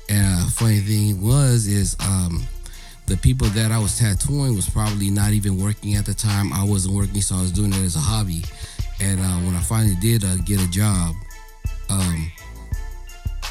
And 0.09 0.43
uh, 0.43 0.47
funny 0.51 0.81
thing 0.81 1.21
was 1.23 1.67
is 1.67 1.97
um, 2.01 2.47
the 3.07 3.17
people 3.17 3.49
that 3.49 3.73
I 3.73 3.79
was 3.79 3.99
tattooing 3.99 4.55
was 4.55 4.69
probably 4.69 5.11
not 5.11 5.33
even 5.33 5.61
working 5.61 5.95
at 5.95 6.05
the 6.05 6.15
time. 6.15 6.53
I 6.53 6.65
wasn't 6.65 6.95
working, 6.95 7.23
so 7.23 7.37
I 7.37 7.41
was 7.41 7.53
doing 7.53 7.73
it 7.73 7.83
as 7.83 7.97
a 7.97 8.01
hobby. 8.01 8.45
And 9.01 9.21
uh, 9.21 9.39
when 9.45 9.55
I 9.55 9.61
finally 9.61 9.97
did 9.97 10.25
uh, 10.25 10.37
get 10.45 10.61
a 10.61 10.71
job, 10.71 11.15
um, 11.89 12.31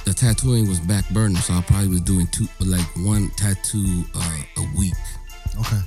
the 0.09 0.15
tattooing 0.15 0.67
was 0.67 0.79
back 0.79 1.07
burner, 1.11 1.39
so 1.39 1.53
I 1.53 1.61
probably 1.61 1.87
was 1.89 2.01
doing 2.01 2.25
two, 2.27 2.47
like 2.59 2.85
one 2.97 3.29
tattoo 3.37 4.03
uh, 4.15 4.37
a 4.57 4.77
week. 4.77 4.93
okay. 5.59 5.79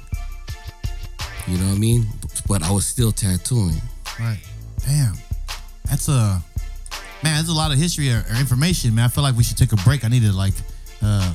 You 1.48 1.58
know 1.58 1.66
what 1.70 1.76
I 1.76 1.78
mean? 1.78 2.06
But 2.46 2.62
I 2.62 2.70
was 2.70 2.86
still 2.86 3.10
tattooing. 3.10 3.74
Right. 4.20 4.38
Damn. 4.86 5.14
That's 5.86 6.06
a 6.08 6.40
man. 7.24 7.34
That's 7.36 7.48
a 7.48 7.52
lot 7.52 7.72
of 7.72 7.78
history 7.78 8.12
or, 8.12 8.18
or 8.30 8.36
information, 8.38 8.94
man. 8.94 9.06
I 9.06 9.08
feel 9.08 9.24
like 9.24 9.36
we 9.36 9.42
should 9.42 9.58
take 9.58 9.72
a 9.72 9.76
break. 9.76 10.04
I 10.04 10.08
need 10.08 10.22
to 10.22 10.32
like 10.32 10.54
uh, 11.02 11.34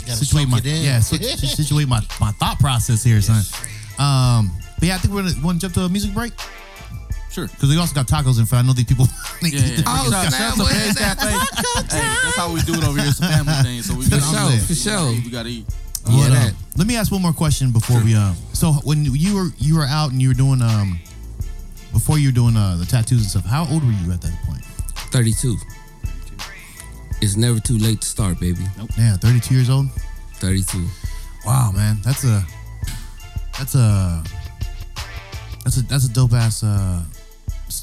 Gotta 0.00 0.12
situate 0.16 0.44
soak 0.46 0.50
my 0.50 0.58
it 0.58 0.66
in. 0.66 0.82
yeah, 0.82 0.98
sit- 0.98 1.22
situate 1.22 1.86
my, 1.86 2.00
my 2.20 2.32
thought 2.32 2.58
process 2.58 3.04
here, 3.04 3.20
son. 3.20 3.42
Um, 4.00 4.50
but 4.80 4.88
yeah, 4.88 4.96
I 4.96 4.98
think 4.98 5.14
we're 5.14 5.22
gonna 5.22 5.44
want 5.44 5.60
to 5.60 5.66
jump 5.68 5.74
to 5.74 5.82
a 5.82 5.88
music 5.88 6.12
break 6.12 6.32
Sure. 7.36 7.48
because 7.48 7.68
we 7.68 7.76
also 7.76 7.94
got 7.94 8.06
tacos 8.08 8.38
in 8.38 8.46
front. 8.46 8.64
I 8.64 8.66
know 8.66 8.72
these 8.72 8.86
people. 8.86 9.04
they 9.42 9.48
Yeah, 9.50 9.58
eat 9.60 9.70
yeah. 9.70 9.76
the 9.76 9.82
Oh, 9.86 10.10
Shout- 10.10 10.28
snap, 10.28 10.32
shout 10.32 10.40
out 10.40 10.56
to 10.56 10.62
what 10.62 10.72
Pay's 10.72 10.94
that? 10.96 11.18
Cafe. 11.18 11.36
Hey, 11.96 12.08
that's 12.24 12.36
how 12.36 12.48
we 12.52 12.60
do 12.62 12.72
it 12.74 12.84
over 12.84 12.98
here. 12.98 13.08
It's 13.10 13.20
a 13.20 13.28
family 13.28 13.52
thing. 13.62 13.82
So 13.82 13.94
we 13.94 14.04
For 14.04 14.16
gotta 14.16 14.24
sure, 14.24 14.52
eat. 14.56 14.62
for 14.64 14.74
sure. 14.74 15.10
We 15.12 15.30
gotta 15.30 15.48
eat. 15.50 15.66
Yeah, 16.08 16.16
But, 16.16 16.16
um, 16.16 16.32
that. 16.32 16.54
let 16.78 16.86
me 16.86 16.96
ask 16.96 17.12
one 17.12 17.20
more 17.20 17.34
question 17.34 17.72
before 17.72 18.00
we. 18.02 18.14
Uh, 18.14 18.32
so 18.54 18.72
when 18.88 19.04
you 19.04 19.34
were 19.36 19.48
you 19.58 19.76
were 19.76 19.84
out 19.84 20.12
and 20.12 20.22
you 20.22 20.28
were 20.28 20.34
doing 20.34 20.62
um, 20.62 20.98
before 21.92 22.18
you 22.18 22.28
were 22.28 22.34
doing 22.34 22.56
uh, 22.56 22.76
the 22.78 22.86
tattoos 22.86 23.20
and 23.20 23.28
stuff. 23.30 23.44
How 23.44 23.66
old 23.70 23.84
were 23.84 23.92
you 23.92 24.12
at 24.12 24.22
that 24.22 24.32
point? 24.46 24.64
32. 25.12 25.56
It's 27.20 27.36
never 27.36 27.58
too 27.60 27.76
late 27.78 28.00
to 28.02 28.06
start, 28.08 28.38
baby. 28.40 28.64
Yeah, 28.98 29.16
thirty 29.16 29.40
two 29.40 29.54
years 29.54 29.68
old. 29.70 29.86
32. 30.34 30.84
Wow, 31.44 31.72
man, 31.74 31.98
that's 32.02 32.24
a 32.24 32.44
that's 33.58 33.74
a 33.74 34.22
that's 35.64 35.76
a 35.78 35.82
that's 35.82 36.04
a 36.06 36.12
dope 36.12 36.32
ass 36.34 36.62
uh, 36.62 37.02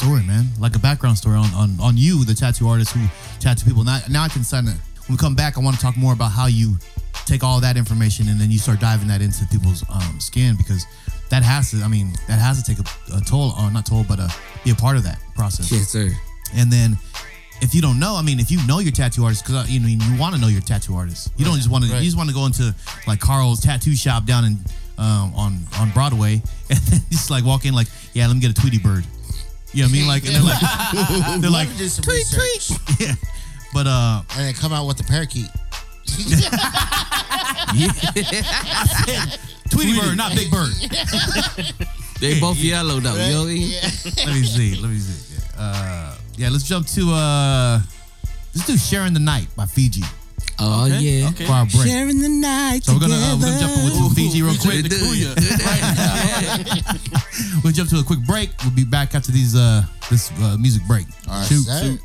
story, 0.03 0.23
man. 0.23 0.45
Like 0.59 0.75
a 0.75 0.79
background 0.79 1.17
story 1.17 1.37
on, 1.37 1.49
on 1.53 1.77
on 1.79 1.95
you, 1.97 2.25
the 2.25 2.33
tattoo 2.33 2.67
artist 2.67 2.91
who 2.91 3.05
tattoo 3.39 3.65
people. 3.65 3.83
Now, 3.83 3.99
now 4.09 4.23
I 4.23 4.27
can 4.27 4.43
sign 4.43 4.67
it. 4.67 4.75
When 5.07 5.15
we 5.15 5.17
come 5.17 5.35
back, 5.35 5.57
I 5.57 5.61
want 5.61 5.75
to 5.77 5.81
talk 5.81 5.95
more 5.95 6.13
about 6.13 6.31
how 6.31 6.47
you 6.47 6.77
take 7.25 7.43
all 7.43 7.61
that 7.61 7.77
information 7.77 8.27
and 8.27 8.39
then 8.39 8.51
you 8.51 8.57
start 8.57 8.79
diving 8.79 9.07
that 9.07 9.21
into 9.21 9.45
people's 9.47 9.83
um, 9.89 10.19
skin 10.19 10.55
because 10.57 10.85
that 11.29 11.41
has 11.41 11.71
to. 11.71 11.81
I 11.83 11.87
mean, 11.87 12.11
that 12.27 12.39
has 12.39 12.61
to 12.61 12.63
take 12.63 12.85
a, 12.85 13.17
a 13.17 13.21
toll, 13.21 13.53
or 13.57 13.71
not 13.71 13.85
toll, 13.85 14.05
but 14.07 14.19
uh, 14.19 14.27
be 14.63 14.71
a 14.71 14.75
part 14.75 14.97
of 14.97 15.03
that 15.03 15.19
process. 15.35 15.71
Yes, 15.71 15.89
sir. 15.89 16.09
And 16.53 16.71
then 16.71 16.97
if 17.61 17.73
you 17.73 17.81
don't 17.81 17.99
know, 17.99 18.15
I 18.15 18.21
mean, 18.21 18.39
if 18.39 18.51
you 18.51 18.65
know 18.67 18.79
your 18.79 18.91
tattoo 18.91 19.23
artist, 19.23 19.45
because 19.45 19.69
you 19.69 19.79
know 19.79 19.87
you 19.87 19.99
want 20.19 20.35
to 20.35 20.41
know 20.41 20.47
your 20.47 20.61
tattoo 20.61 20.95
artist. 20.95 21.31
You 21.37 21.45
don't 21.45 21.55
just 21.55 21.69
want 21.69 21.85
to. 21.85 21.89
You 21.95 22.03
just 22.03 22.17
want 22.17 22.29
to 22.29 22.35
go 22.35 22.45
into 22.45 22.75
like 23.07 23.19
Carl's 23.19 23.61
tattoo 23.61 23.95
shop 23.95 24.25
down 24.25 24.43
in 24.43 24.57
um, 24.97 25.33
on 25.33 25.59
on 25.79 25.91
Broadway, 25.91 26.41
and 26.69 26.79
then 26.79 26.99
just 27.09 27.31
like 27.31 27.45
walk 27.45 27.65
in 27.65 27.73
like, 27.73 27.87
yeah, 28.13 28.27
let 28.27 28.33
me 28.33 28.41
get 28.41 28.51
a 28.51 28.53
Tweety 28.53 28.79
bird. 28.79 29.05
You 29.73 29.83
know 29.83 29.87
what 29.87 29.89
I 29.89 29.97
mean? 29.97 30.07
Like, 30.07 30.25
and 30.25 30.35
they're 30.35 30.43
like, 30.43 31.41
they're 31.41 31.49
like, 31.49 31.77
do 31.77 31.87
some 31.87 32.05
research. 32.07 32.77
yeah. 32.99 33.15
But 33.73 33.87
uh, 33.87 34.21
and 34.37 34.47
then 34.47 34.53
come 34.53 34.71
out 34.71 34.87
with 34.87 34.97
the 34.97 35.03
parakeet. 35.03 35.49
Tweety 39.71 39.99
bird, 39.99 40.15
not 40.15 40.35
Big 40.35 40.51
Bird. 40.51 40.73
They 42.19 42.39
both 42.39 42.57
yellow 42.57 42.99
though. 42.99 43.15
You 43.15 43.33
know 43.33 43.39
what 43.39 44.25
let 44.27 44.35
me 44.35 44.43
see. 44.43 44.75
Let 44.75 44.91
me 44.91 44.99
see. 44.99 45.41
Uh, 45.57 46.17
yeah, 46.37 46.49
let's 46.49 46.63
jump 46.63 46.85
to 46.87 47.11
uh, 47.11 47.81
let's 48.53 48.67
do 48.67 48.77
"Sharing 48.77 49.13
the 49.13 49.19
Night" 49.19 49.47
by 49.55 49.65
Fiji 49.65 50.03
Oh 50.59 50.85
Okay, 50.85 50.99
yeah. 50.99 51.29
okay. 51.29 51.45
for 51.45 51.51
our 51.53 51.65
break. 51.65 51.87
Sharing 51.87 52.19
the 52.19 52.29
night 52.29 52.83
So 52.83 52.93
we're 52.93 52.99
gonna 52.99 53.15
uh, 53.15 53.35
we're 53.35 53.41
gonna 53.47 53.59
jump 53.59 53.77
in 53.77 53.83
with 53.85 53.93
some 53.95 54.09
Fiji 54.15 54.41
real 54.41 54.55
quick. 54.61 54.83
the 54.83 54.89
Kuya. 54.95 55.33
We'll 57.63 57.73
jump 57.73 57.89
to 57.89 57.97
a 57.99 58.03
quick 58.03 58.19
break. 58.25 58.49
We'll 58.63 58.71
be 58.75 58.83
back 58.85 59.15
after 59.15 59.31
these 59.31 59.55
uh 59.55 59.83
this 60.09 60.31
uh, 60.41 60.57
music 60.59 60.83
break. 60.87 61.05
All 61.27 61.39
right, 61.39 61.47
Shoot. 61.47 61.99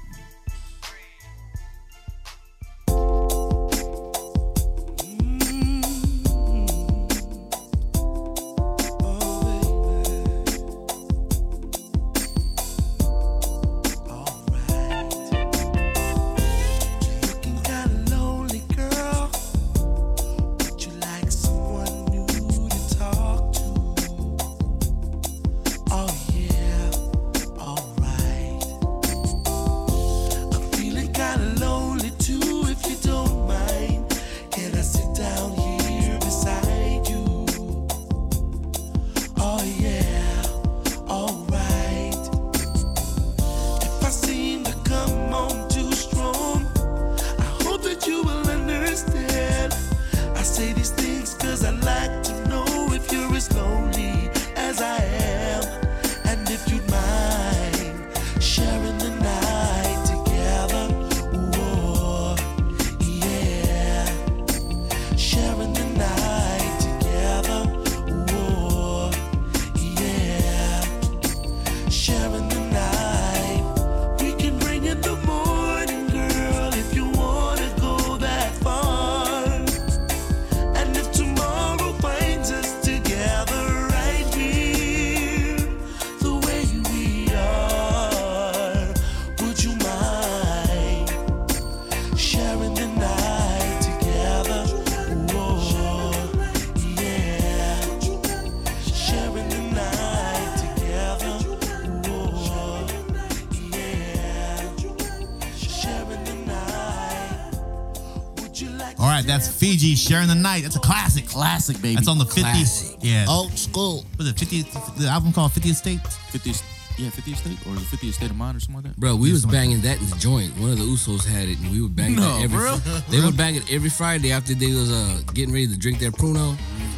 That's 109.29 109.47
Fiji 109.47 109.95
sharing 109.95 110.27
the 110.29 110.35
night. 110.35 110.63
That's 110.65 110.77
a 110.77 110.81
classic. 110.81 111.27
Classic, 111.29 111.77
baby. 111.81 111.95
That's 111.97 112.09
on 112.09 112.19
the 112.19 112.25
50th. 112.25 112.41
Classic. 112.41 112.97
Yeah. 113.01 113.27
Old 113.29 113.53
school. 113.57 114.05
Was 114.17 114.27
it 114.29 114.35
50th? 114.37 114.97
The 114.97 115.07
album 115.07 115.33
called 115.33 115.53
50th 115.53 115.75
State? 115.77 116.01
50th, 116.33 116.63
yeah, 116.99 117.11
50th 117.11 117.37
state 117.37 117.59
or 117.69 117.75
the 117.75 117.81
50th 117.81 118.15
state 118.15 118.31
of 118.31 118.37
mind 118.37 118.57
or 118.57 118.61
something 118.61 118.83
like 118.83 118.93
that. 118.95 119.01
Bro, 119.01 119.17
we 119.17 119.29
Yeah, 119.29 119.35
was 119.35 119.43
something 119.43 119.59
like 119.61 119.69
banging 119.69 119.83
that 119.83 120.01
in 120.01 120.09
the 120.11 120.17
joint. 120.17 120.51
One 120.59 120.71
of 120.73 120.79
the 120.79 120.85
Usos 120.85 121.25
had 121.25 121.49
it, 121.49 121.59
and 121.61 121.71
we 121.71 121.81
were 121.83 121.89
banging 121.89 122.17
No, 122.17 122.39
that 122.39 122.45
every. 122.45 122.59
bro. 122.59 122.77
They 123.11 123.21
would 123.21 123.37
bang 123.37 123.55
it 123.55 123.71
every 123.71 123.91
Friday 123.91 124.33
after 124.33 124.55
they 124.55 124.73
was 124.73 124.91
uh 124.91 125.21
getting 125.35 125.53
ready 125.55 125.69
to 125.69 125.79
drink 125.79 126.01
their 126.01 126.11
Pruno, 126.11 126.57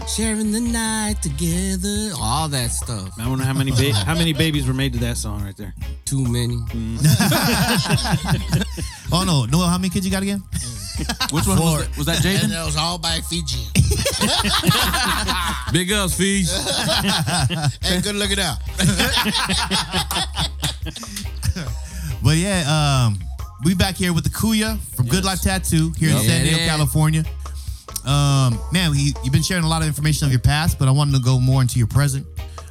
sharing 0.08 0.52
the 0.52 0.60
night 0.60 1.20
together, 1.20 2.12
all 2.18 2.48
that 2.48 2.70
stuff. 2.70 3.12
I 3.20 3.28
wonder 3.28 3.44
how 3.44 3.52
many 3.52 3.72
ba- 3.72 3.92
how 3.92 4.14
many 4.14 4.32
babies 4.32 4.66
were 4.66 4.72
made 4.74 4.92
to 4.94 4.98
that 5.00 5.16
song 5.18 5.44
right 5.44 5.56
there. 5.56 5.74
Too 6.06 6.24
many. 6.24 6.56
Oh, 9.12 9.24
no. 9.24 9.44
Noel, 9.44 9.66
how 9.66 9.76
many 9.76 9.88
kids 9.90 10.06
you 10.06 10.12
got 10.12 10.22
again? 10.22 10.40
Which 11.32 11.46
one 11.46 11.58
was 11.58 11.86
that? 11.86 11.96
Was 11.98 12.06
that 12.06 12.24
And 12.24 12.38
Jaden? 12.42 12.48
that 12.50 12.64
was 12.66 12.76
all 12.76 12.98
by 12.98 13.20
Fiji. 13.28 13.66
Big 15.72 15.92
ups, 15.92 16.14
fees. 16.16 16.50
hey, 17.82 18.00
good 18.00 18.14
looking 18.16 18.38
out. 18.40 18.58
But 22.22 22.36
yeah, 22.36 23.06
um, 23.08 23.18
we 23.64 23.74
back 23.74 23.96
here 23.96 24.12
with 24.12 24.24
the 24.24 24.30
Kuya 24.30 24.78
from 24.94 25.06
Good 25.06 25.24
Life 25.24 25.40
Tattoo 25.42 25.92
here 25.98 26.10
in 26.10 26.18
San 26.18 26.42
Diego, 26.44 26.58
Yeah. 26.58 26.66
California. 26.66 27.24
Um, 28.04 28.58
man, 28.72 28.90
we, 28.90 29.14
you've 29.24 29.32
been 29.32 29.42
sharing 29.42 29.64
a 29.64 29.68
lot 29.68 29.82
of 29.82 29.88
information 29.88 30.26
of 30.26 30.32
your 30.32 30.40
past, 30.40 30.78
but 30.78 30.86
I 30.88 30.90
wanted 30.90 31.14
to 31.16 31.20
go 31.22 31.38
more 31.40 31.62
into 31.62 31.78
your 31.78 31.88
present. 31.88 32.26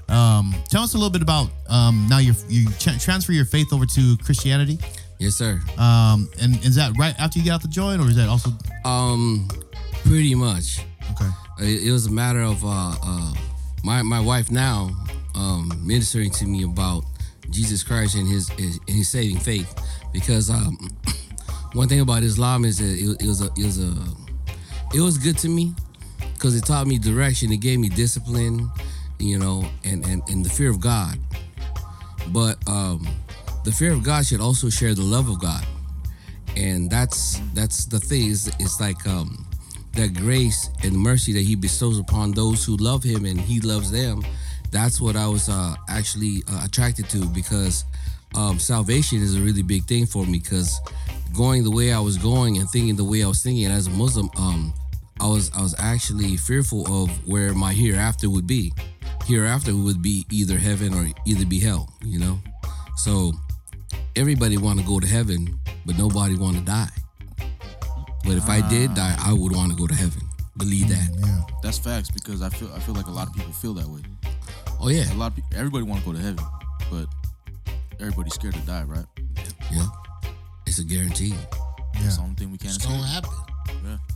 Um, 0.07 0.55
tell 0.69 0.81
us 0.83 0.93
a 0.93 0.97
little 0.97 1.11
bit 1.11 1.21
about 1.21 1.49
um, 1.67 2.07
now 2.09 2.17
you 2.17 2.33
you 2.47 2.67
tra- 2.79 2.97
transfer 2.97 3.31
your 3.31 3.45
faith 3.45 3.71
over 3.73 3.85
to 3.85 4.17
Christianity. 4.23 4.79
Yes, 5.19 5.35
sir. 5.35 5.59
Um, 5.77 6.29
and 6.41 6.55
is 6.63 6.75
that 6.75 6.93
right 6.97 7.13
after 7.19 7.39
you 7.39 7.45
got 7.45 7.61
the 7.61 7.67
joint, 7.67 8.01
or 8.01 8.07
is 8.07 8.15
that 8.15 8.29
also 8.29 8.51
Um, 8.85 9.47
pretty 10.05 10.33
much. 10.33 10.79
okay? 11.11 11.29
It, 11.59 11.87
it 11.87 11.91
was 11.91 12.05
a 12.05 12.11
matter 12.11 12.41
of 12.41 12.63
uh, 12.63 12.95
uh, 13.03 13.33
my 13.83 14.01
my 14.01 14.19
wife 14.21 14.49
now 14.49 14.91
um, 15.35 15.71
ministering 15.83 16.31
to 16.31 16.45
me 16.45 16.63
about 16.63 17.03
Jesus 17.49 17.83
Christ 17.83 18.15
and 18.15 18.27
his 18.27 18.47
his, 18.49 18.79
his 18.87 19.09
saving 19.09 19.39
faith, 19.39 19.73
because 20.13 20.49
um, 20.49 20.77
one 21.73 21.89
thing 21.89 21.99
about 21.99 22.23
Islam 22.23 22.63
is 22.63 22.77
that 22.77 22.85
it, 22.97 23.21
it 23.21 23.27
was 23.27 23.41
a 23.41 23.49
it 23.57 23.65
was 23.65 23.77
a 23.79 23.93
it 24.95 25.01
was 25.01 25.17
good 25.17 25.37
to 25.39 25.49
me 25.49 25.73
because 26.33 26.55
it 26.55 26.63
taught 26.65 26.87
me 26.87 26.97
direction, 26.97 27.51
it 27.51 27.57
gave 27.57 27.79
me 27.79 27.89
discipline, 27.89 28.71
you 29.19 29.37
know, 29.37 29.67
and 29.83 30.05
and, 30.05 30.21
and 30.29 30.45
the 30.45 30.49
fear 30.49 30.69
of 30.69 30.79
God. 30.79 31.17
But 32.29 32.55
um, 32.69 33.05
the 33.63 33.71
fear 33.71 33.91
of 33.91 34.03
God 34.03 34.25
should 34.25 34.41
also 34.41 34.69
share 34.69 34.93
the 34.93 35.03
love 35.03 35.29
of 35.29 35.39
God. 35.39 35.65
And 36.57 36.89
that's 36.89 37.39
that's 37.53 37.85
the 37.85 37.99
thing 37.99 38.27
is 38.27 38.47
it's 38.59 38.79
like 38.79 39.05
um 39.07 39.45
that 39.93 40.13
grace 40.13 40.69
and 40.83 40.93
mercy 40.93 41.33
that 41.33 41.41
he 41.41 41.55
bestows 41.55 41.99
upon 41.99 42.31
those 42.31 42.63
who 42.65 42.77
love 42.77 43.03
him 43.03 43.25
and 43.25 43.39
he 43.39 43.59
loves 43.59 43.91
them. 43.91 44.23
That's 44.71 45.01
what 45.01 45.15
i 45.15 45.27
was 45.27 45.49
uh 45.49 45.75
actually 45.87 46.43
uh, 46.47 46.61
attracted 46.65 47.09
to 47.09 47.25
because 47.27 47.85
um 48.35 48.59
salvation 48.59 49.19
is 49.19 49.35
a 49.35 49.39
really 49.39 49.63
big 49.63 49.85
thing 49.85 50.05
for 50.05 50.25
me 50.25 50.39
because 50.39 50.79
going 51.35 51.63
the 51.63 51.71
way 51.71 51.91
i 51.91 51.99
was 51.99 52.17
going 52.17 52.57
and 52.57 52.69
thinking 52.69 52.95
the 52.95 53.03
way 53.03 53.23
i 53.23 53.27
was 53.27 53.41
thinking 53.41 53.65
as 53.65 53.87
a 53.87 53.89
muslim 53.91 54.29
um 54.37 54.71
i 55.19 55.27
was 55.27 55.51
i 55.55 55.61
was 55.61 55.75
actually 55.79 56.37
fearful 56.37 56.85
of 57.01 57.09
where 57.27 57.53
my 57.53 57.73
hereafter 57.73 58.29
would 58.29 58.45
be. 58.47 58.71
Hereafter 59.25 59.75
would 59.75 60.01
be 60.01 60.25
either 60.31 60.57
heaven 60.57 60.93
or 60.93 61.07
either 61.25 61.45
be 61.45 61.59
hell 61.59 61.89
you 62.03 62.19
know? 62.19 62.39
So 62.97 63.33
everybody 64.15 64.57
want 64.57 64.79
to 64.79 64.85
go 64.85 64.99
to 64.99 65.07
heaven, 65.07 65.59
but 65.85 65.97
nobody 65.97 66.35
want 66.35 66.57
to 66.57 66.63
die. 66.63 66.89
But 68.25 68.33
if 68.37 68.49
I 68.49 68.61
ah. 68.61 68.69
did 68.69 68.93
die, 68.95 69.15
I 69.19 69.33
would 69.33 69.55
want 69.55 69.71
to 69.71 69.77
go 69.77 69.87
to 69.87 69.95
heaven. 69.95 70.21
Believe 70.57 70.89
that. 70.89 70.97
Mm, 71.15 71.25
yeah. 71.25 71.41
That's 71.63 71.77
facts 71.77 72.11
because 72.11 72.41
I 72.41 72.49
feel 72.49 72.69
I 72.75 72.79
feel 72.79 72.93
like 72.95 73.07
a 73.07 73.11
lot 73.11 73.27
of 73.27 73.33
people 73.33 73.51
feel 73.53 73.73
that 73.75 73.87
way. 73.87 74.01
Oh 74.81 74.89
yeah, 74.89 75.11
A 75.13 75.15
lot 75.15 75.27
of 75.27 75.35
people, 75.35 75.49
everybody 75.55 75.83
want 75.83 76.01
to 76.01 76.05
go 76.05 76.13
to 76.13 76.19
heaven, 76.23 76.43
but 76.91 77.05
everybody's 77.99 78.33
scared 78.33 78.53
to 78.55 78.61
die, 78.61 78.83
right? 78.83 79.05
yeah. 79.71 79.85
It's 80.65 80.79
a 80.79 80.83
guarantee. 80.83 81.33
That's 81.95 82.17
the 82.17 82.23
only 82.23 82.35
thing 82.35 82.51
we 82.51 82.57
can't 82.57 82.75
It's 82.75 82.83
escape. 82.83 82.95
gonna 82.97 83.07
happen. 83.07 83.31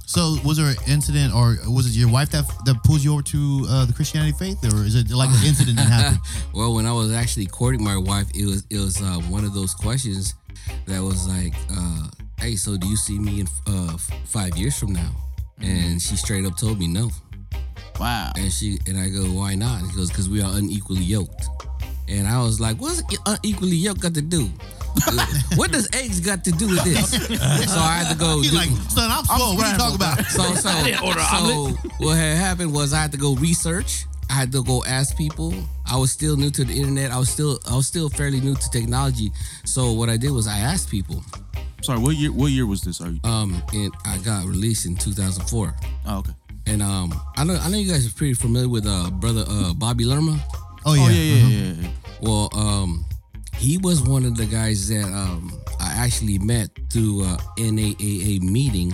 So, 0.05 0.37
was 0.45 0.57
there 0.57 0.67
an 0.67 0.75
incident, 0.87 1.33
or 1.33 1.57
was 1.67 1.87
it 1.87 1.97
your 1.97 2.11
wife 2.11 2.29
that 2.31 2.45
that 2.65 2.83
pulls 2.83 3.03
you 3.03 3.13
over 3.13 3.23
to 3.23 3.65
uh, 3.69 3.85
the 3.85 3.93
Christianity 3.93 4.33
faith, 4.37 4.63
or 4.63 4.83
is 4.83 4.95
it 4.95 5.09
like 5.09 5.29
an 5.29 5.45
incident 5.45 5.77
that 5.77 5.89
happened? 5.89 6.19
Well, 6.53 6.75
when 6.75 6.85
I 6.85 6.93
was 6.93 7.11
actually 7.11 7.47
courting 7.47 7.83
my 7.83 7.97
wife, 7.97 8.27
it 8.35 8.45
was 8.45 8.65
it 8.69 8.77
was 8.77 9.01
uh, 9.01 9.19
one 9.31 9.43
of 9.43 9.53
those 9.53 9.73
questions 9.73 10.35
that 10.85 11.01
was 11.01 11.27
like, 11.27 11.55
uh, 11.71 12.07
"Hey, 12.37 12.55
so 12.55 12.77
do 12.77 12.87
you 12.87 12.95
see 12.97 13.17
me 13.17 13.41
in 13.41 13.47
uh, 13.67 13.97
five 14.25 14.55
years 14.57 14.77
from 14.77 14.93
now?" 14.93 15.11
And 15.59 16.01
she 16.01 16.15
straight 16.15 16.45
up 16.45 16.57
told 16.57 16.77
me 16.79 16.87
no. 16.87 17.09
Wow. 17.99 18.33
And 18.35 18.51
she 18.51 18.79
and 18.87 18.97
I 18.97 19.09
go, 19.09 19.23
why 19.25 19.55
not? 19.55 19.81
And 19.81 19.91
she 19.91 19.97
goes, 19.97 20.09
because 20.09 20.29
we 20.29 20.41
are 20.41 20.51
unequally 20.57 21.01
yoked. 21.03 21.47
And 22.07 22.27
I 22.27 22.41
was 22.43 22.59
like, 22.59 22.77
what's 22.77 23.01
unequally 23.25 23.77
yoked 23.77 24.01
got 24.01 24.13
to 24.15 24.21
do? 24.21 24.49
what 25.55 25.71
does 25.71 25.89
eggs 25.93 26.19
got 26.19 26.43
to 26.45 26.51
do 26.51 26.67
with 26.69 26.83
this? 26.83 27.11
so 27.11 27.79
I 27.79 28.03
had 28.03 28.11
to 28.13 28.17
go. 28.17 28.41
He's 28.41 28.51
do- 28.51 28.57
like, 28.57 28.69
son, 28.89 29.09
I'm 29.11 29.23
full. 29.25 29.55
What 29.55 29.65
are 29.65 29.71
you 29.71 29.77
talking 29.77 29.95
about? 29.95 30.25
so 30.25 30.43
so 30.53 30.69
so 30.69 32.05
what 32.05 32.17
had 32.17 32.37
happened 32.37 32.73
was 32.73 32.93
I 32.93 33.01
had 33.01 33.11
to 33.11 33.17
go 33.17 33.35
research. 33.35 34.05
I 34.29 34.33
had 34.33 34.51
to 34.53 34.63
go 34.63 34.83
ask 34.85 35.15
people. 35.17 35.53
I 35.85 35.97
was 35.97 36.11
still 36.11 36.35
new 36.37 36.49
to 36.51 36.63
the 36.63 36.73
internet. 36.73 37.11
I 37.11 37.17
was 37.19 37.29
still 37.29 37.59
I 37.69 37.75
was 37.75 37.87
still 37.87 38.09
fairly 38.09 38.39
new 38.39 38.55
to 38.55 38.69
technology. 38.69 39.31
So 39.65 39.91
what 39.91 40.09
I 40.09 40.17
did 40.17 40.31
was 40.31 40.47
I 40.47 40.57
asked 40.57 40.89
people. 40.89 41.23
Sorry, 41.81 41.99
what 41.99 42.15
year? 42.15 42.31
What 42.31 42.47
year 42.51 42.65
was 42.65 42.81
this? 42.81 43.01
Are 43.01 43.09
you? 43.09 43.19
Um, 43.23 43.61
and 43.73 43.93
I 44.05 44.17
got 44.19 44.45
released 44.45 44.85
in 44.85 44.95
2004. 44.95 45.75
oh, 46.07 46.17
okay. 46.19 46.31
And 46.65 46.81
um, 46.81 47.13
I 47.35 47.43
know 47.43 47.55
I 47.55 47.69
know 47.69 47.77
you 47.77 47.91
guys 47.91 48.07
are 48.07 48.13
pretty 48.13 48.33
familiar 48.35 48.69
with 48.69 48.85
uh 48.87 49.09
brother 49.11 49.43
uh 49.47 49.73
Bobby 49.73 50.05
Lerma. 50.05 50.39
Oh 50.85 50.93
yeah, 50.93 51.03
Oh 51.03 51.09
yeah, 51.09 51.15
yeah, 51.15 51.35
yeah, 51.35 51.47
yeah. 51.47 51.73
yeah. 51.81 51.89
Well, 52.21 52.49
um, 52.53 53.05
he 53.57 53.77
was 53.77 54.01
one 54.01 54.25
of 54.25 54.35
the 54.35 54.45
guys 54.45 54.87
that 54.89 55.05
um, 55.05 55.51
I 55.79 55.93
actually 55.95 56.37
met 56.39 56.69
through 56.91 57.23
a 57.23 57.37
NAAA 57.57 58.41
meeting, 58.41 58.93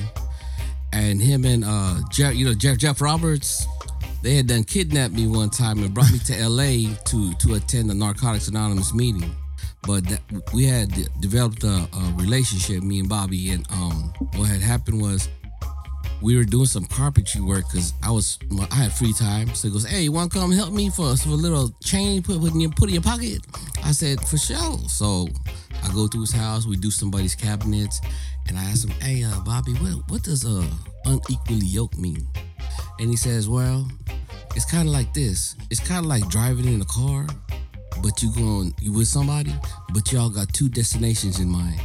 and 0.94 1.22
him 1.22 1.46
and 1.46 1.64
uh, 1.66 1.96
Jeff, 2.12 2.36
you 2.36 2.46
know 2.46 2.54
Jeff 2.54 2.78
Jeff 2.78 3.02
Roberts, 3.02 3.66
they 4.22 4.36
had 4.36 4.48
done 4.48 4.64
kidnapped 4.64 5.14
me 5.14 5.28
one 5.28 5.50
time 5.50 5.80
and 5.84 5.94
brought 5.94 6.12
me 6.12 6.20
to 6.20 6.48
LA 6.48 6.94
to 7.06 7.34
to 7.34 7.56
attend 7.56 7.90
the 7.90 7.96
Narcotics 7.96 8.48
Anonymous 8.48 8.94
meeting. 8.94 9.34
But 9.84 10.06
that, 10.10 10.22
we 10.54 10.66
had 10.66 10.92
developed 11.22 11.64
a, 11.64 11.88
a 11.94 12.14
relationship, 12.18 12.84
me 12.84 13.00
and 13.00 13.08
Bobby, 13.08 13.52
and 13.52 13.66
um, 13.72 14.14
what 14.36 14.50
had 14.50 14.62
happened 14.62 15.02
was 15.02 15.30
we 16.22 16.36
were 16.36 16.44
doing 16.44 16.66
some 16.66 16.86
carpentry 16.86 17.42
work 17.42 17.66
because 17.68 17.94
I 18.04 18.12
was 18.12 18.38
I 18.72 18.76
had 18.76 18.94
free 18.94 19.14
time. 19.14 19.54
So 19.54 19.68
he 19.68 19.74
goes, 19.74 19.86
"Hey, 19.86 20.04
you 20.04 20.12
want 20.12 20.32
to 20.32 20.40
come 20.40 20.52
help 20.52 20.74
me 20.74 20.90
for, 20.90 21.16
for 21.16 21.30
a 21.30 21.34
little 21.34 21.70
chain 21.84 22.22
put 22.22 22.40
put 22.42 22.54
in 22.54 22.60
your 22.60 22.72
put 22.72 22.90
in 22.90 22.96
your 22.96 23.04
pocket?" 23.04 23.40
I 23.90 23.92
said, 23.92 24.22
"For 24.28 24.38
sure." 24.38 24.78
So 24.88 25.28
I 25.84 25.92
go 25.92 26.08
to 26.08 26.22
his 26.22 26.32
house. 26.32 26.68
We 26.68 26.78
do 26.78 26.92
somebody's 26.92 27.34
cabinets, 27.34 28.02
and 28.48 28.56
I 28.56 28.64
ask 28.66 28.88
him, 28.88 28.94
"Hey, 29.02 29.24
uh, 29.24 29.40
Bobby, 29.40 29.74
what 29.74 30.08
what 30.12 30.22
does 30.22 30.46
uh 30.46 30.64
unequally 31.06 31.66
yoked 31.66 31.98
mean?" 31.98 32.28
And 33.00 33.10
he 33.10 33.16
says, 33.16 33.50
"Well, 33.50 33.90
it's 34.56 34.66
kind 34.66 34.88
of 34.88 34.94
like 34.94 35.16
this. 35.16 35.56
It's 35.72 35.80
kind 35.80 36.06
of 36.06 36.06
like 36.06 36.30
driving 36.30 36.68
in 36.72 36.82
a 36.82 36.86
car, 36.86 37.26
but 38.04 38.22
you're 38.22 38.32
going 38.34 38.76
you 38.80 38.94
with 38.94 39.08
somebody, 39.08 39.56
but 39.92 40.12
y'all 40.12 40.30
got 40.30 40.54
two 40.54 40.70
destinations 40.70 41.40
in 41.40 41.50
mind." 41.50 41.82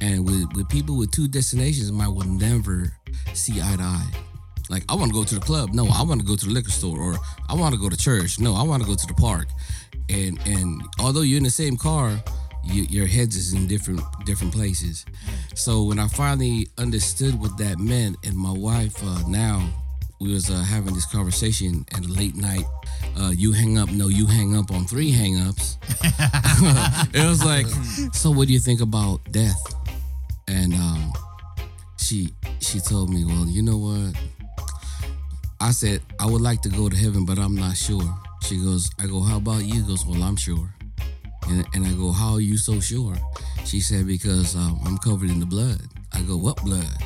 And 0.00 0.24
with, 0.24 0.46
with 0.54 0.68
people 0.68 0.96
with 0.96 1.10
two 1.10 1.26
destinations, 1.26 1.90
I 1.90 2.06
will 2.06 2.24
never 2.24 2.92
see 3.34 3.60
eye 3.60 3.76
to 3.76 3.82
eye. 3.82 4.10
Like, 4.70 4.84
I 4.88 4.94
want 4.94 5.10
to 5.10 5.14
go 5.14 5.24
to 5.24 5.34
the 5.34 5.40
club. 5.40 5.74
No, 5.74 5.88
I 5.88 6.02
want 6.02 6.20
to 6.20 6.26
go 6.26 6.36
to 6.36 6.46
the 6.46 6.52
liquor 6.52 6.70
store. 6.70 6.98
Or 6.98 7.18
I 7.48 7.54
want 7.54 7.74
to 7.74 7.80
go 7.80 7.88
to 7.88 7.96
church. 7.96 8.38
No, 8.38 8.54
I 8.54 8.62
want 8.62 8.82
to 8.82 8.88
go 8.88 8.94
to 8.94 9.06
the 9.06 9.14
park. 9.14 9.48
And 10.10 10.38
and 10.46 10.82
although 10.98 11.20
you're 11.20 11.38
in 11.38 11.44
the 11.44 11.50
same 11.50 11.76
car, 11.76 12.20
you, 12.64 12.82
your 12.82 13.06
heads 13.06 13.36
is 13.36 13.54
in 13.54 13.66
different 13.66 14.00
different 14.26 14.52
places. 14.52 15.06
So 15.54 15.84
when 15.84 15.98
I 15.98 16.08
finally 16.08 16.68
understood 16.78 17.40
what 17.40 17.56
that 17.58 17.78
meant, 17.78 18.16
and 18.24 18.36
my 18.36 18.52
wife 18.52 18.96
uh, 19.04 19.22
now, 19.28 19.68
we 20.20 20.32
was 20.32 20.50
uh, 20.50 20.54
having 20.54 20.94
this 20.94 21.06
conversation 21.06 21.86
at 21.92 22.04
a 22.04 22.08
late 22.08 22.34
night. 22.36 22.64
Uh, 23.16 23.30
you 23.34 23.52
hang 23.52 23.78
up, 23.78 23.90
no, 23.90 24.08
you 24.08 24.26
hang 24.26 24.56
up 24.56 24.70
on 24.70 24.84
three 24.84 25.10
hang 25.10 25.40
ups. 25.40 25.78
it 27.14 27.26
was 27.26 27.44
like, 27.44 27.66
so 28.12 28.30
what 28.30 28.48
do 28.48 28.52
you 28.52 28.60
think 28.60 28.80
about 28.80 29.20
death? 29.30 29.62
And 30.48 30.74
um, 30.74 31.12
she 31.98 32.34
she 32.60 32.80
told 32.80 33.10
me, 33.10 33.24
well, 33.24 33.46
you 33.46 33.62
know 33.62 33.78
what? 33.78 34.16
I 35.60 35.70
said 35.70 36.02
I 36.18 36.26
would 36.26 36.40
like 36.40 36.62
to 36.62 36.68
go 36.68 36.88
to 36.88 36.96
heaven, 36.96 37.24
but 37.24 37.38
I'm 37.38 37.54
not 37.54 37.76
sure. 37.76 38.02
She 38.42 38.56
goes, 38.56 38.90
I 38.98 39.06
go, 39.06 39.20
how 39.20 39.36
about 39.36 39.64
you? 39.64 39.82
Goes, 39.82 40.04
well, 40.06 40.22
I'm 40.22 40.36
sure. 40.36 40.74
And, 41.48 41.66
and 41.74 41.86
I 41.86 41.92
go, 41.92 42.12
how 42.12 42.34
are 42.34 42.40
you 42.40 42.56
so 42.56 42.80
sure? 42.80 43.14
She 43.64 43.80
said, 43.80 44.06
because 44.06 44.56
um, 44.56 44.80
I'm 44.84 44.98
covered 44.98 45.30
in 45.30 45.40
the 45.40 45.46
blood. 45.46 45.80
I 46.12 46.22
go, 46.22 46.36
what 46.36 46.62
blood? 46.62 46.96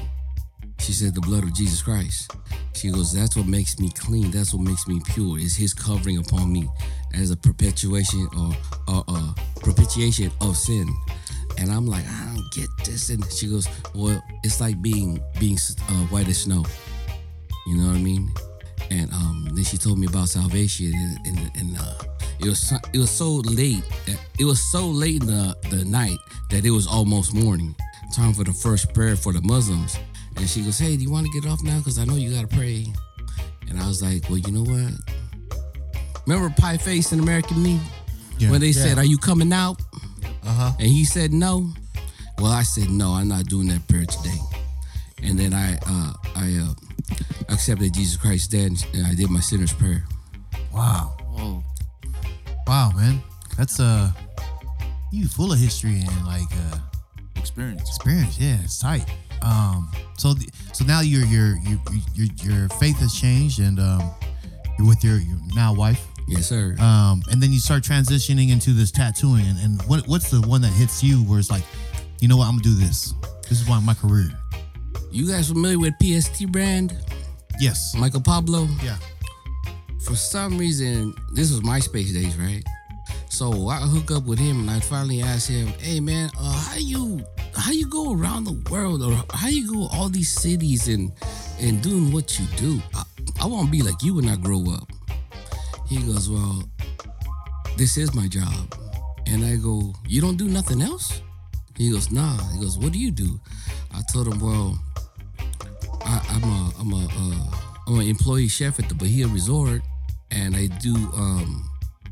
She 0.78 0.92
said, 0.92 1.14
the 1.14 1.20
blood 1.20 1.44
of 1.44 1.54
Jesus 1.54 1.82
Christ. 1.82 2.30
She 2.74 2.90
goes, 2.90 3.12
that's 3.12 3.36
what 3.36 3.46
makes 3.46 3.78
me 3.78 3.90
clean. 3.90 4.30
That's 4.30 4.52
what 4.52 4.62
makes 4.62 4.86
me 4.86 5.00
pure. 5.06 5.38
Is 5.38 5.56
His 5.56 5.72
covering 5.72 6.18
upon 6.18 6.52
me 6.52 6.68
as 7.14 7.30
a 7.30 7.36
perpetuation 7.36 8.28
or, 8.36 8.94
or, 8.94 9.04
or 9.08 9.34
propitiation 9.62 10.30
of 10.40 10.56
sin. 10.56 10.86
And 11.58 11.70
I'm 11.70 11.86
like, 11.86 12.04
I 12.06 12.34
don't 12.34 12.50
get 12.52 12.68
this. 12.84 13.10
And 13.10 13.24
she 13.32 13.48
goes, 13.48 13.68
Well, 13.94 14.22
it's 14.42 14.60
like 14.60 14.80
being 14.82 15.22
being 15.38 15.56
uh, 15.88 16.06
white 16.06 16.28
as 16.28 16.38
snow. 16.38 16.64
You 17.66 17.76
know 17.76 17.88
what 17.88 17.96
I 17.96 18.00
mean? 18.00 18.32
And 18.90 19.12
um, 19.12 19.48
then 19.52 19.64
she 19.64 19.78
told 19.78 19.98
me 19.98 20.06
about 20.06 20.28
salvation, 20.28 20.92
and, 20.94 21.26
and, 21.26 21.50
and 21.56 21.78
uh, 21.78 21.94
it 22.40 22.48
was 22.48 22.58
so, 22.58 22.76
it 22.92 22.98
was 22.98 23.10
so 23.10 23.36
late. 23.36 23.82
That, 24.06 24.18
it 24.38 24.44
was 24.44 24.60
so 24.70 24.86
late 24.86 25.22
in 25.22 25.26
the, 25.26 25.56
the 25.70 25.84
night 25.84 26.18
that 26.50 26.64
it 26.64 26.70
was 26.70 26.86
almost 26.86 27.34
morning. 27.34 27.74
Time 28.14 28.32
for 28.32 28.44
the 28.44 28.52
first 28.52 28.92
prayer 28.94 29.16
for 29.16 29.32
the 29.32 29.40
Muslims. 29.42 29.98
And 30.36 30.48
she 30.48 30.62
goes, 30.62 30.78
Hey, 30.78 30.96
do 30.96 31.02
you 31.02 31.10
want 31.10 31.26
to 31.26 31.40
get 31.40 31.50
off 31.50 31.62
now? 31.62 31.78
Because 31.78 31.98
I 31.98 32.04
know 32.04 32.14
you 32.16 32.32
gotta 32.34 32.48
pray. 32.48 32.86
And 33.68 33.80
I 33.80 33.88
was 33.88 34.02
like, 34.02 34.28
Well, 34.28 34.38
you 34.38 34.52
know 34.52 34.62
what? 34.62 34.92
Remember 36.26 36.52
Pie 36.58 36.76
Face 36.76 37.12
and 37.12 37.20
American 37.20 37.62
Me? 37.62 37.80
Yeah. 38.38 38.50
When 38.50 38.60
they 38.60 38.72
said, 38.72 38.98
Are 38.98 39.04
you 39.04 39.18
coming 39.18 39.52
out? 39.52 39.80
Uh-huh. 40.46 40.72
And 40.78 40.88
he 40.88 41.04
said 41.04 41.32
no. 41.32 41.70
Well, 42.38 42.52
I 42.52 42.62
said 42.62 42.90
no. 42.90 43.12
I'm 43.12 43.28
not 43.28 43.46
doing 43.46 43.68
that 43.68 43.86
prayer 43.88 44.04
today. 44.04 44.38
And 45.22 45.38
then 45.38 45.54
I 45.54 45.74
uh, 45.86 46.12
I 46.36 46.58
uh, 46.60 46.74
accepted 47.54 47.94
Jesus 47.94 48.16
Christ 48.16 48.50
then, 48.50 48.76
and 48.92 49.06
I 49.06 49.14
did 49.14 49.30
my 49.30 49.40
sinner's 49.40 49.72
prayer. 49.72 50.04
Wow. 50.72 51.16
Whoa. 51.30 51.62
Wow, 52.66 52.92
man. 52.96 53.20
That's 53.56 53.80
uh 53.80 54.10
you 55.12 55.28
full 55.28 55.52
of 55.52 55.58
history 55.58 56.00
and 56.00 56.26
like 56.26 56.50
uh 56.52 56.78
Experience. 57.36 57.82
experience. 57.88 58.38
Yeah, 58.40 58.58
it's 58.64 58.78
tight. 58.80 59.04
Um 59.42 59.90
so 60.18 60.34
the, 60.34 60.48
so 60.72 60.84
now 60.84 61.00
your 61.00 61.24
your 61.26 61.56
your 61.58 61.78
your 62.14 62.28
your 62.42 62.68
faith 62.80 62.96
has 62.98 63.14
changed 63.14 63.60
and 63.60 63.78
um 63.78 64.10
you're 64.78 64.88
with 64.88 65.04
your, 65.04 65.18
your 65.18 65.36
now 65.54 65.72
wife. 65.74 66.04
Yes, 66.26 66.46
sir. 66.48 66.74
Um 66.80 67.22
and 67.30 67.40
then 67.42 67.52
you 67.52 67.60
start 67.60 67.82
transitioning 67.84 68.50
into 68.50 68.70
this 68.72 68.90
tattooing 68.90 69.44
and, 69.46 69.58
and 69.60 69.82
what 69.82 70.06
what's 70.08 70.30
the 70.30 70.40
one 70.48 70.60
that 70.62 70.72
hits 70.72 71.02
you 71.04 71.18
where 71.24 71.38
it's 71.38 71.50
like, 71.50 71.62
you 72.20 72.26
know 72.28 72.36
what, 72.36 72.46
I'm 72.46 72.52
gonna 72.58 72.64
do 72.64 72.74
this. 72.74 73.14
This 73.48 73.60
is 73.60 73.68
my, 73.68 73.78
my 73.80 73.94
career. 73.94 74.30
you 75.12 75.28
guys 75.28 75.48
familiar 75.48 75.78
with 75.78 75.94
PST 76.02 76.50
brand? 76.50 76.96
Yes. 77.58 77.94
Michael 77.94 78.20
Pablo? 78.20 78.68
Yeah. 78.82 78.96
For 80.04 80.16
some 80.16 80.58
reason, 80.58 81.14
this 81.32 81.50
was 81.50 81.60
MySpace 81.60 82.12
days, 82.12 82.36
right? 82.36 82.62
So 83.28 83.68
I 83.68 83.78
hook 83.78 84.10
up 84.10 84.24
with 84.26 84.38
him, 84.38 84.60
and 84.60 84.70
I 84.70 84.80
finally 84.80 85.22
asked 85.22 85.48
him, 85.48 85.68
"Hey, 85.78 85.98
man, 85.98 86.30
uh, 86.38 86.52
how 86.52 86.76
you 86.76 87.24
how 87.56 87.72
you 87.72 87.86
go 87.88 88.12
around 88.12 88.44
the 88.44 88.70
world, 88.70 89.02
or 89.02 89.12
how 89.32 89.48
you 89.48 89.66
go 89.72 89.88
all 89.88 90.08
these 90.08 90.30
cities 90.30 90.88
and 90.88 91.10
and 91.58 91.82
doing 91.82 92.12
what 92.12 92.38
you 92.38 92.46
do? 92.56 92.80
I, 92.94 93.02
I 93.40 93.46
want 93.46 93.66
to 93.66 93.72
be 93.72 93.82
like 93.82 94.02
you 94.02 94.14
when 94.14 94.28
I 94.28 94.36
grow 94.36 94.62
up." 94.70 94.88
He 95.88 95.96
goes, 96.02 96.30
"Well, 96.30 96.62
this 97.76 97.96
is 97.96 98.14
my 98.14 98.28
job," 98.28 98.76
and 99.26 99.44
I 99.44 99.56
go, 99.56 99.92
"You 100.06 100.20
don't 100.20 100.36
do 100.36 100.46
nothing 100.46 100.80
else?" 100.80 101.20
He 101.76 101.90
goes, 101.90 102.12
"Nah." 102.12 102.38
He 102.52 102.60
goes, 102.60 102.78
"What 102.78 102.92
do 102.92 103.00
you 103.00 103.10
do?" 103.10 103.40
I 103.92 104.02
told 104.12 104.28
him, 104.28 104.38
"Well." 104.38 104.78
I, 106.04 106.20
I'm 106.30 106.44
a 106.44 106.72
I'm 106.80 106.92
a 106.92 107.06
uh, 107.06 107.56
I'm 107.86 107.98
an 108.00 108.06
employee 108.06 108.48
chef 108.48 108.78
at 108.78 108.88
the 108.88 108.94
Bahia 108.94 109.26
Resort, 109.26 109.82
and 110.30 110.54
I 110.54 110.66
do 110.66 110.94
um 110.94 111.68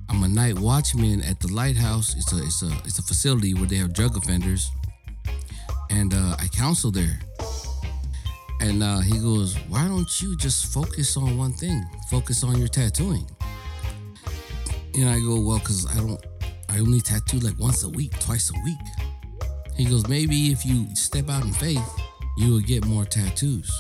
I'm 0.08 0.22
a 0.22 0.28
night 0.28 0.58
watchman 0.58 1.22
at 1.22 1.40
the 1.40 1.48
lighthouse. 1.48 2.14
It's 2.16 2.32
a 2.32 2.42
it's 2.42 2.62
a 2.62 2.70
it's 2.84 2.98
a 2.98 3.02
facility 3.02 3.54
where 3.54 3.66
they 3.66 3.76
have 3.76 3.92
drug 3.92 4.16
offenders, 4.16 4.70
and 5.90 6.12
uh, 6.12 6.36
I 6.38 6.48
counsel 6.48 6.90
there. 6.90 7.18
And 8.60 8.82
uh, 8.82 9.00
he 9.00 9.18
goes, 9.18 9.56
"Why 9.68 9.86
don't 9.88 10.20
you 10.20 10.36
just 10.36 10.72
focus 10.72 11.16
on 11.16 11.36
one 11.36 11.52
thing? 11.52 11.84
Focus 12.10 12.44
on 12.44 12.58
your 12.58 12.68
tattooing." 12.68 13.26
And 14.94 15.08
I 15.08 15.18
go, 15.20 15.40
"Well, 15.40 15.58
cause 15.60 15.86
I 15.90 15.98
don't 16.00 16.24
I 16.68 16.78
only 16.78 17.00
tattoo 17.00 17.38
like 17.38 17.58
once 17.58 17.82
a 17.84 17.88
week, 17.88 18.12
twice 18.20 18.50
a 18.50 18.60
week." 18.64 19.48
He 19.76 19.84
goes, 19.84 20.06
"Maybe 20.08 20.52
if 20.52 20.64
you 20.64 20.94
step 20.94 21.28
out 21.28 21.44
in 21.44 21.52
faith." 21.52 22.11
You 22.36 22.52
will 22.52 22.60
get 22.60 22.84
more 22.86 23.04
tattoos. 23.04 23.70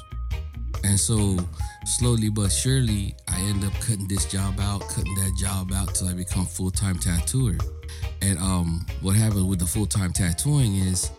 And 0.84 0.98
so 0.98 1.38
slowly 1.84 2.28
but 2.28 2.50
surely, 2.50 3.14
I 3.28 3.40
end 3.42 3.64
up 3.64 3.72
cutting 3.74 4.08
this 4.08 4.26
job 4.26 4.58
out, 4.60 4.80
cutting 4.88 5.14
that 5.14 5.36
job 5.38 5.72
out 5.72 5.94
till 5.94 6.08
I 6.08 6.14
become 6.14 6.46
full 6.46 6.70
time 6.70 6.98
tattooer. 6.98 7.56
And 8.20 8.38
um, 8.38 8.84
what 9.00 9.16
happens 9.16 9.44
with 9.44 9.58
the 9.58 9.66
full 9.66 9.86
time 9.86 10.12
tattooing 10.12 10.76
is 10.76 11.10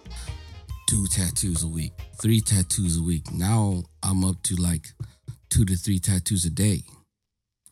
two 0.88 1.06
tattoos 1.08 1.64
a 1.64 1.68
week, 1.68 1.94
three 2.22 2.42
tattoos 2.42 2.98
a 2.98 3.02
week. 3.02 3.32
Now 3.32 3.84
I'm 4.04 4.24
up 4.26 4.42
to 4.44 4.56
like 4.56 4.88
two 5.50 5.66
to 5.66 5.76
three 5.76 6.00
tattoos 6.00 6.46
a 6.46 6.50
day. 6.50 6.84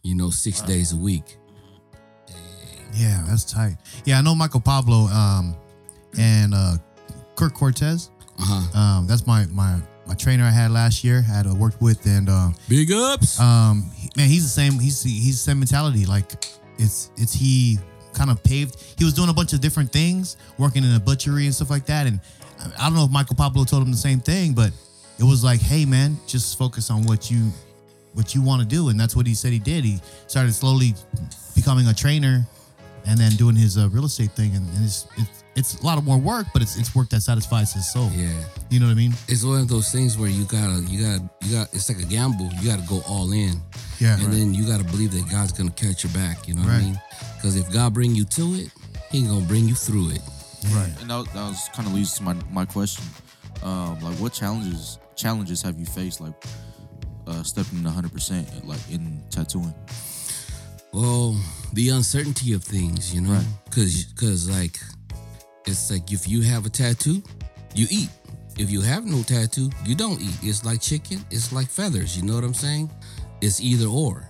You 0.04 0.16
know, 0.16 0.30
six 0.30 0.62
days 0.62 0.94
a 0.94 0.98
week. 0.98 1.38
Yeah, 2.94 3.24
that's 3.28 3.46
tight. 3.46 3.78
Yeah, 4.06 4.18
I 4.18 4.22
know 4.22 4.36
Michael 4.36 4.62
Pablo 4.62 5.08
um 5.08 5.56
and 6.18 6.54
uh 6.54 6.78
Kirk 7.36 7.54
Cortez. 7.54 8.10
Uh 8.42 8.46
huh. 8.46 8.80
Um, 8.80 9.08
that's 9.08 9.26
my 9.28 9.46
my 9.48 9.80
my 10.08 10.14
trainer 10.16 10.44
I 10.46 10.50
had 10.52 10.72
last 10.72 11.04
year. 11.04 11.22
Had 11.22 11.48
uh, 11.48 11.54
worked 11.56 11.82
with, 11.82 12.06
and 12.06 12.30
um, 12.30 12.56
Big 12.68 12.92
ups. 12.92 13.40
um, 13.40 13.90
he- 13.96 14.10
man, 14.18 14.28
he's 14.30 14.44
the 14.44 14.50
same. 14.50 14.74
He's 14.80 15.02
he's 15.04 15.44
the 15.44 15.52
same 15.52 15.60
mentality. 15.60 16.06
Like 16.06 16.32
it's 16.78 17.12
it's 17.18 17.34
he 17.34 17.78
kind 18.14 18.30
of 18.30 18.44
paved. 18.44 18.76
He 18.98 19.04
was 19.06 19.14
doing 19.14 19.30
a 19.30 19.34
bunch 19.34 19.54
of 19.54 19.62
different 19.62 19.92
things, 19.92 20.38
working 20.58 20.84
in 20.84 20.94
a 20.96 21.00
butchery 21.00 21.46
and 21.46 21.54
stuff 21.56 21.70
like 21.70 21.86
that. 21.86 22.08
And 22.08 22.20
I- 22.60 22.72
I 22.80 22.84
don't 22.86 22.96
know 22.96 23.06
if 23.06 23.12
Michael 23.12 23.36
Pablo 23.36 23.64
told 23.64 23.84
him 23.84 23.92
the 23.92 23.98
same 23.98 24.20
thing, 24.20 24.54
but 24.54 24.72
it 25.20 25.24
was 25.24 25.44
like, 25.44 25.62
hey, 25.62 25.86
man, 25.86 26.18
just 26.28 26.58
focus 26.58 26.90
on 26.90 27.04
what 27.06 27.30
you 27.32 27.52
what 28.14 28.36
you 28.36 28.42
want 28.42 28.62
to 28.62 28.68
do, 28.68 28.90
and 28.90 29.00
that's 29.00 29.16
what 29.16 29.26
he 29.26 29.34
said 29.34 29.54
he 29.54 29.60
did. 29.60 29.86
He 29.86 30.00
started 30.28 30.54
slowly 30.54 30.94
becoming 31.56 31.88
a 31.88 31.94
trainer, 31.94 32.46
and 33.06 33.18
then 33.18 33.32
doing 33.38 33.56
his 33.56 33.78
uh, 33.78 33.88
real 33.90 34.06
estate 34.06 34.32
thing, 34.32 34.54
and, 34.56 34.68
and 34.76 34.84
it's, 34.86 35.08
it's 35.18 35.41
it's 35.56 35.80
a 35.82 35.86
lot 35.86 35.98
of 35.98 36.04
more 36.06 36.18
work, 36.18 36.48
but 36.54 36.62
it's 36.62 36.78
it's 36.78 36.96
work 36.96 37.10
that 37.10 37.22
satisfies 37.22 37.74
his 37.74 37.92
soul. 37.92 38.10
yeah. 38.16 38.32
You 38.70 38.80
know 38.80 38.86
what 38.88 38.94
I 38.94 38.96
mean? 38.96 39.14
It's 39.28 39.44
one 39.44 39.60
of 39.60 39.68
those 39.68 39.92
things 39.92 40.18
where 40.18 40.30
you 40.30 40.46
gotta, 40.46 40.82
you 40.88 41.02
gotta, 41.06 41.30
you 41.42 41.56
got. 41.58 41.74
It's 41.74 41.90
like 41.90 42.00
a 42.00 42.06
gamble. 42.08 42.50
You 42.62 42.70
gotta 42.70 42.88
go 42.88 43.02
all 43.08 43.32
in. 43.34 43.62
Yeah. 44.00 44.20
and 44.20 44.32
then 44.34 44.54
you 44.54 44.66
got 44.66 44.80
to 44.80 44.86
believe 44.86 45.12
that 45.12 45.30
God's 45.30 45.52
gonna 45.52 45.70
catch 45.72 46.04
your 46.04 46.14
back. 46.14 46.48
You 46.48 46.56
know 46.56 46.62
what 46.62 46.70
Right. 46.70 46.78
I 46.82 46.86
mean? 46.86 47.02
Because 47.36 47.56
if 47.56 47.72
God 47.72 47.94
bring 47.94 48.16
you 48.16 48.24
to 48.26 48.54
it, 48.56 48.72
He 49.12 49.24
gonna 49.24 49.46
bring 49.46 49.68
you 49.68 49.76
through 49.76 50.10
it. 50.12 50.22
Right. 50.74 50.92
And 51.02 51.10
that, 51.10 51.26
that 51.34 51.48
was 51.50 51.70
kind 51.74 51.88
of 51.88 51.94
leads 51.94 52.14
to 52.16 52.24
my, 52.24 52.34
my 52.52 52.66
question. 52.66 53.04
Um, 53.64 54.00
like, 54.02 54.18
what 54.20 54.32
challenges 54.34 54.98
challenges 55.16 55.62
have 55.64 55.78
you 55.78 55.86
faced, 55.86 56.20
like, 56.22 56.34
uh, 57.28 57.44
stepping 57.44 57.84
100 57.84 58.12
percent 58.12 58.66
like 58.66 58.80
in 58.90 59.22
tattooing? 59.30 59.74
Well, 60.94 61.40
the 61.74 61.90
uncertainty 61.90 62.54
of 62.54 62.64
things, 62.64 63.14
you 63.14 63.22
know, 63.22 63.34
Right. 63.34 63.46
because 63.66 64.06
because 64.06 64.50
like 64.50 64.80
it's 65.66 65.92
like 65.92 66.12
if 66.12 66.28
you 66.28 66.42
have 66.42 66.66
a 66.66 66.70
tattoo, 66.70 67.22
you 67.76 67.88
eat. 67.90 68.10
If 68.58 68.70
you 68.70 68.82
have 68.82 69.06
no 69.06 69.24
tattoo, 69.24 69.70
you 69.86 69.96
don't 69.96 70.22
eat. 70.22 70.36
It's 70.44 70.66
like 70.66 70.82
chicken. 70.82 71.24
It's 71.32 71.54
like 71.54 71.68
feathers. 71.70 72.18
You 72.18 72.24
know 72.24 72.36
what 72.36 72.44
I'm 72.44 72.54
saying? 72.54 72.90
It's 73.42 73.62
either 73.62 73.88
or. 73.88 74.28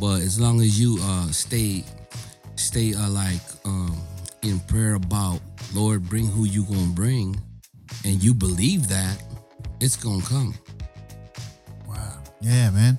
But 0.00 0.22
as 0.22 0.40
long 0.40 0.60
as 0.60 0.80
you 0.80 0.98
uh 1.00 1.28
stay 1.28 1.84
stay 2.56 2.94
uh, 2.94 3.08
like 3.08 3.40
um 3.64 3.96
in 4.42 4.60
prayer 4.60 4.94
about 4.94 5.40
Lord, 5.72 6.08
bring 6.08 6.26
who 6.26 6.44
you 6.44 6.64
gonna 6.64 6.92
bring, 6.94 7.40
and 8.04 8.22
you 8.22 8.34
believe 8.34 8.88
that, 8.88 9.22
it's 9.80 9.96
gonna 9.96 10.22
come. 10.22 10.54
Wow. 11.86 12.18
Yeah, 12.40 12.70
man. 12.70 12.98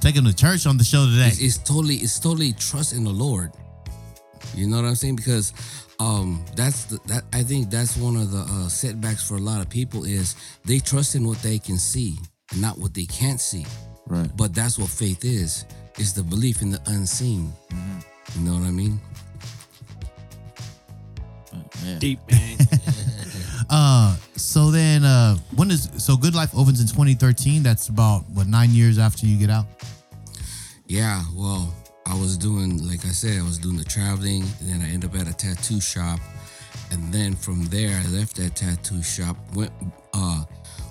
Taking 0.00 0.24
the 0.24 0.32
church 0.32 0.66
on 0.66 0.78
the 0.78 0.84
show 0.84 1.06
today. 1.06 1.28
It's, 1.28 1.40
it's 1.40 1.58
totally 1.58 1.96
it's 1.96 2.18
totally 2.18 2.52
trust 2.54 2.92
in 2.92 3.04
the 3.04 3.10
Lord. 3.10 3.52
You 4.54 4.66
know 4.66 4.76
what 4.76 4.86
I'm 4.86 4.94
saying? 4.94 5.16
Because 5.16 5.52
um 6.00 6.44
that's 6.54 6.84
the, 6.84 6.98
that 7.06 7.24
I 7.32 7.42
think 7.42 7.70
that's 7.70 7.96
one 7.96 8.16
of 8.16 8.30
the 8.30 8.40
uh, 8.40 8.68
setbacks 8.68 9.26
for 9.26 9.34
a 9.34 9.40
lot 9.40 9.60
of 9.60 9.68
people 9.68 10.04
is 10.04 10.36
they 10.64 10.78
trust 10.78 11.14
in 11.14 11.26
what 11.26 11.38
they 11.42 11.58
can 11.58 11.78
see, 11.78 12.18
and 12.52 12.60
not 12.60 12.78
what 12.78 12.94
they 12.94 13.06
can't 13.06 13.40
see. 13.40 13.66
Right. 14.06 14.30
But 14.36 14.54
that's 14.54 14.78
what 14.78 14.88
faith 14.88 15.24
is. 15.24 15.64
It's 15.98 16.12
the 16.12 16.22
belief 16.22 16.62
in 16.62 16.70
the 16.70 16.80
unseen. 16.86 17.52
You 18.34 18.40
know 18.42 18.54
what 18.54 18.66
I 18.66 18.70
mean? 18.70 19.00
Yeah. 21.84 21.98
Deep, 21.98 22.20
man. 22.30 22.58
Uh, 23.70 24.16
so 24.34 24.70
then, 24.70 25.04
uh, 25.04 25.36
when 25.54 25.70
is 25.70 25.90
so 25.98 26.16
Good 26.16 26.34
Life 26.34 26.52
opens 26.56 26.80
in 26.80 26.86
2013? 26.86 27.62
That's 27.62 27.88
about 27.88 28.26
what 28.30 28.46
nine 28.46 28.70
years 28.70 28.98
after 28.98 29.26
you 29.26 29.38
get 29.38 29.50
out. 29.50 29.66
Yeah, 30.86 31.22
well, 31.34 31.74
I 32.08 32.14
was 32.14 32.38
doing, 32.38 32.88
like 32.88 33.04
I 33.04 33.10
said, 33.10 33.38
I 33.38 33.42
was 33.42 33.58
doing 33.58 33.76
the 33.76 33.84
traveling, 33.84 34.42
and 34.60 34.68
then 34.68 34.80
I 34.80 34.90
ended 34.92 35.10
up 35.10 35.20
at 35.20 35.28
a 35.28 35.34
tattoo 35.34 35.80
shop, 35.80 36.20
and 36.90 37.12
then 37.12 37.36
from 37.36 37.66
there, 37.66 38.00
I 38.02 38.06
left 38.08 38.36
that 38.36 38.56
tattoo 38.56 39.02
shop, 39.02 39.36
went, 39.54 39.72
uh, 40.14 40.44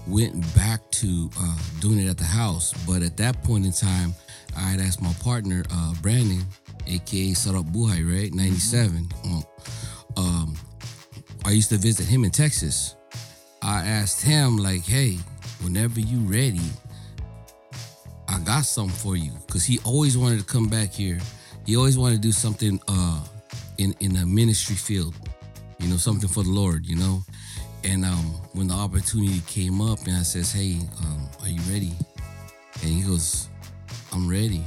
went 0.05 0.39
back 0.55 0.79
to 0.91 1.29
uh, 1.39 1.57
doing 1.79 1.99
it 1.99 2.07
at 2.07 2.17
the 2.17 2.23
house. 2.23 2.71
But 2.85 3.01
at 3.01 3.17
that 3.17 3.43
point 3.43 3.65
in 3.65 3.71
time, 3.71 4.13
I 4.55 4.61
had 4.61 4.79
asked 4.79 5.01
my 5.01 5.13
partner, 5.13 5.63
uh, 5.71 5.93
Brandon, 6.01 6.45
aka 6.85 7.31
Sarap 7.31 7.71
Buhay, 7.73 8.05
right, 8.07 8.33
'97. 8.33 9.09
Um, 10.15 10.55
I 11.45 11.51
used 11.51 11.69
to 11.69 11.77
visit 11.77 12.05
him 12.05 12.23
in 12.25 12.31
Texas. 12.31 12.95
I 13.61 13.85
asked 13.85 14.23
him, 14.23 14.57
like, 14.57 14.83
hey, 14.83 15.17
whenever 15.61 15.99
you 15.99 16.19
ready, 16.19 16.61
I 18.27 18.39
got 18.39 18.65
something 18.65 18.95
for 18.95 19.15
you 19.15 19.31
because 19.47 19.65
he 19.65 19.79
always 19.83 20.17
wanted 20.17 20.39
to 20.39 20.45
come 20.45 20.67
back 20.67 20.91
here. 20.91 21.19
He 21.65 21.75
always 21.75 21.97
wanted 21.97 22.15
to 22.17 22.21
do 22.21 22.31
something 22.31 22.79
uh 22.87 23.23
in 23.77 23.95
in 23.99 24.15
a 24.17 24.25
ministry 24.25 24.75
field. 24.75 25.15
you 25.79 25.87
know, 25.89 25.97
something 25.97 26.29
for 26.29 26.43
the 26.43 26.49
Lord, 26.49 26.85
you 26.85 26.95
know. 26.95 27.23
And 27.83 28.05
um, 28.05 28.25
when 28.53 28.67
the 28.67 28.73
opportunity 28.73 29.41
came 29.47 29.81
up, 29.81 29.99
and 30.07 30.17
I 30.17 30.23
says, 30.23 30.51
"Hey, 30.51 30.79
um, 31.03 31.29
are 31.43 31.49
you 31.49 31.61
ready?" 31.71 31.93
And 32.81 32.91
he 32.91 33.01
goes, 33.03 33.49
"I'm 34.11 34.27
ready." 34.27 34.63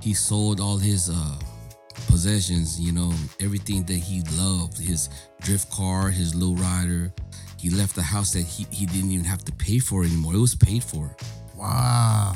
He 0.00 0.14
sold 0.14 0.60
all 0.60 0.78
his 0.78 1.10
uh, 1.10 1.38
possessions, 2.06 2.80
you 2.80 2.92
know, 2.92 3.12
everything 3.40 3.84
that 3.86 3.94
he 3.98 4.22
loved, 4.38 4.78
his 4.78 5.08
drift 5.40 5.70
car, 5.70 6.10
his 6.10 6.34
low 6.34 6.54
rider. 6.54 7.12
He 7.58 7.70
left 7.70 7.96
the 7.96 8.02
house 8.02 8.32
that 8.34 8.42
he, 8.42 8.66
he 8.70 8.86
didn't 8.86 9.10
even 9.10 9.24
have 9.24 9.44
to 9.46 9.52
pay 9.52 9.80
for 9.80 10.04
anymore. 10.04 10.34
It 10.34 10.38
was 10.38 10.54
paid 10.54 10.84
for. 10.84 11.16
Wow. 11.56 12.34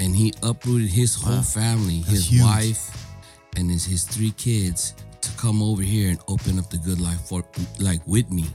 And 0.00 0.16
he 0.16 0.32
uprooted 0.42 0.90
his 0.90 1.14
whole 1.14 1.42
family, 1.42 1.98
his 1.98 2.28
huge. 2.28 2.42
wife, 2.42 3.06
and 3.56 3.70
his, 3.70 3.84
his 3.84 4.04
three 4.04 4.32
kids 4.32 4.94
to 5.20 5.30
come 5.36 5.62
over 5.62 5.82
here 5.82 6.08
and 6.10 6.18
open 6.26 6.58
up 6.58 6.70
the 6.70 6.78
good 6.78 7.00
life 7.00 7.20
for 7.20 7.44
like 7.78 8.04
with 8.06 8.30
me. 8.30 8.46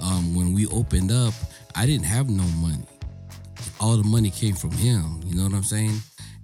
Um, 0.00 0.34
when 0.34 0.52
we 0.52 0.66
opened 0.66 1.12
up, 1.12 1.32
I 1.74 1.86
didn't 1.86 2.04
have 2.04 2.28
no 2.28 2.44
money. 2.60 2.86
All 3.80 3.96
the 3.96 4.04
money 4.04 4.30
came 4.30 4.54
from 4.54 4.72
him. 4.72 5.20
You 5.24 5.36
know 5.36 5.44
what 5.44 5.54
I'm 5.54 5.62
saying? 5.62 5.96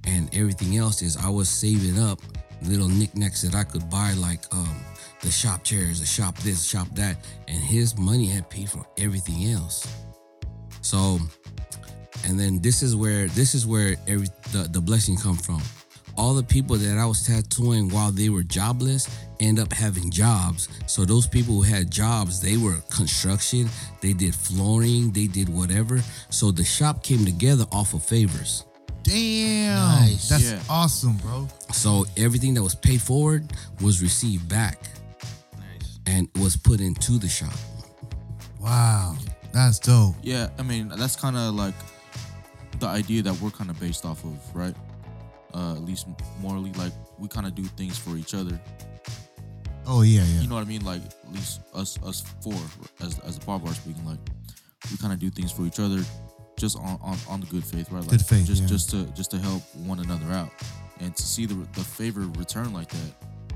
And 0.05 0.35
everything 0.35 0.77
else 0.77 1.03
is 1.03 1.17
I 1.17 1.29
was 1.29 1.49
saving 1.49 1.99
up 1.99 2.21
little 2.63 2.89
knickknacks 2.89 3.43
that 3.43 3.55
I 3.55 3.65
could 3.65 3.89
buy, 3.91 4.13
like 4.15 4.43
um, 4.55 4.81
the 5.21 5.31
shop 5.31 5.65
chairs, 5.65 6.01
the 6.01 6.07
shop 6.07 6.37
this, 6.39 6.65
shop 6.65 6.89
that, 6.95 7.17
and 7.49 7.59
his 7.59 7.99
money 7.99 8.27
had 8.27 8.49
paid 8.49 8.71
for 8.71 8.87
everything 8.99 9.53
else. 9.53 9.87
So, 10.81 11.19
and 12.25 12.39
then 12.39 12.61
this 12.61 12.83
is 12.83 12.95
where 12.97 13.27
this 13.29 13.55
is 13.55 13.67
where 13.67 13.97
every 14.07 14.29
the, 14.53 14.69
the 14.71 14.81
blessing 14.81 15.17
come 15.17 15.37
from. 15.37 15.61
All 16.15 16.35
the 16.35 16.43
people 16.43 16.77
that 16.77 16.99
I 16.99 17.07
was 17.07 17.27
tattooing 17.27 17.89
while 17.89 18.13
they 18.13 18.29
were 18.29 18.43
jobless 18.43 19.09
end 19.41 19.59
up 19.59 19.73
having 19.73 20.11
jobs. 20.11 20.69
So 20.87 21.07
those 21.07 21.27
people 21.27 21.55
who 21.55 21.63
had 21.63 21.91
jobs, 21.91 22.39
they 22.41 22.59
were 22.59 22.77
construction, 22.91 23.67
they 24.03 24.13
did 24.13 24.35
flooring, 24.35 25.11
they 25.13 25.27
did 25.27 25.49
whatever. 25.49 26.01
So 26.29 26.51
the 26.53 26.65
shop 26.65 27.03
came 27.03 27.25
together 27.25 27.65
off 27.73 27.95
of 27.95 28.03
favors. 28.05 28.65
Damn. 29.03 30.01
Nice. 30.01 30.29
That's 30.29 30.51
Yeah. 30.51 30.61
awesome, 30.69 31.17
bro. 31.17 31.49
So 31.73 32.05
everything 32.19 32.53
that 32.55 32.63
was 32.63 32.75
paid 32.75 33.01
forward 33.01 33.51
was 33.81 34.03
received 34.03 34.47
back 34.51 34.79
Nice. 35.59 35.99
and 36.07 36.29
was 36.39 36.57
put 36.59 36.81
into 36.83 37.13
the 37.19 37.29
shop. 37.29 37.55
Wow. 38.61 39.17
That's 39.53 39.79
dope. 39.79 40.15
Yeah, 40.23 40.49
I 40.59 40.63
mean 40.63 40.89
that's 40.89 41.17
kind 41.17 41.37
of 41.37 41.55
like 41.55 41.75
the 42.83 42.89
idea 42.89 43.23
that 43.23 43.41
we're 43.41 43.51
kind 43.51 43.71
of 43.71 43.79
based 43.81 44.05
off 44.05 44.23
of, 44.25 44.37
right? 44.55 44.75
Uh, 45.55 45.73
at 45.75 45.83
least 45.83 46.07
morally, 46.41 46.73
like 46.75 46.93
we 47.19 47.29
kind 47.29 47.47
of 47.47 47.55
do 47.55 47.65
things 47.65 47.97
for 47.99 48.17
each 48.17 48.35
other. 48.35 48.59
Oh 49.87 50.03
yeah, 50.03 50.23
yeah. 50.23 50.41
You 50.43 50.49
know 50.49 50.55
what 50.55 50.63
I 50.63 50.69
mean? 50.69 50.85
Like 50.85 51.03
at 51.05 51.33
least 51.33 51.61
us, 51.75 51.99
us 52.05 52.23
four, 52.43 52.55
as 53.01 53.19
as 53.21 53.39
the 53.39 53.45
bar 53.47 53.59
bar 53.59 53.75
speaking, 53.75 54.05
like 54.07 54.19
we 54.91 54.97
kind 54.97 55.13
of 55.13 55.19
do 55.19 55.29
things 55.31 55.51
for 55.53 55.63
each 55.67 55.81
other, 55.81 56.01
just 56.59 56.79
on, 56.79 56.99
on 57.03 57.17
on 57.29 57.41
the 57.41 57.47
good 57.47 57.65
faith, 57.65 57.91
right? 57.91 58.01
Like, 58.03 58.11
Good 58.11 58.23
faith, 58.23 58.47
just 58.47 58.63
yeah. 58.63 58.69
just 58.69 58.91
to 58.91 59.05
just 59.13 59.31
to 59.33 59.39
help 59.39 59.63
one 59.87 59.99
another 60.01 60.27
out, 60.33 60.51
and 61.01 61.15
to 61.17 61.23
see 61.23 61.47
the 61.47 61.55
the 61.75 61.85
favor 61.85 62.21
return 62.39 62.73
like 62.73 62.89
that, 62.89 63.13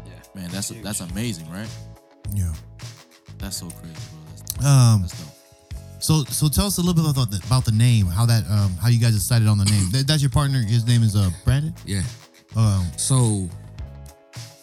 Yeah. 0.07 0.13
man, 0.35 0.51
that's 0.51 0.69
that's 0.83 1.01
amazing, 1.01 1.49
right? 1.51 1.69
yeah. 2.35 2.53
That's 3.39 3.59
so 3.59 3.69
crazy, 3.69 3.95
bro. 4.11 4.21
That's, 4.59 4.67
Um. 4.67 5.03
that's 5.03 5.19
dope. 5.21 5.36
So 6.07 6.23
so 6.23 6.47
tell 6.47 6.67
us 6.67 6.79
a 6.79 6.83
little 6.83 7.03
bit 7.03 7.11
about 7.11 7.33
the 7.33 7.43
about 7.47 7.65
the 7.65 7.73
name. 7.73 8.07
How 8.07 8.25
that 8.27 8.49
um 8.49 8.71
how 8.81 8.87
you 8.87 9.01
guys 9.01 9.13
decided 9.13 9.49
on 9.49 9.59
the 9.59 9.65
name. 9.65 9.91
That, 9.91 10.07
that's 10.07 10.23
your 10.23 10.31
partner. 10.31 10.61
His 10.61 10.87
name 10.87 11.03
is 11.03 11.17
uh 11.17 11.31
Brandon. 11.45 11.75
Yeah. 11.85 12.05
Um. 12.55 12.87
So, 12.97 13.51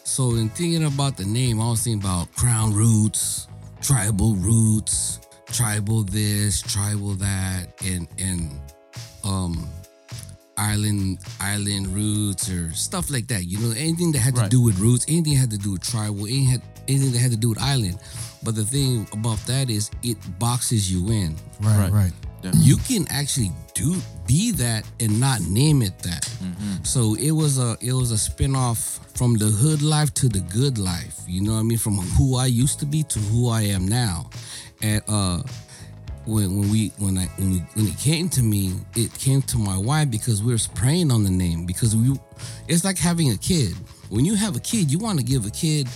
so 0.05 0.35
in 0.35 0.47
thinking 0.47 0.85
about 0.85 1.17
the 1.17 1.25
name, 1.25 1.59
I 1.59 1.67
was 1.67 1.83
thinking 1.83 2.01
about 2.01 2.33
crown 2.33 2.73
roots, 2.73 3.49
tribal 3.81 4.35
roots, 4.35 5.19
tribal 5.47 6.05
this, 6.05 6.61
tribal 6.61 7.15
that, 7.15 7.67
and 7.83 8.07
and 8.17 8.49
um 9.25 9.67
island 10.55 11.17
island 11.41 11.87
roots 11.87 12.49
or 12.49 12.71
stuff 12.71 13.09
like 13.09 13.27
that. 13.27 13.43
You 13.43 13.59
know, 13.59 13.71
anything 13.71 14.13
that 14.13 14.19
had 14.19 14.35
to 14.37 14.47
do 14.47 14.61
with 14.61 14.79
roots, 14.79 15.03
anything 15.09 15.33
that 15.33 15.39
had 15.39 15.51
to 15.51 15.57
do 15.57 15.73
with 15.73 15.83
tribal, 15.83 16.25
anything, 16.25 16.45
had, 16.45 16.61
anything 16.87 17.11
that 17.11 17.19
had 17.19 17.31
to 17.31 17.37
do 17.37 17.49
with 17.49 17.61
island. 17.61 17.99
But 18.43 18.55
the 18.55 18.65
thing 18.65 19.07
about 19.13 19.37
that 19.47 19.69
is, 19.69 19.89
it 20.03 20.17
boxes 20.39 20.91
you 20.91 21.09
in. 21.11 21.35
Right. 21.61 21.77
Right. 21.77 21.91
Right. 21.91 22.13
Definitely. 22.41 22.69
You 22.69 22.77
can 22.77 23.07
actually 23.09 23.51
do 23.73 23.95
be 24.27 24.51
that 24.51 24.85
and 24.99 25.17
not 25.19 25.41
name 25.41 25.81
it 25.81 25.97
that. 25.99 26.29
So 26.83 27.15
it 27.15 27.31
was 27.31 27.57
a 27.57 27.77
it 27.79 27.93
was 27.93 28.11
a 28.11 28.17
spin-off 28.17 28.99
from 29.15 29.35
the 29.35 29.45
hood 29.45 29.81
life 29.81 30.13
to 30.15 30.27
the 30.27 30.41
good 30.41 30.77
life. 30.77 31.21
You 31.25 31.41
know 31.41 31.53
what 31.53 31.59
I 31.59 31.63
mean? 31.63 31.77
From 31.77 31.97
who 31.97 32.35
I 32.35 32.47
used 32.47 32.79
to 32.79 32.85
be 32.85 33.03
to 33.03 33.19
who 33.19 33.49
I 33.49 33.61
am 33.61 33.87
now. 33.87 34.29
And 34.81 35.01
uh 35.07 35.41
when 36.25 36.57
when 36.57 36.69
we 36.69 36.89
when 36.97 37.17
I 37.17 37.25
when 37.37 37.51
we 37.51 37.57
when 37.75 37.87
it 37.87 37.97
came 37.97 38.27
to 38.29 38.43
me, 38.43 38.73
it 38.95 39.13
came 39.13 39.41
to 39.43 39.57
my 39.57 39.77
wife 39.77 40.11
because 40.11 40.43
we 40.43 40.51
were 40.51 40.59
praying 40.75 41.11
on 41.11 41.23
the 41.23 41.31
name 41.31 41.65
because 41.65 41.95
we 41.95 42.13
it's 42.67 42.83
like 42.83 42.97
having 42.97 43.31
a 43.31 43.37
kid. 43.37 43.73
When 44.09 44.25
you 44.25 44.35
have 44.35 44.55
a 44.57 44.59
kid, 44.59 44.91
you 44.91 44.99
want 44.99 45.17
to 45.19 45.25
give 45.25 45.45
a 45.45 45.49
kid, 45.49 45.87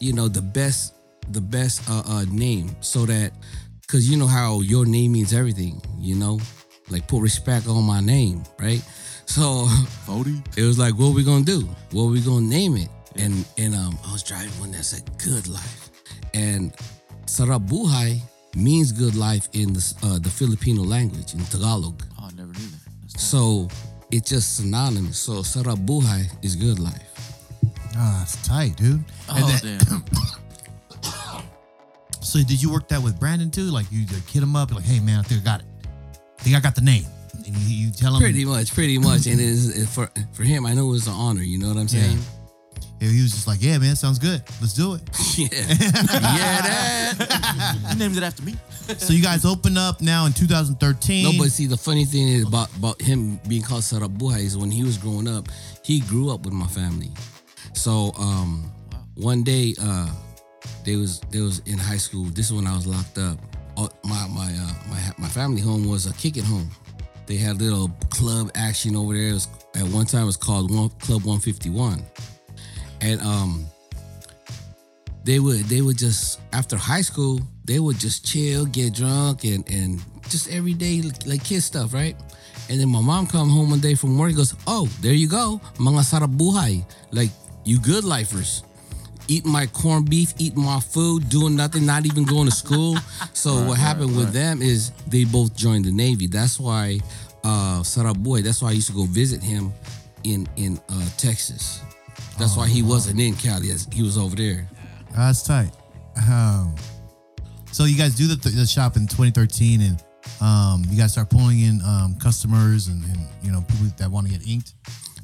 you 0.00 0.12
know, 0.12 0.28
the 0.28 0.42
best 0.42 0.93
the 1.30 1.40
best 1.40 1.88
uh, 1.90 2.02
uh 2.06 2.24
name 2.30 2.74
so 2.80 3.06
that 3.06 3.32
because 3.82 4.08
you 4.10 4.16
know 4.16 4.26
how 4.26 4.60
your 4.60 4.86
name 4.86 5.12
means 5.12 5.32
everything, 5.32 5.80
you 5.98 6.14
know, 6.14 6.38
like 6.90 7.06
put 7.08 7.20
respect 7.22 7.66
on 7.68 7.84
my 7.84 8.00
name, 8.00 8.42
right? 8.58 8.82
So 9.26 9.66
Forty. 10.06 10.42
it 10.56 10.62
was 10.64 10.78
like, 10.78 10.94
what 10.98 11.14
we 11.14 11.22
gonna 11.24 11.44
do? 11.44 11.60
What 11.92 12.04
we 12.06 12.20
gonna 12.20 12.46
name 12.46 12.76
it? 12.76 12.88
And 13.16 13.44
and 13.58 13.74
um, 13.74 13.98
I 14.06 14.12
was 14.12 14.22
driving 14.22 14.50
one 14.60 14.72
that 14.72 14.84
said 14.84 15.02
"Good 15.18 15.46
Life," 15.48 15.90
and 16.34 16.72
Sarabuhay 17.26 18.20
means 18.56 18.92
good 18.92 19.14
life 19.16 19.48
in 19.52 19.72
the 19.72 19.94
uh, 20.02 20.18
the 20.18 20.30
Filipino 20.30 20.82
language 20.82 21.32
in 21.34 21.40
Tagalog. 21.46 22.02
Oh, 22.20 22.28
I 22.28 22.30
never 22.36 22.52
knew 22.52 22.68
that. 22.74 22.80
That's. 23.02 23.22
So 23.22 23.68
it's 24.10 24.28
just 24.30 24.56
synonymous. 24.56 25.18
So 25.18 25.42
Sarabuhay 25.42 26.26
is 26.44 26.56
good 26.56 26.78
life. 26.78 27.10
Ah, 27.96 28.22
it's 28.22 28.36
tight, 28.46 28.76
dude. 28.76 29.04
And 29.28 29.44
Oh 29.44 29.58
then- 29.62 29.78
damn. 29.88 30.04
So 32.34 32.42
did 32.42 32.60
you 32.60 32.72
work 32.72 32.88
that 32.88 33.00
with 33.00 33.20
Brandon 33.20 33.48
too? 33.48 33.70
Like 33.70 33.86
you 33.92 34.06
like, 34.12 34.28
hit 34.28 34.42
him 34.42 34.56
up, 34.56 34.74
like, 34.74 34.82
hey 34.82 34.98
man, 34.98 35.20
I 35.20 35.22
think 35.22 35.42
I 35.42 35.44
got 35.44 35.60
it. 35.60 35.66
I 36.36 36.42
think 36.42 36.56
I 36.56 36.58
got 36.60 36.74
the 36.74 36.80
name. 36.80 37.04
And 37.32 37.46
you, 37.46 37.86
you 37.86 37.92
tell 37.92 38.12
him. 38.12 38.20
Pretty 38.20 38.44
much, 38.44 38.74
pretty 38.74 38.98
much. 38.98 39.26
And 39.26 39.40
it 39.40 39.46
is 39.46 39.78
it- 39.84 39.88
for 39.88 40.10
for 40.32 40.42
him, 40.42 40.66
I 40.66 40.74
know 40.74 40.88
it 40.88 40.90
was 40.90 41.06
an 41.06 41.12
honor. 41.12 41.42
You 41.42 41.60
know 41.60 41.68
what 41.68 41.76
I'm 41.76 41.86
saying? 41.86 42.18
Yeah, 43.00 43.08
he 43.10 43.22
was 43.22 43.30
just 43.30 43.46
like, 43.46 43.62
yeah, 43.62 43.78
man, 43.78 43.94
sounds 43.94 44.18
good. 44.18 44.42
Let's 44.60 44.74
do 44.74 44.94
it. 44.94 45.02
Yeah, 45.36 45.48
yeah, 45.52 47.12
that. 47.12 47.86
you 47.92 47.98
named 48.00 48.16
it 48.16 48.24
after 48.24 48.42
me. 48.42 48.54
so 48.98 49.12
you 49.12 49.22
guys 49.22 49.44
open 49.44 49.76
up 49.78 50.00
now 50.00 50.26
in 50.26 50.32
2013. 50.32 51.22
No, 51.24 51.32
but 51.38 51.52
see, 51.52 51.66
the 51.66 51.76
funny 51.76 52.04
thing 52.04 52.26
is 52.28 52.48
about 52.48 52.68
about 52.76 53.00
him 53.00 53.38
being 53.46 53.62
called 53.62 53.82
Sarabuhay 53.82 54.40
is 54.40 54.58
when 54.58 54.72
he 54.72 54.82
was 54.82 54.98
growing 54.98 55.28
up, 55.28 55.48
he 55.84 56.00
grew 56.00 56.30
up 56.34 56.44
with 56.44 56.52
my 56.52 56.66
family. 56.66 57.12
So 57.74 58.12
um, 58.18 58.72
one 59.14 59.44
day, 59.44 59.74
uh, 59.80 60.08
they 60.84 60.96
was 60.96 61.20
they 61.30 61.40
was 61.40 61.60
in 61.60 61.78
high 61.78 61.96
school. 61.96 62.24
This 62.24 62.46
is 62.46 62.52
when 62.52 62.66
I 62.66 62.74
was 62.74 62.86
locked 62.86 63.18
up. 63.18 63.38
My 64.04 64.28
my 64.28 64.52
uh, 64.52 64.74
my 64.88 65.00
my 65.18 65.28
family 65.28 65.60
home 65.60 65.88
was 65.88 66.06
a 66.06 66.12
kick 66.14 66.36
it 66.36 66.44
home. 66.44 66.70
They 67.26 67.36
had 67.36 67.60
little 67.60 67.88
club 68.10 68.50
action 68.54 68.94
over 68.94 69.14
there. 69.14 69.32
Was, 69.32 69.48
at 69.74 69.84
one 69.88 70.06
time, 70.06 70.24
it 70.24 70.26
was 70.26 70.36
called 70.36 70.70
one, 70.70 70.90
Club 71.00 71.24
151, 71.24 72.02
and 73.00 73.20
um, 73.22 73.66
they 75.24 75.38
would 75.40 75.60
they 75.64 75.80
would 75.80 75.96
just 75.96 76.40
after 76.52 76.76
high 76.76 77.00
school 77.00 77.40
they 77.64 77.80
would 77.80 77.98
just 77.98 78.26
chill, 78.26 78.66
get 78.66 78.92
drunk, 78.94 79.44
and 79.44 79.68
and 79.70 80.02
just 80.28 80.50
everyday 80.50 81.02
like 81.24 81.42
kid 81.42 81.62
stuff, 81.62 81.94
right? 81.94 82.14
And 82.68 82.80
then 82.80 82.88
my 82.88 83.00
mom 83.00 83.26
come 83.26 83.48
home 83.48 83.70
one 83.70 83.80
day 83.80 83.94
from 83.94 84.18
work, 84.18 84.28
and 84.28 84.36
goes, 84.36 84.54
"Oh, 84.66 84.86
there 85.00 85.12
you 85.12 85.28
go, 85.28 85.60
mga 85.76 86.04
sarabuhay, 86.04 86.84
like 87.10 87.30
you 87.64 87.80
good 87.80 88.04
lifers." 88.04 88.62
Eating 89.28 89.50
my 89.50 89.66
corned 89.66 90.08
beef, 90.10 90.34
eating 90.38 90.62
my 90.62 90.80
food, 90.80 91.28
doing 91.28 91.56
nothing, 91.56 91.86
not 91.86 92.04
even 92.06 92.24
going 92.24 92.46
to 92.46 92.54
school. 92.54 92.96
So 93.32 93.62
what 93.66 93.78
happened 93.78 94.16
with 94.16 94.32
them 94.32 94.62
is 94.62 94.90
they 95.06 95.24
both 95.24 95.54
joined 95.54 95.84
the 95.84 95.92
Navy. 95.92 96.26
That's 96.26 96.58
why 96.58 97.00
uh 97.42 97.80
Sarabuhay, 97.82 98.42
that's 98.42 98.62
why 98.62 98.70
I 98.70 98.72
used 98.72 98.86
to 98.86 98.94
go 98.94 99.04
visit 99.04 99.42
him 99.42 99.72
in 100.22 100.48
in 100.56 100.80
uh 100.88 101.06
Texas. 101.18 101.80
That's 102.38 102.56
why 102.56 102.66
he 102.66 102.82
wasn't 102.82 103.20
in 103.20 103.34
Cali. 103.34 103.68
He 103.92 104.02
was 104.02 104.16
over 104.18 104.34
there. 104.34 104.68
That's 105.14 105.42
tight. 105.42 105.70
Um, 106.30 106.74
so 107.70 107.84
you 107.84 107.96
guys 107.96 108.14
do 108.14 108.26
the, 108.26 108.36
the 108.36 108.66
shop 108.66 108.96
in 108.96 109.06
2013, 109.06 109.80
and 109.80 110.04
um, 110.40 110.84
you 110.88 110.96
guys 110.98 111.12
start 111.12 111.30
pulling 111.30 111.60
in 111.60 111.80
um, 111.82 112.16
customers 112.20 112.88
and, 112.88 113.02
and 113.04 113.20
you 113.42 113.52
know 113.52 113.60
people 113.62 113.86
that 113.98 114.10
want 114.10 114.26
to 114.26 114.32
get 114.32 114.48
inked. 114.48 114.74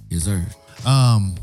Yes, 0.08 0.24
sir. 0.24 0.44
Um, 0.86 1.34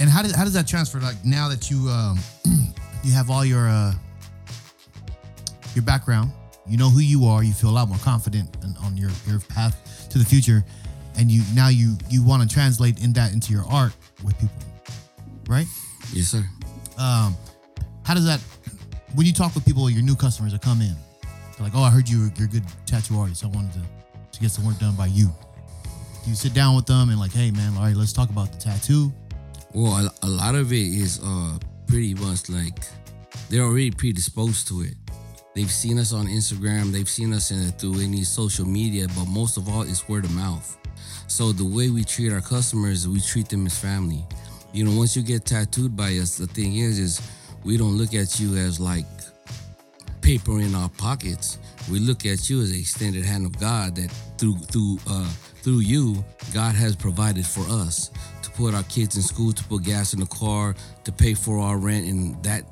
and 0.00 0.08
how 0.10 0.22
does 0.22 0.34
how 0.34 0.44
does 0.44 0.54
that 0.54 0.66
transfer? 0.66 1.00
Like 1.00 1.24
now 1.24 1.48
that 1.48 1.70
you 1.70 1.88
um, 1.88 2.18
you 3.04 3.12
have 3.12 3.30
all 3.30 3.44
your 3.44 3.68
uh, 3.68 3.92
your 5.74 5.84
background, 5.84 6.30
you 6.66 6.76
know 6.76 6.88
who 6.90 7.00
you 7.00 7.26
are, 7.26 7.42
you 7.42 7.52
feel 7.52 7.70
a 7.70 7.72
lot 7.72 7.88
more 7.88 7.98
confident 7.98 8.56
on 8.82 8.96
your 8.96 9.10
your 9.26 9.40
path 9.40 10.08
to 10.10 10.18
the 10.18 10.24
future, 10.24 10.64
and 11.16 11.30
you 11.30 11.42
now 11.54 11.68
you 11.68 11.96
you 12.08 12.24
want 12.24 12.48
to 12.48 12.52
translate 12.52 13.02
in 13.02 13.12
that 13.14 13.32
into 13.32 13.52
your 13.52 13.64
art 13.70 13.92
with 14.24 14.38
people, 14.38 14.56
right? 15.48 15.66
Yes, 16.12 16.28
sir. 16.28 16.44
um, 16.98 17.36
how 18.04 18.14
does 18.14 18.26
that 18.26 18.40
when 19.14 19.26
you 19.26 19.32
talk 19.32 19.54
with 19.54 19.64
people, 19.64 19.88
your 19.88 20.02
new 20.02 20.16
customers 20.16 20.52
that 20.52 20.62
come 20.62 20.80
in, 20.80 20.94
they're 21.22 21.66
like, 21.66 21.72
"Oh, 21.74 21.82
I 21.82 21.90
heard 21.90 22.08
you 22.08 22.30
you're 22.36 22.46
a 22.46 22.50
good 22.50 22.64
tattoo 22.86 23.18
artist. 23.18 23.44
I 23.44 23.48
wanted 23.48 23.72
to 23.74 23.80
to 24.32 24.40
get 24.40 24.50
some 24.50 24.64
work 24.66 24.78
done 24.78 24.96
by 24.96 25.06
you." 25.06 25.26
Do 26.24 26.30
you 26.30 26.36
sit 26.36 26.54
down 26.54 26.74
with 26.74 26.86
them 26.86 27.10
and 27.10 27.18
like, 27.18 27.32
"Hey, 27.32 27.50
man, 27.50 27.76
all 27.76 27.84
right, 27.84 27.96
let's 27.96 28.12
talk 28.12 28.30
about 28.30 28.52
the 28.52 28.58
tattoo." 28.58 29.12
Well, 29.74 30.08
a, 30.22 30.28
lot 30.28 30.54
of 30.54 30.72
it 30.72 30.76
is 30.76 31.20
uh 31.20 31.58
pretty 31.88 32.14
much 32.14 32.48
like 32.48 32.78
they're 33.50 33.64
already 33.64 33.90
predisposed 33.90 34.68
to 34.68 34.82
it. 34.82 34.94
They've 35.56 35.70
seen 35.70 35.98
us 35.98 36.12
on 36.12 36.26
Instagram, 36.26 36.92
they've 36.92 37.08
seen 37.08 37.32
us 37.32 37.50
in 37.50 37.72
through 37.72 38.00
any 38.00 38.22
social 38.22 38.66
media, 38.66 39.08
but 39.16 39.26
most 39.26 39.56
of 39.56 39.68
all, 39.68 39.82
it's 39.82 40.08
word 40.08 40.26
of 40.26 40.32
mouth. 40.32 40.78
So 41.26 41.50
the 41.50 41.64
way 41.64 41.90
we 41.90 42.04
treat 42.04 42.32
our 42.32 42.40
customers, 42.40 43.08
we 43.08 43.20
treat 43.20 43.48
them 43.48 43.66
as 43.66 43.76
family. 43.76 44.24
You 44.72 44.84
know, 44.84 44.96
once 44.96 45.16
you 45.16 45.24
get 45.24 45.44
tattooed 45.44 45.96
by 45.96 46.18
us, 46.18 46.36
the 46.36 46.46
thing 46.46 46.76
is, 46.76 47.00
is 47.00 47.20
we 47.64 47.76
don't 47.76 47.98
look 47.98 48.14
at 48.14 48.38
you 48.38 48.56
as 48.56 48.78
like 48.78 49.06
paper 50.20 50.60
in 50.60 50.76
our 50.76 50.88
pockets. 50.88 51.58
We 51.90 51.98
look 51.98 52.26
at 52.26 52.48
you 52.48 52.62
as 52.62 52.70
an 52.70 52.78
extended 52.78 53.24
hand 53.24 53.44
of 53.44 53.58
God 53.58 53.96
that 53.96 54.10
through 54.38 54.56
through 54.56 54.98
uh 55.08 55.28
through 55.62 55.80
you, 55.80 56.24
God 56.52 56.76
has 56.76 56.94
provided 56.94 57.44
for 57.44 57.62
us 57.68 58.12
put 58.54 58.74
our 58.74 58.82
kids 58.84 59.16
in 59.16 59.22
school, 59.22 59.52
to 59.52 59.64
put 59.64 59.82
gas 59.82 60.14
in 60.14 60.20
the 60.20 60.26
car, 60.26 60.74
to 61.04 61.12
pay 61.12 61.34
for 61.34 61.58
our 61.58 61.76
rent, 61.78 62.06
and 62.06 62.42
that 62.44 62.64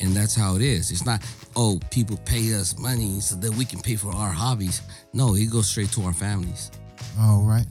and 0.00 0.12
that's 0.14 0.34
how 0.34 0.56
it 0.56 0.62
is. 0.62 0.90
It's 0.90 1.04
not 1.04 1.22
oh 1.56 1.80
people 1.90 2.16
pay 2.24 2.54
us 2.54 2.78
money 2.78 3.20
so 3.20 3.36
that 3.36 3.52
we 3.54 3.64
can 3.64 3.80
pay 3.80 3.96
for 3.96 4.10
our 4.12 4.30
hobbies. 4.30 4.82
No, 5.12 5.34
it 5.34 5.50
goes 5.50 5.68
straight 5.68 5.90
to 5.92 6.02
our 6.02 6.12
families. 6.12 6.70
All 7.20 7.42
right. 7.42 7.66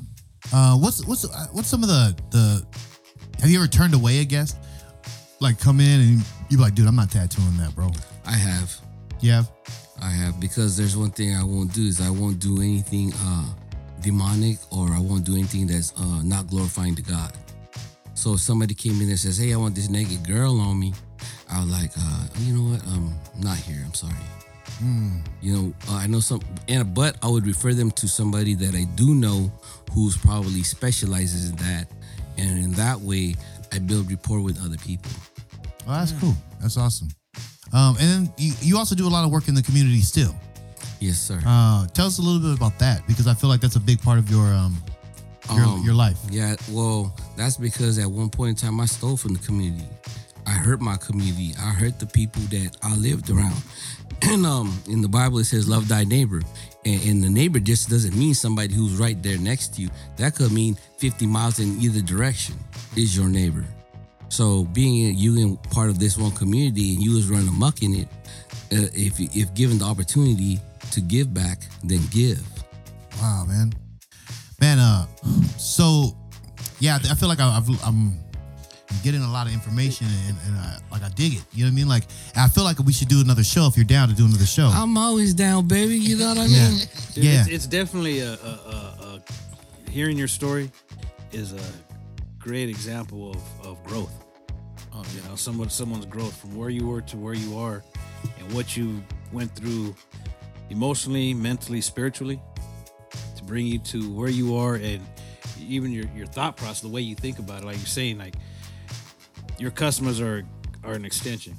Uh, 0.54 0.78
what's 0.78 1.06
what's 1.06 1.26
uh, 1.26 1.48
what's 1.52 1.68
some 1.68 1.84
of 1.84 1.90
the 1.90 2.16
the? 2.32 2.66
Have 3.42 3.50
you 3.50 3.60
ever 3.60 3.68
turned 3.68 3.94
away 3.94 4.20
a 4.20 4.26
guest? 4.26 4.58
Like 5.40 5.60
come 5.60 5.80
in 5.80 6.02
and 6.02 6.24
you 6.50 6.58
be 6.58 6.64
like, 6.64 6.74
dude, 6.74 6.88
I'm 6.88 6.96
not 6.96 7.12
tattooing 7.12 7.58
that, 7.58 7.76
bro. 7.76 7.90
I 8.26 8.32
have. 8.32 8.76
You 9.22 9.32
have? 9.32 9.52
I 10.02 10.10
have 10.10 10.40
because 10.40 10.78
there's 10.78 10.96
one 10.96 11.12
thing 11.12 11.36
I 11.36 11.44
won't 11.44 11.74
do 11.74 11.84
is 11.84 12.02
I 12.02 12.10
won't 12.10 12.40
do 12.40 12.62
anything 12.62 13.14
uh 13.14 13.46
demonic 14.02 14.58
or 14.72 14.92
I 14.92 15.00
won't 15.00 15.26
do 15.26 15.34
anything 15.34 15.68
that's 15.68 15.94
uh 16.00 16.22
not 16.24 16.48
glorifying 16.48 16.96
to 16.96 17.02
God. 17.02 17.34
So 18.18 18.34
if 18.34 18.40
somebody 18.40 18.74
came 18.74 19.00
in 19.00 19.10
and 19.10 19.20
says, 19.20 19.38
"Hey, 19.38 19.54
I 19.54 19.58
want 19.58 19.76
this 19.76 19.90
naked 19.90 20.26
girl 20.26 20.60
on 20.60 20.80
me," 20.80 20.92
I 21.52 21.62
was 21.62 21.70
like, 21.70 21.92
uh, 21.96 22.24
"You 22.40 22.58
know 22.58 22.72
what? 22.72 22.82
Um, 22.88 23.14
I'm 23.36 23.42
not 23.42 23.58
here. 23.58 23.84
I'm 23.86 23.94
sorry." 23.94 24.16
You 25.42 25.54
know, 25.56 25.74
uh, 25.88 25.96
I 25.96 26.08
know 26.08 26.20
some, 26.20 26.42
and 26.68 26.94
but 26.96 27.16
I 27.22 27.28
would 27.28 27.46
refer 27.46 27.74
them 27.76 27.92
to 27.92 28.08
somebody 28.08 28.56
that 28.56 28.74
I 28.74 28.86
do 28.96 29.14
know 29.14 29.52
who's 29.92 30.18
probably 30.18 30.64
specializes 30.64 31.50
in 31.52 31.56
that, 31.58 31.92
and 32.38 32.58
in 32.58 32.72
that 32.74 33.00
way, 33.00 33.36
I 33.72 33.78
build 33.78 34.10
rapport 34.10 34.42
with 34.42 34.60
other 34.66 34.78
people. 34.78 35.12
Well, 35.86 36.00
that's 36.00 36.12
cool. 36.14 36.36
That's 36.60 36.76
awesome. 36.76 37.10
Um, 37.72 37.98
and 38.00 38.10
then 38.10 38.34
you, 38.38 38.54
you 38.62 38.78
also 38.80 38.96
do 38.96 39.08
a 39.08 39.14
lot 39.14 39.26
of 39.26 39.32
work 39.32 39.48
in 39.48 39.54
the 39.54 39.62
community 39.62 40.02
still. 40.02 40.36
Yes, 41.00 41.20
sir. 41.20 41.40
Uh, 41.46 41.86
tell 41.88 42.08
us 42.08 42.18
a 42.18 42.22
little 42.24 42.42
bit 42.42 42.58
about 42.58 42.80
that 42.80 43.06
because 43.08 43.28
I 43.28 43.36
feel 43.36 43.50
like 43.50 43.62
that's 43.62 43.76
a 43.76 43.80
big 43.80 44.02
part 44.02 44.18
of 44.18 44.30
your 44.32 44.52
um 44.54 44.76
your, 45.56 45.66
Um, 45.66 45.84
your 45.84 45.94
life. 45.94 46.18
Yeah, 46.30 46.56
well, 46.72 47.14
that's 47.36 47.58
because 47.58 47.98
at 48.00 48.10
one 48.10 48.30
point 48.30 48.50
in 48.50 48.56
time 48.68 48.80
I 48.80 48.86
stole 48.86 49.18
from 49.18 49.34
the 49.34 49.40
community. 49.40 49.88
I 50.46 50.52
hurt 50.52 50.80
my 50.80 50.96
community. 50.98 51.54
I 51.60 51.72
hurt 51.72 52.00
the 52.00 52.06
people 52.06 52.42
that 52.44 52.78
I 52.82 52.96
lived 52.96 53.30
around. 53.30 53.62
And 54.24 54.48
um, 54.48 54.82
in 54.90 55.02
the 55.04 55.08
Bible 55.08 55.38
it 55.38 55.44
says, 55.46 55.70
"Love 55.70 55.88
thy 55.88 56.04
neighbor," 56.04 56.42
and, 56.86 57.02
and 57.04 57.24
the 57.24 57.30
neighbor 57.30 57.60
just 57.60 57.88
doesn't 57.88 58.16
mean 58.16 58.34
somebody 58.34 58.74
who's 58.74 58.94
right 58.94 59.22
there 59.22 59.38
next 59.38 59.76
to 59.76 59.84
you. 59.84 59.90
That 60.16 60.34
could 60.34 60.52
mean 60.52 60.76
50 60.98 61.28
miles 61.28 61.60
in 61.60 61.80
either 61.80 62.02
direction 62.02 62.56
is 62.96 63.16
your 63.16 63.30
neighbor. 63.30 63.64
So 64.30 64.64
being 64.64 65.16
you 65.16 65.38
in 65.38 65.58
part 65.70 65.90
of 65.90 66.00
this 66.00 66.18
one 66.18 66.32
community 66.32 66.96
and 66.96 67.04
you 67.04 67.14
was 67.14 67.28
running 67.30 67.48
amok 67.48 67.84
in 67.84 67.94
it, 67.94 68.08
uh, 68.72 68.90
if 68.94 69.20
if 69.20 69.54
given 69.54 69.78
the 69.78 69.86
opportunity 69.86 70.60
to 70.92 71.00
give 71.02 71.32
back, 71.32 71.60
then 71.84 72.02
give. 72.10 72.42
Wow, 73.22 73.46
man, 73.48 73.72
man. 74.68 74.80
Uh, 74.80 75.06
so 75.58 76.16
yeah, 76.80 76.96
I 76.96 77.16
feel 77.16 77.30
like 77.30 77.40
I, 77.40 77.56
I've, 77.56 77.70
I'm 77.84 78.14
getting 79.04 79.22
a 79.22 79.32
lot 79.32 79.48
of 79.48 79.54
information 79.54 80.08
and, 80.28 80.38
and 80.46 80.56
I, 80.58 80.80
like 80.92 81.04
I 81.04 81.10
dig 81.10 81.34
it. 81.34 81.44
You 81.54 81.64
know 81.64 81.70
what 81.70 81.74
I 81.74 81.76
mean? 81.76 81.88
Like 81.88 82.04
I 82.36 82.48
feel 82.48 82.64
like 82.64 82.80
we 82.80 82.94
should 82.94 83.08
do 83.08 83.22
another 83.22 83.44
show 83.44 83.68
if 83.68 83.78
you're 83.78 83.86
down 83.86 84.10
to 84.10 84.16
do 84.16 84.26
another 84.26 84.46
show. 84.46 84.68
I'm 84.68 84.98
always 84.98 85.34
down, 85.34 85.68
baby. 85.68 85.98
You 85.98 86.18
know 86.18 86.30
what 86.30 86.38
I 86.40 86.46
yeah, 86.46 86.70
mean? 86.70 86.80
Dude, 87.14 87.24
yeah. 87.24 87.42
It's, 87.42 87.50
it's 87.50 87.68
definitely 87.68 88.20
a, 88.20 88.34
a, 88.34 88.36
a, 88.36 89.22
a 89.88 89.92
hearing 89.92 90.18
your 90.18 90.28
story 90.28 90.72
is 91.32 91.54
a 91.54 91.66
great 92.40 92.70
example 92.70 93.32
of, 93.32 93.66
of 93.66 93.84
growth. 93.84 94.26
Um, 94.94 95.06
you 95.16 95.22
know, 95.30 95.36
someone 95.36 95.70
someone's 95.70 96.06
growth 96.06 96.36
from 96.36 96.56
where 96.58 96.70
you 96.70 96.88
were 96.88 97.02
to 97.02 97.18
where 97.18 97.36
you 97.36 97.58
are, 97.58 97.84
and 98.40 98.54
what 98.54 98.76
you 98.76 99.04
went 99.32 99.54
through 99.56 99.96
emotionally, 100.70 101.34
mentally, 101.34 101.82
spiritually, 101.82 102.42
to 102.56 102.57
bring 103.48 103.66
you 103.66 103.80
to 103.80 104.14
where 104.14 104.30
you 104.30 104.56
are, 104.58 104.76
and 104.76 105.02
even 105.60 105.92
your 105.92 106.06
your 106.16 106.28
thought 106.28 106.58
process, 106.58 106.82
the 106.82 106.88
way 106.88 107.02
you 107.02 107.16
think 107.16 107.40
about 107.40 107.64
it. 107.64 107.66
Like 107.66 107.78
you're 107.78 107.86
saying, 107.86 108.20
like 108.20 108.36
your 109.58 109.72
customers 109.72 110.22
are 110.22 110.44
are 110.84 110.94
an 110.94 111.06
extension 111.06 111.56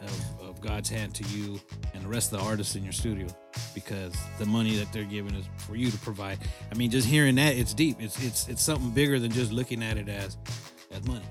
of, 0.00 0.40
of 0.40 0.60
God's 0.60 0.88
hand 0.88 1.14
to 1.14 1.24
you 1.28 1.60
and 1.94 2.02
the 2.02 2.08
rest 2.08 2.32
of 2.32 2.40
the 2.40 2.44
artists 2.44 2.74
in 2.74 2.82
your 2.82 2.92
studio 2.92 3.26
because 3.74 4.14
the 4.38 4.46
money 4.46 4.76
that 4.76 4.92
they're 4.92 5.04
giving 5.04 5.34
is 5.34 5.44
for 5.58 5.76
you 5.76 5.90
to 5.90 5.98
provide. 5.98 6.38
I 6.72 6.74
mean, 6.74 6.90
just 6.90 7.06
hearing 7.06 7.36
that, 7.36 7.56
it's 7.56 7.74
deep. 7.74 7.96
It's 8.00 8.22
it's 8.24 8.48
it's 8.48 8.62
something 8.62 8.90
bigger 8.90 9.18
than 9.18 9.30
just 9.30 9.52
looking 9.52 9.82
at 9.82 9.96
it 9.96 10.08
as 10.08 10.36
as 10.90 11.06
money. 11.06 11.24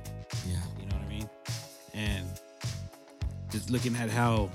Yeah. 0.47 0.57
You 0.79 0.85
know 0.87 0.95
what 0.95 1.05
I 1.05 1.09
mean? 1.09 1.29
And 1.93 2.27
just 3.51 3.69
looking 3.69 3.95
at 3.95 4.09
how 4.09 4.49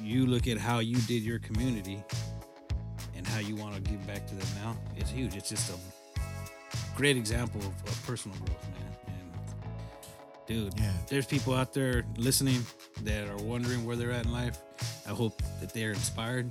you 0.00 0.26
look 0.26 0.46
at 0.46 0.58
how 0.58 0.78
you 0.78 0.96
did 1.02 1.22
your 1.22 1.38
community 1.38 2.02
how 3.36 3.42
you 3.42 3.54
want 3.54 3.74
to 3.74 3.80
give 3.82 4.04
back 4.06 4.26
to 4.26 4.34
them 4.34 4.46
now, 4.64 4.74
it's 4.96 5.10
huge. 5.10 5.36
It's 5.36 5.50
just 5.50 5.70
a 5.70 6.18
great 6.96 7.18
example 7.18 7.60
of, 7.60 7.66
of 7.86 8.02
personal 8.06 8.34
growth, 8.38 8.66
man. 8.72 8.96
And 9.08 10.46
dude, 10.46 10.72
Yeah. 10.80 10.90
there's 11.08 11.26
people 11.26 11.52
out 11.52 11.74
there 11.74 12.06
listening 12.16 12.64
that 13.02 13.28
are 13.28 13.36
wondering 13.36 13.84
where 13.84 13.94
they're 13.94 14.10
at 14.12 14.24
in 14.24 14.32
life. 14.32 14.58
I 15.06 15.10
hope 15.10 15.42
that 15.60 15.74
they're 15.74 15.90
inspired 15.90 16.50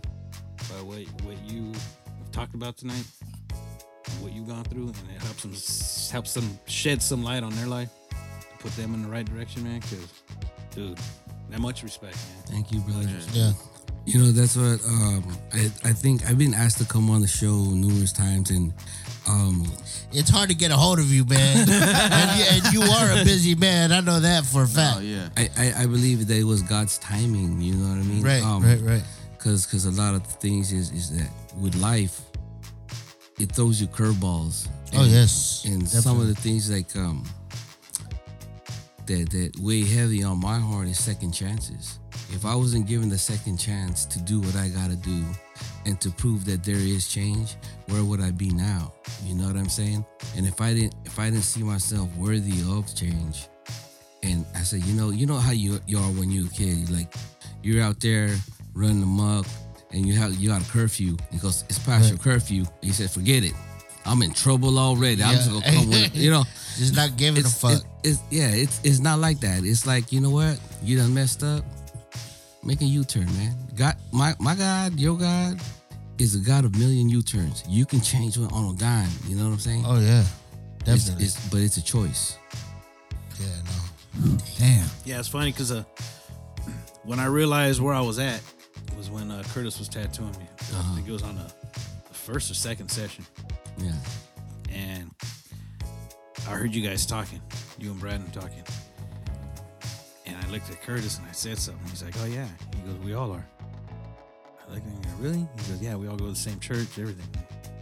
by 0.69 0.79
what 0.83 0.99
what 1.23 1.37
you 1.49 1.71
have 1.73 2.31
talked 2.31 2.53
about 2.53 2.77
tonight, 2.77 3.03
what 4.19 4.31
you've 4.31 4.47
gone 4.47 4.63
through, 4.65 4.87
and 4.89 5.09
it 5.15 5.21
helps 5.23 5.41
them 5.41 5.53
helps 6.11 6.33
them 6.35 6.59
shed 6.67 7.01
some 7.01 7.23
light 7.23 7.41
on 7.41 7.51
their 7.55 7.67
life, 7.67 7.89
to 8.11 8.57
put 8.59 8.75
them 8.75 8.93
in 8.93 9.01
the 9.01 9.09
right 9.09 9.25
direction, 9.25 9.63
man. 9.63 9.79
Because, 9.79 10.07
dude, 10.75 10.99
that 11.49 11.59
much 11.59 11.81
respect, 11.81 12.15
man. 12.15 12.43
Thank 12.45 12.71
you, 12.71 12.79
brother. 12.81 13.09
Yeah. 13.33 13.53
You 14.05 14.19
know, 14.19 14.31
that's 14.31 14.55
what 14.55 14.83
um, 14.87 15.23
I, 15.51 15.65
I 15.83 15.93
think 15.93 16.29
I've 16.29 16.37
been 16.37 16.53
asked 16.53 16.77
to 16.77 16.85
come 16.85 17.09
on 17.09 17.21
the 17.21 17.27
show 17.27 17.51
numerous 17.51 18.11
times, 18.13 18.51
and 18.51 18.71
um, 19.27 19.65
It's 20.11 20.29
hard 20.29 20.49
to 20.49 20.55
get 20.55 20.69
a 20.71 20.75
hold 20.77 20.99
of 20.99 21.11
you, 21.11 21.25
man. 21.25 21.57
and, 21.69 22.39
you, 22.39 22.45
and 22.49 22.73
you 22.73 22.81
are 22.83 23.21
a 23.21 23.23
busy 23.23 23.55
man. 23.55 23.91
I 23.91 24.01
know 24.01 24.19
that 24.19 24.45
for 24.45 24.63
a 24.63 24.67
fact. 24.67 24.97
Oh 24.97 25.01
yeah. 25.01 25.29
I, 25.35 25.49
I, 25.57 25.73
I 25.83 25.85
believe 25.87 26.27
that 26.27 26.37
it 26.37 26.43
was 26.43 26.61
God's 26.61 26.99
timing. 26.99 27.59
You 27.61 27.73
know 27.73 27.89
what 27.89 27.99
I 27.99 28.03
mean? 28.03 28.23
Right, 28.23 28.43
um, 28.43 28.63
right, 28.63 28.79
right. 28.81 29.03
Because 29.31 29.65
because 29.65 29.85
a 29.85 29.91
lot 29.91 30.13
of 30.13 30.25
things 30.25 30.71
is 30.71 30.91
is 30.91 31.17
that 31.17 31.29
with 31.59 31.75
life, 31.75 32.21
it 33.39 33.51
throws 33.51 33.81
you 33.81 33.87
curveballs. 33.87 34.67
Oh, 34.93 35.03
yes, 35.03 35.63
And 35.65 35.87
some 35.89 36.21
of 36.21 36.27
the 36.27 36.35
things 36.35 36.71
like 36.71 36.95
um 36.95 37.25
that 39.07 39.29
that 39.31 39.51
weigh 39.59 39.83
heavy 39.83 40.23
on 40.23 40.39
my 40.39 40.59
heart 40.59 40.87
is 40.87 40.99
second 40.99 41.31
chances. 41.31 41.99
If 42.31 42.45
I 42.45 42.55
wasn't 42.55 42.87
given 42.87 43.09
the 43.09 43.17
second 43.17 43.57
chance 43.57 44.05
to 44.05 44.19
do 44.21 44.39
what 44.41 44.55
I 44.55 44.69
gotta 44.69 44.95
do 44.95 45.23
and 45.85 45.99
to 46.01 46.09
prove 46.09 46.45
that 46.45 46.63
there 46.63 46.75
is 46.75 47.07
change, 47.07 47.55
where 47.87 48.03
would 48.03 48.19
I 48.21 48.31
be 48.31 48.49
now? 48.49 48.93
You 49.23 49.35
know 49.35 49.47
what 49.47 49.55
I'm 49.55 49.69
saying? 49.69 50.05
And 50.35 50.45
if 50.45 50.59
I 50.61 50.73
didn't 50.73 50.95
if 51.05 51.19
I 51.19 51.29
didn't 51.29 51.43
see 51.43 51.63
myself 51.63 52.09
worthy 52.17 52.61
of 52.71 52.93
change, 52.95 53.47
and 54.23 54.45
I 54.55 54.59
said, 54.61 54.83
you 54.83 54.93
know, 54.93 55.11
you 55.11 55.25
know 55.25 55.37
how 55.37 55.51
you 55.51 55.79
you 55.87 55.97
are 55.97 56.11
when 56.13 56.31
you're 56.31 56.47
a 56.47 56.49
kid. 56.49 56.89
Like 56.89 57.13
you're 57.63 57.83
out 57.83 57.99
there 57.99 58.35
running 58.73 59.03
amok 59.03 59.45
and 59.91 60.05
you 60.05 60.13
have 60.15 60.33
you 60.35 60.49
got 60.49 60.61
a 60.67 60.71
curfew. 60.71 61.15
because 61.31 61.63
It's 61.69 61.79
past 61.79 62.09
your 62.09 62.17
curfew. 62.19 62.65
He 62.81 62.91
said, 62.91 63.11
Forget 63.11 63.43
it. 63.43 63.53
I'm 64.05 64.21
in 64.21 64.33
trouble 64.33 64.77
already. 64.77 65.23
I'm 65.23 65.35
just 65.35 65.49
gonna 65.49 65.65
come 65.65 65.89
with 65.89 66.15
you 66.15 66.31
know. 66.31 66.43
Just 66.77 66.93
not 66.93 67.15
giving 67.15 67.45
a 67.45 67.47
fuck. 67.47 67.71
it's, 67.71 67.85
it's 68.03 68.21
yeah, 68.29 68.49
it's 68.49 68.81
it's 68.83 68.99
not 68.99 69.19
like 69.19 69.39
that. 69.39 69.63
It's 69.63 69.87
like, 69.87 70.11
you 70.11 70.19
know 70.19 70.29
what? 70.29 70.59
You 70.83 70.97
done 70.97 71.13
messed 71.13 71.41
up. 71.41 71.63
Make 72.65 72.81
a 72.81 72.85
U-turn, 72.85 73.25
man. 73.37 73.55
God 73.75 73.95
my 74.11 74.33
my 74.39 74.55
God, 74.55 74.99
your 74.99 75.17
God 75.17 75.59
is 76.17 76.35
a 76.35 76.39
God 76.39 76.65
of 76.65 76.77
million 76.79 77.09
U-turns. 77.09 77.63
You 77.67 77.85
can 77.85 78.01
change 78.01 78.37
one 78.37 78.51
on 78.51 78.73
a 78.73 78.77
dime. 78.77 79.09
You 79.27 79.35
know 79.35 79.45
what 79.45 79.53
I'm 79.53 79.59
saying? 79.59 79.83
oh 79.85 79.99
yeah, 79.99 80.23
definitely. 80.83 81.25
it's, 81.25 81.47
but 81.49 81.59
it's 81.59 81.77
a 81.77 81.83
choice. 81.83 82.37
yeah, 83.39 83.47
no. 84.23 84.37
Damn. 84.57 84.87
Yeah, 85.03 85.19
it's 85.19 85.27
funny 85.27 85.51
because 85.51 85.71
uh, 85.71 85.83
when 87.03 87.19
I 87.19 87.25
realized 87.25 87.81
where 87.81 87.93
I 87.93 88.01
was 88.01 88.17
at 88.17 88.41
was 88.97 89.09
when 89.09 89.29
uh, 89.29 89.43
Curtis 89.53 89.77
was 89.77 89.89
tattooing 89.89 90.31
me. 90.31 90.47
I 90.73 90.95
think 90.95 91.07
it 91.07 91.11
was 91.11 91.21
on 91.23 91.35
the, 91.35 91.43
the 92.07 92.13
first 92.13 92.49
or 92.49 92.53
second 92.53 92.89
session, 92.89 93.25
Yeah. 93.77 93.91
and 94.71 95.11
I 96.47 96.51
heard 96.51 96.73
you 96.73 96.81
guys 96.87 97.05
talking, 97.05 97.41
you 97.77 97.91
and 97.91 97.99
Brandon 97.99 98.31
talking, 98.31 98.59
and 98.59 98.67
I 98.67 98.84
looked 100.55 100.69
at 100.71 100.81
Curtis 100.81 101.17
and 101.19 101.27
I 101.27 101.31
said 101.33 101.57
something. 101.57 101.85
He's 101.89 102.03
like, 102.03 102.15
"Oh 102.21 102.25
yeah." 102.25 102.47
He 102.75 102.81
goes, 102.89 102.97
"We 103.03 103.13
all 103.13 103.31
are." 103.31 103.45
I 104.67 104.73
looked 104.73 104.87
at 104.87 104.93
him. 105.05 105.21
Really? 105.21 105.37
He 105.39 105.71
goes, 105.71 105.81
"Yeah, 105.81 105.95
we 105.95 106.07
all 106.07 106.15
go 106.15 106.25
to 106.25 106.31
the 106.31 106.35
same 106.37 106.59
church, 106.59 106.97
everything." 106.97 107.27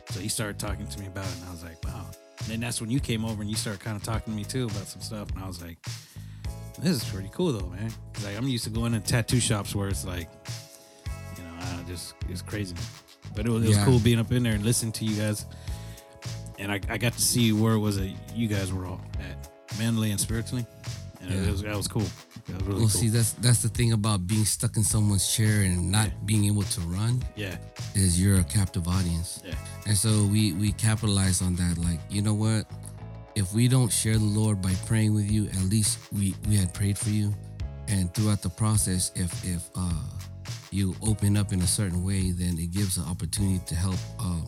So 0.09 0.19
he 0.19 0.27
started 0.27 0.59
talking 0.59 0.87
to 0.87 0.99
me 0.99 1.07
about 1.07 1.25
it, 1.25 1.35
and 1.39 1.49
I 1.49 1.51
was 1.51 1.63
like, 1.63 1.83
"Wow." 1.85 2.05
And 2.39 2.47
then 2.47 2.59
that's 2.59 2.81
when 2.81 2.89
you 2.89 2.99
came 2.99 3.23
over 3.25 3.41
and 3.41 3.49
you 3.49 3.55
started 3.55 3.79
kind 3.81 3.95
of 3.95 4.03
talking 4.03 4.33
to 4.33 4.37
me 4.37 4.43
too 4.43 4.65
about 4.65 4.87
some 4.87 5.01
stuff, 5.01 5.29
and 5.31 5.43
I 5.43 5.47
was 5.47 5.61
like, 5.61 5.77
"This 6.79 6.95
is 6.97 7.03
pretty 7.09 7.29
cool 7.31 7.53
though, 7.53 7.67
man." 7.67 7.91
Like 8.23 8.37
I'm 8.37 8.47
used 8.47 8.63
to 8.65 8.69
going 8.69 8.91
to 8.93 8.99
tattoo 8.99 9.39
shops 9.39 9.75
where 9.75 9.87
it's 9.87 10.03
like, 10.05 10.29
you 11.37 11.43
know, 11.43 11.51
I 11.59 11.83
just 11.87 12.15
it's 12.29 12.41
crazy. 12.41 12.75
But 13.35 13.45
it 13.45 13.49
was, 13.49 13.63
it 13.63 13.67
was 13.69 13.77
Yeah. 13.77 13.85
cool 13.85 13.99
being 13.99 14.19
up 14.19 14.31
in 14.31 14.43
there 14.43 14.53
and 14.53 14.63
listening 14.65 14.91
to 14.93 15.05
you 15.05 15.15
guys. 15.19 15.45
And 16.59 16.71
I, 16.71 16.79
I 16.87 16.97
got 16.97 17.13
to 17.13 17.21
see 17.21 17.51
where 17.51 17.73
it 17.73 17.79
was 17.79 17.97
that 17.97 18.11
you 18.35 18.47
guys 18.47 18.71
were 18.71 18.85
all 18.85 19.01
at, 19.19 19.49
mentally 19.79 20.11
and 20.11 20.19
spiritually. 20.19 20.65
And 21.23 21.33
it 21.33 21.43
Yeah. 21.45 21.51
was 21.51 21.61
that 21.61 21.75
was 21.77 21.87
cool. 21.87 22.07
That 22.47 22.57
was 22.57 22.63
really 22.67 22.79
Well, 22.81 22.89
cool. 22.89 23.01
see, 23.01 23.09
that's 23.09 23.31
that's 23.33 23.61
the 23.61 23.69
thing 23.69 23.93
about 23.93 24.27
being 24.27 24.45
stuck 24.45 24.75
in 24.77 24.83
someone's 24.83 25.27
chair 25.35 25.61
and 25.63 25.89
not 25.91 26.09
being 26.25 26.45
able 26.45 26.63
to 26.63 26.81
run 26.81 27.23
yeah, 27.35 27.57
is 27.95 28.19
you're 28.21 28.39
a 28.39 28.43
captive 28.43 28.87
audience. 28.87 29.41
yeah, 29.45 29.55
And 29.87 29.97
so 29.97 30.25
we 30.25 30.53
we 30.53 30.71
capitalize 30.73 31.41
on 31.41 31.55
that. 31.55 31.77
Like, 31.77 31.99
you 32.09 32.21
know 32.21 32.33
what? 32.35 32.65
If 33.35 33.53
we 33.53 33.67
don't 33.67 33.91
share 33.91 34.17
the 34.17 34.31
Lord 34.39 34.61
by 34.61 34.73
praying 34.85 35.13
with 35.15 35.29
you, 35.31 35.47
at 35.47 35.63
least 35.69 35.97
we 36.11 36.35
we 36.47 36.55
had 36.57 36.73
prayed 36.73 36.97
for 36.97 37.09
you. 37.09 37.33
And 37.87 38.13
throughout 38.13 38.41
the 38.41 38.49
process, 38.49 39.11
if 39.15 39.31
if 39.45 39.69
uh 39.75 40.03
you 40.71 40.95
open 41.01 41.37
up 41.37 41.53
in 41.53 41.61
a 41.61 41.67
certain 41.67 42.03
way, 42.03 42.31
then 42.31 42.57
it 42.59 42.71
gives 42.71 42.97
an 42.97 43.05
opportunity 43.05 43.61
to 43.67 43.75
help 43.75 43.99
um 44.19 44.45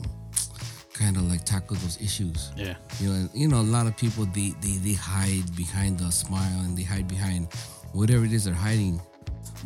kind 0.98 1.18
of 1.18 1.24
like 1.30 1.44
tackle 1.44 1.76
those 1.78 2.00
issues. 2.02 2.52
yeah, 2.56 2.76
You 3.00 3.10
know, 3.10 3.16
and, 3.16 3.30
you 3.34 3.48
know, 3.48 3.60
a 3.60 3.70
lot 3.78 3.86
of 3.88 3.96
people 3.98 4.26
they, 4.26 4.54
they 4.62 4.78
they 4.78 4.94
hide 4.94 5.44
behind 5.56 6.00
the 6.00 6.10
smile 6.12 6.60
and 6.62 6.78
they 6.78 6.84
hide 6.84 7.08
behind 7.08 7.48
whatever 7.94 8.24
it 8.26 8.32
is 8.34 8.46
they're 8.46 8.54
hiding. 8.54 9.02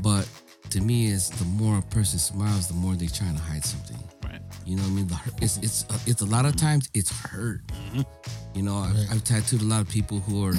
But 0.01 0.27
to 0.71 0.81
me, 0.81 1.07
is 1.07 1.29
the 1.29 1.45
more 1.45 1.77
a 1.79 1.81
person 1.81 2.19
smiles, 2.19 2.67
the 2.67 2.73
more 2.73 2.95
they're 2.95 3.07
trying 3.09 3.35
to 3.35 3.41
hide 3.41 3.63
something. 3.65 3.97
right. 4.23 4.41
You 4.65 4.75
know 4.75 4.83
what 4.83 4.89
I 4.89 4.95
mean? 4.95 5.07
The 5.07 5.19
it's 5.41 5.57
it's 5.57 5.85
uh, 5.89 5.97
it's 6.05 6.21
a 6.21 6.25
lot 6.25 6.45
of 6.45 6.55
times 6.55 6.89
it's 6.93 7.11
hurt. 7.11 7.61
You 8.55 8.63
know, 8.63 8.77
I've, 8.77 8.97
I've 9.11 9.23
tattooed 9.23 9.61
a 9.61 9.65
lot 9.65 9.81
of 9.81 9.89
people 9.89 10.19
who 10.19 10.43
are 10.45 10.53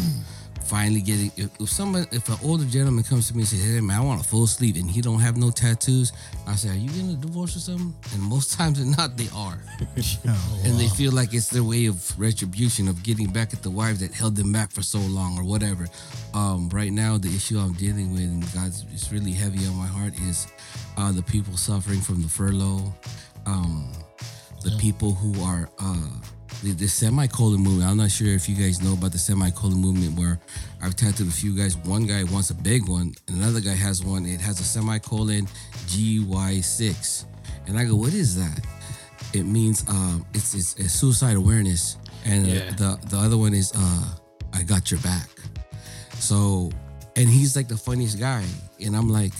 finally 0.71 1.01
getting. 1.01 1.33
If, 1.37 1.51
if 1.61 1.69
someone, 1.69 2.07
if 2.13 2.29
an 2.29 2.39
older 2.45 2.65
gentleman 2.65 3.03
comes 3.03 3.27
to 3.29 3.35
me 3.35 3.41
and 3.41 3.49
says, 3.49 3.63
"Hey 3.65 3.81
man, 3.81 4.01
I 4.01 4.05
want 4.05 4.21
a 4.21 4.25
full 4.25 4.47
sleeve," 4.47 4.77
and 4.77 4.89
he 4.89 5.01
don't 5.01 5.19
have 5.19 5.37
no 5.37 5.51
tattoos, 5.51 6.13
I 6.47 6.55
say, 6.55 6.69
"Are 6.71 6.75
you 6.75 6.89
getting 6.89 7.11
a 7.11 7.17
divorce 7.17 7.57
or 7.57 7.59
something?" 7.59 7.93
And 8.15 8.23
most 8.23 8.53
times 8.59 8.79
than 8.79 8.93
not, 8.93 9.17
they 9.17 9.29
are, 9.35 9.61
and 10.65 10.79
they 10.79 10.89
feel 10.89 11.13
like 11.13 11.35
it's 11.35 11.49
their 11.49 11.65
way 11.65 11.87
of 11.87 11.99
retribution 12.19 12.87
of 12.87 13.03
getting 13.03 13.29
back 13.33 13.53
at 13.53 13.63
the 13.63 13.71
wife 13.71 13.99
that 13.99 14.15
held 14.15 14.37
them 14.37 14.53
back 14.53 14.71
for 14.71 14.83
so 14.83 15.01
long 15.01 15.37
or 15.37 15.45
whatever. 15.45 15.89
Um, 16.35 16.69
right 16.71 16.93
now, 16.93 17.19
the 17.19 17.35
issue 17.35 17.59
I'm 17.59 17.73
dealing 17.73 18.13
with, 18.13 18.23
and 18.23 18.43
God's 18.55 18.87
it's 18.93 19.11
really 19.11 19.33
heavy 19.33 19.67
on 19.67 19.75
my 19.75 19.89
heart, 19.89 20.15
is 20.21 20.47
uh, 20.97 21.11
the 21.11 21.23
people 21.23 21.57
suffering 21.57 22.01
from 22.01 22.23
the 22.23 22.29
furlough. 22.29 22.95
Um, 23.45 23.93
the 24.63 24.77
people 24.79 25.15
who 25.15 25.43
are 25.43 25.71
uh 25.79 26.11
the, 26.63 26.73
the 26.73 26.87
semicolon 26.89 27.61
movement. 27.61 27.91
I'm 27.91 27.97
not 27.97 28.11
sure 28.11 28.29
if 28.29 28.49
you 28.49 28.55
guys 28.57 28.83
know 28.83 28.93
about 28.95 29.13
the 29.13 29.19
semicolon 29.19 29.75
movement 29.79 30.19
where 30.19 30.39
I've 30.83 30.95
tattooed 30.97 31.29
a 31.29 31.31
few 31.31 31.57
guys. 31.57 31.77
One 31.77 32.07
guy 32.07 32.25
wants 32.25 32.51
a 32.51 32.55
big 32.55 32.89
one, 32.89 33.15
and 33.29 33.37
another 33.39 33.61
guy 33.61 33.75
has 33.75 34.05
one. 34.05 34.27
It 34.27 34.41
has 34.41 34.61
a 34.61 34.65
semicolon 34.65 35.47
GY6, 35.87 37.25
and 37.67 37.79
I 37.79 37.85
go, 37.85 37.95
"What 37.97 38.15
is 38.15 38.37
that?" 38.37 38.61
It 39.33 39.45
means 39.45 39.85
um, 39.89 40.25
it's, 40.35 40.55
it's 40.55 40.75
it's 40.75 40.93
suicide 40.93 41.37
awareness, 41.37 41.97
and 42.25 42.47
uh, 42.47 42.49
Yeah. 42.49 42.71
the 42.73 42.99
the 43.09 43.17
other 43.19 43.37
one 43.39 43.55
is 43.55 43.73
uh, 43.75 44.05
I 44.53 44.63
got 44.63 44.91
your 44.91 45.01
back. 45.01 45.29
So, 46.19 46.71
and 47.17 47.29
he's 47.29 47.57
like 47.57 47.69
the 47.69 47.77
funniest 47.77 48.19
guy, 48.19 48.45
and 48.85 48.95
I'm 48.97 49.09
like, 49.09 49.33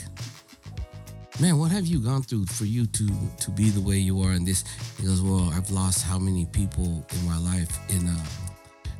man, 1.41 1.59
what 1.59 1.71
have 1.71 1.87
you 1.87 2.01
gone 2.01 2.23
through 2.23 2.47
for 2.47 2.65
you 2.65 2.87
to 2.87 3.07
to 3.39 3.51
be 3.51 3.71
the 3.71 3.81
way 3.81 3.97
you 3.99 4.21
are 4.23 4.33
in 4.33 4.45
this? 4.45 4.65
He 4.99 5.07
goes, 5.07 5.23
well, 5.23 5.51
I've 5.55 5.71
lost 5.71 6.05
how 6.05 6.19
many 6.19 6.47
people 6.47 7.05
in 7.13 7.25
my 7.27 7.39
life, 7.39 7.71
and 7.91 8.09
uh, 8.09 8.23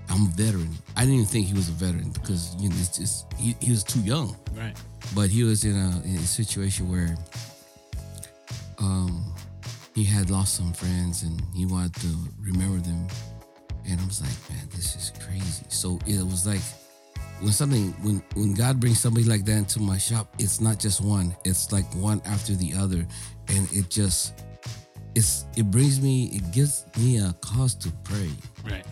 I'm 0.09 0.27
a 0.27 0.31
veteran. 0.31 0.71
I 0.97 1.01
didn't 1.01 1.15
even 1.15 1.27
think 1.27 1.47
he 1.47 1.55
was 1.55 1.69
a 1.69 1.73
veteran 1.73 2.11
because 2.11 2.55
you 2.59 2.69
know 2.69 2.77
it's 2.79 2.97
just 2.99 3.33
he, 3.35 3.55
he 3.61 3.71
was 3.71 3.85
too 3.85 4.01
young, 4.01 4.37
Right. 4.57 4.77
but 5.15 5.29
he 5.31 5.45
was 5.45 5.65
in 5.65 5.77
a, 5.77 6.03
in 6.05 6.17
a 6.17 6.27
situation 6.27 6.91
where 6.91 7.17
um 8.79 9.25
he 9.95 10.05
had 10.05 10.31
lost 10.31 10.55
some 10.55 10.73
friends 10.73 11.23
and 11.25 11.43
he 11.55 11.67
wanted 11.67 11.95
to 11.97 12.09
remember 12.41 12.79
them, 12.81 13.07
and 13.87 14.01
I 14.01 14.05
was 14.07 14.21
like, 14.23 14.37
man, 14.51 14.67
this 14.75 14.97
is 14.97 15.13
crazy. 15.25 15.65
So 15.69 15.99
it 16.07 16.23
was 16.25 16.47
like 16.47 16.63
when 17.41 17.53
something 17.53 17.93
when 18.03 18.23
when 18.35 18.55
God 18.55 18.81
brings 18.81 19.01
somebody 19.01 19.25
like 19.25 19.45
that 19.47 19.57
into 19.57 19.81
my 19.81 19.99
shop, 19.99 20.35
it's 20.39 20.61
not 20.61 20.79
just 20.79 21.01
one. 21.01 21.35
It's 21.45 21.73
like 21.73 21.87
one 21.95 22.21
after 22.27 22.55
the 22.55 22.75
other, 22.75 23.07
and 23.49 23.69
it 23.73 23.89
just 23.89 24.45
it's 25.15 25.47
it 25.57 25.71
brings 25.71 26.01
me 26.01 26.27
it 26.33 26.53
gives 26.53 26.85
me 26.99 27.19
a 27.19 27.35
cause 27.41 27.75
to 27.77 27.91
pray. 28.05 28.31
Right. 28.65 28.85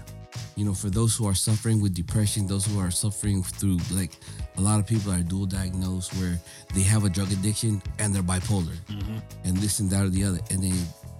You 0.56 0.64
know, 0.64 0.74
for 0.74 0.90
those 0.90 1.16
who 1.16 1.26
are 1.26 1.34
suffering 1.34 1.80
with 1.80 1.94
depression, 1.94 2.46
those 2.46 2.66
who 2.66 2.80
are 2.80 2.90
suffering 2.90 3.42
through 3.42 3.78
like 3.92 4.12
a 4.56 4.60
lot 4.60 4.80
of 4.80 4.86
people 4.86 5.12
are 5.12 5.22
dual 5.22 5.46
diagnosed 5.46 6.14
where 6.14 6.38
they 6.74 6.82
have 6.82 7.04
a 7.04 7.08
drug 7.08 7.30
addiction 7.32 7.80
and 7.98 8.14
they're 8.14 8.22
bipolar 8.22 8.76
mm-hmm. 8.88 9.18
and 9.44 9.56
this 9.58 9.78
and 9.78 9.88
that 9.90 10.04
or 10.04 10.08
the 10.08 10.24
other, 10.24 10.40
and 10.50 10.62
then 10.62 10.76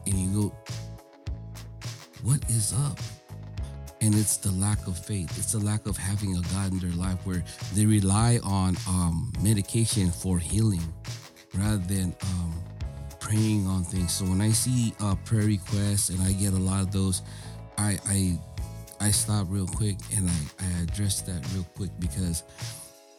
and 0.07 0.15
you 0.15 0.43
go, 0.43 0.55
what 2.23 2.43
is 2.51 2.73
up? 2.73 2.99
And 4.01 4.15
it's 4.15 4.37
the 4.37 4.53
lack 4.53 4.87
of 4.87 4.99
faith. 4.99 5.37
It's 5.39 5.53
the 5.53 5.59
lack 5.59 5.87
of 5.87 5.97
having 5.97 6.37
a 6.37 6.43
God 6.55 6.73
in 6.73 6.79
their 6.79 6.97
life 6.97 7.19
where 7.25 7.45
they 7.75 7.87
rely 7.87 8.39
on 8.45 8.77
um, 8.89 9.33
medication 9.43 10.11
for 10.11 10.39
healing 10.39 10.83
rather 11.55 11.79
than 11.79 12.15
um, 12.23 12.55
praying 13.21 13.67
on 13.67 13.83
things. 13.85 14.13
So 14.13 14.25
when 14.25 14.41
I 14.41 14.51
see 14.51 14.95
uh, 15.01 15.15
prayer 15.25 15.45
requests 15.45 16.11
and 16.11 16.21
I 16.23 16.33
get 16.33 16.53
a 16.53 16.59
lot 16.59 16.81
of 16.81 16.93
those, 16.93 17.23
I 17.77 17.99
I, 18.07 18.39
I 19.01 19.11
stop 19.11 19.47
real 19.51 19.67
quick 19.67 19.97
and 20.17 20.29
I, 20.29 20.65
I 20.65 20.83
address 20.83 21.23
that 21.23 21.45
real 21.55 21.67
quick 21.77 21.91
because 21.99 22.43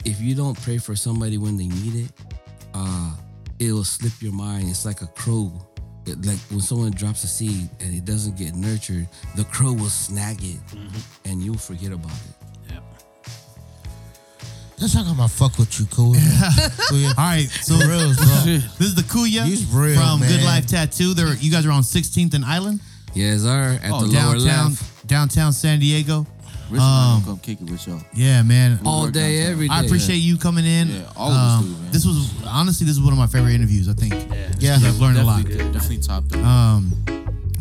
if 0.06 0.22
you 0.22 0.36
don't 0.36 0.60
pray 0.62 0.78
for 0.78 0.96
somebody 0.96 1.38
when 1.38 1.58
they 1.58 1.68
need 1.68 2.06
it, 2.06 2.12
uh, 2.74 3.16
it 3.60 3.72
will 3.72 3.84
slip 3.84 4.14
your 4.22 4.34
mind. 4.34 4.70
It's 4.70 4.86
like 4.86 5.02
a 5.02 5.08
crow. 5.08 5.52
It- 6.10 6.26
Like 6.26 6.40
when 6.50 6.62
someone 6.62 6.92
drops 6.92 7.24
a 7.24 7.28
seed 7.28 7.70
and 7.80 7.94
it 7.96 8.06
doesn't 8.06 8.38
get 8.38 8.56
nurtured, 8.56 9.08
the 9.36 9.44
crow 9.46 9.74
will 9.74 9.90
snag 9.90 10.44
it 10.44 10.60
mm-hmm. 10.68 11.30
and 11.30 11.42
you'll 11.42 11.58
forget 11.58 11.92
about 11.92 12.12
it. 12.12 12.74
Yep. 12.74 12.84
That's 14.78 14.96
not 14.96 15.06
gonna 15.06 15.28
fuck 15.28 15.58
with 15.58 15.80
you, 15.80 15.86
cool. 15.88 16.14
Kuya. 16.90 17.10
All 17.18 17.26
right, 17.26 17.48
so 17.62 17.76
real, 17.88 18.14
bro. 18.14 18.26
this 18.78 18.82
is 18.82 18.96
the 18.96 19.04
Kuya 19.04 19.46
He's 19.46 19.66
real, 19.72 19.96
from 20.00 20.20
Good. 20.22 20.44
Life 20.44 20.68
Tattoo. 20.68 21.14
There, 21.14 21.34
you 21.36 21.52
guys 21.52 21.66
are 21.66 21.72
on 21.72 21.84
16th 21.84 22.34
and 22.34 22.46
Island. 22.46 22.80
Yes, 23.14 23.42
sir. 23.42 23.80
At 23.84 23.92
oh, 23.92 24.06
the 24.06 24.14
lower 24.14 24.38
left. 24.38 25.08
downtown 25.08 25.52
San 25.52 25.80
Diego. 25.80 26.26
Rich 26.70 26.82
Um, 26.82 26.88
um, 27.18 27.24
come 27.24 27.40
kick 27.40 27.62
it 27.62 27.70
with 27.70 27.86
y'all. 27.88 28.02
Yeah, 28.14 28.42
man. 28.44 28.80
All 28.86 29.08
day, 29.08 29.40
every 29.44 29.68
day. 29.68 29.74
I 29.74 29.84
appreciate 29.84 30.18
you 30.18 30.38
coming 30.38 30.66
in. 30.66 30.90
Um, 30.90 30.96
Yeah, 30.96 31.12
all 31.16 31.32
of 31.32 31.38
us 31.38 31.64
do, 31.64 31.70
man. 31.72 31.92
This 31.92 32.06
was 32.06 32.32
honestly, 32.46 32.86
this 32.86 32.96
is 32.96 33.02
one 33.02 33.12
of 33.14 33.20
my 33.20 33.28
favorite 33.28 33.54
interviews. 33.54 33.90
I 33.90 33.94
think. 33.94 34.14
Yeah. 34.60 34.76
I've 34.82 35.00
learned 35.00 35.18
a 35.18 35.24
lot. 35.24 35.44
Definitely, 35.44 35.72
definitely 35.74 35.98
top 35.98 36.24
three. 36.30 36.42
Um, 36.42 36.92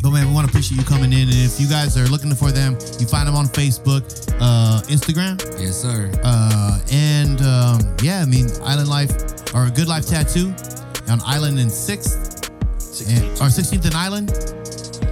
but 0.01 0.11
man, 0.11 0.27
we 0.27 0.33
want 0.33 0.47
to 0.47 0.51
appreciate 0.51 0.77
you 0.77 0.85
coming 0.85 1.11
in. 1.11 1.27
And 1.27 1.33
if 1.37 1.59
you 1.59 1.67
guys 1.67 1.97
are 1.97 2.07
looking 2.07 2.33
for 2.33 2.51
them, 2.51 2.73
you 2.99 3.07
find 3.07 3.27
them 3.27 3.35
on 3.35 3.47
Facebook, 3.47 4.03
uh, 4.39 4.81
Instagram, 4.87 5.39
Yes, 5.59 5.75
sir. 5.81 6.09
uh, 6.23 6.79
and 6.91 7.41
um, 7.41 7.79
yeah, 8.01 8.21
I 8.21 8.25
mean 8.25 8.47
Island 8.63 8.87
Life 8.87 9.11
or 9.53 9.69
Good 9.69 9.87
Life 9.87 10.05
Tattoo 10.07 10.53
on 11.09 11.19
Island 11.25 11.59
and 11.59 11.69
Sixth, 11.71 12.49
and, 13.09 13.23
or 13.41 13.47
16th 13.51 13.85
and 13.85 13.95
Island, 13.95 14.29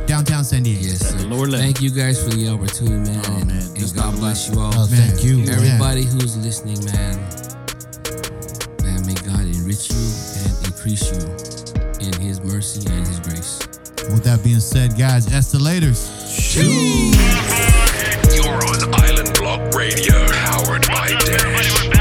downtown 0.08 0.44
San 0.44 0.64
Diego. 0.64 0.82
Yes, 0.88 1.00
sir. 1.10 1.28
lower 1.28 1.48
left. 1.48 1.64
Thank 1.64 1.82
you 1.82 1.90
guys 1.92 2.22
for 2.24 2.30
the 2.30 2.48
opportunity, 2.50 3.12
man. 3.12 3.22
Oh, 3.28 3.38
and, 3.38 3.48
man. 3.48 3.58
and 3.62 3.76
This 3.76 3.92
God 3.92 4.16
bless 4.16 4.50
you 4.50 4.60
all. 4.60 4.72
Oh, 4.74 4.88
Man, 4.88 5.10
thank 5.12 5.24
you. 5.24 5.38
yeah. 5.38 5.54
Everybody 5.54 6.04
who's 6.04 6.38
listening, 6.38 6.84
man. 6.86 7.16
Man, 8.84 9.06
may 9.06 9.14
God 9.28 9.42
enrich 9.46 9.92
you 9.92 10.04
and 10.42 10.68
increase 10.68 11.06
you 11.12 11.20
in 12.08 12.14
His 12.22 12.42
mercy 12.42 12.88
and 12.90 13.06
His 13.06 13.20
grace. 13.20 13.60
With 14.10 14.24
that 14.24 14.42
being 14.44 14.60
said, 14.62 14.98
guys, 14.98 15.28
estilators. 15.28 16.08
You're 18.34 18.54
on 18.54 18.94
Island 19.04 19.34
Block 19.38 19.74
Radio, 19.76 20.26
powered 20.32 20.88
by 20.88 21.10
Dash. 21.26 21.97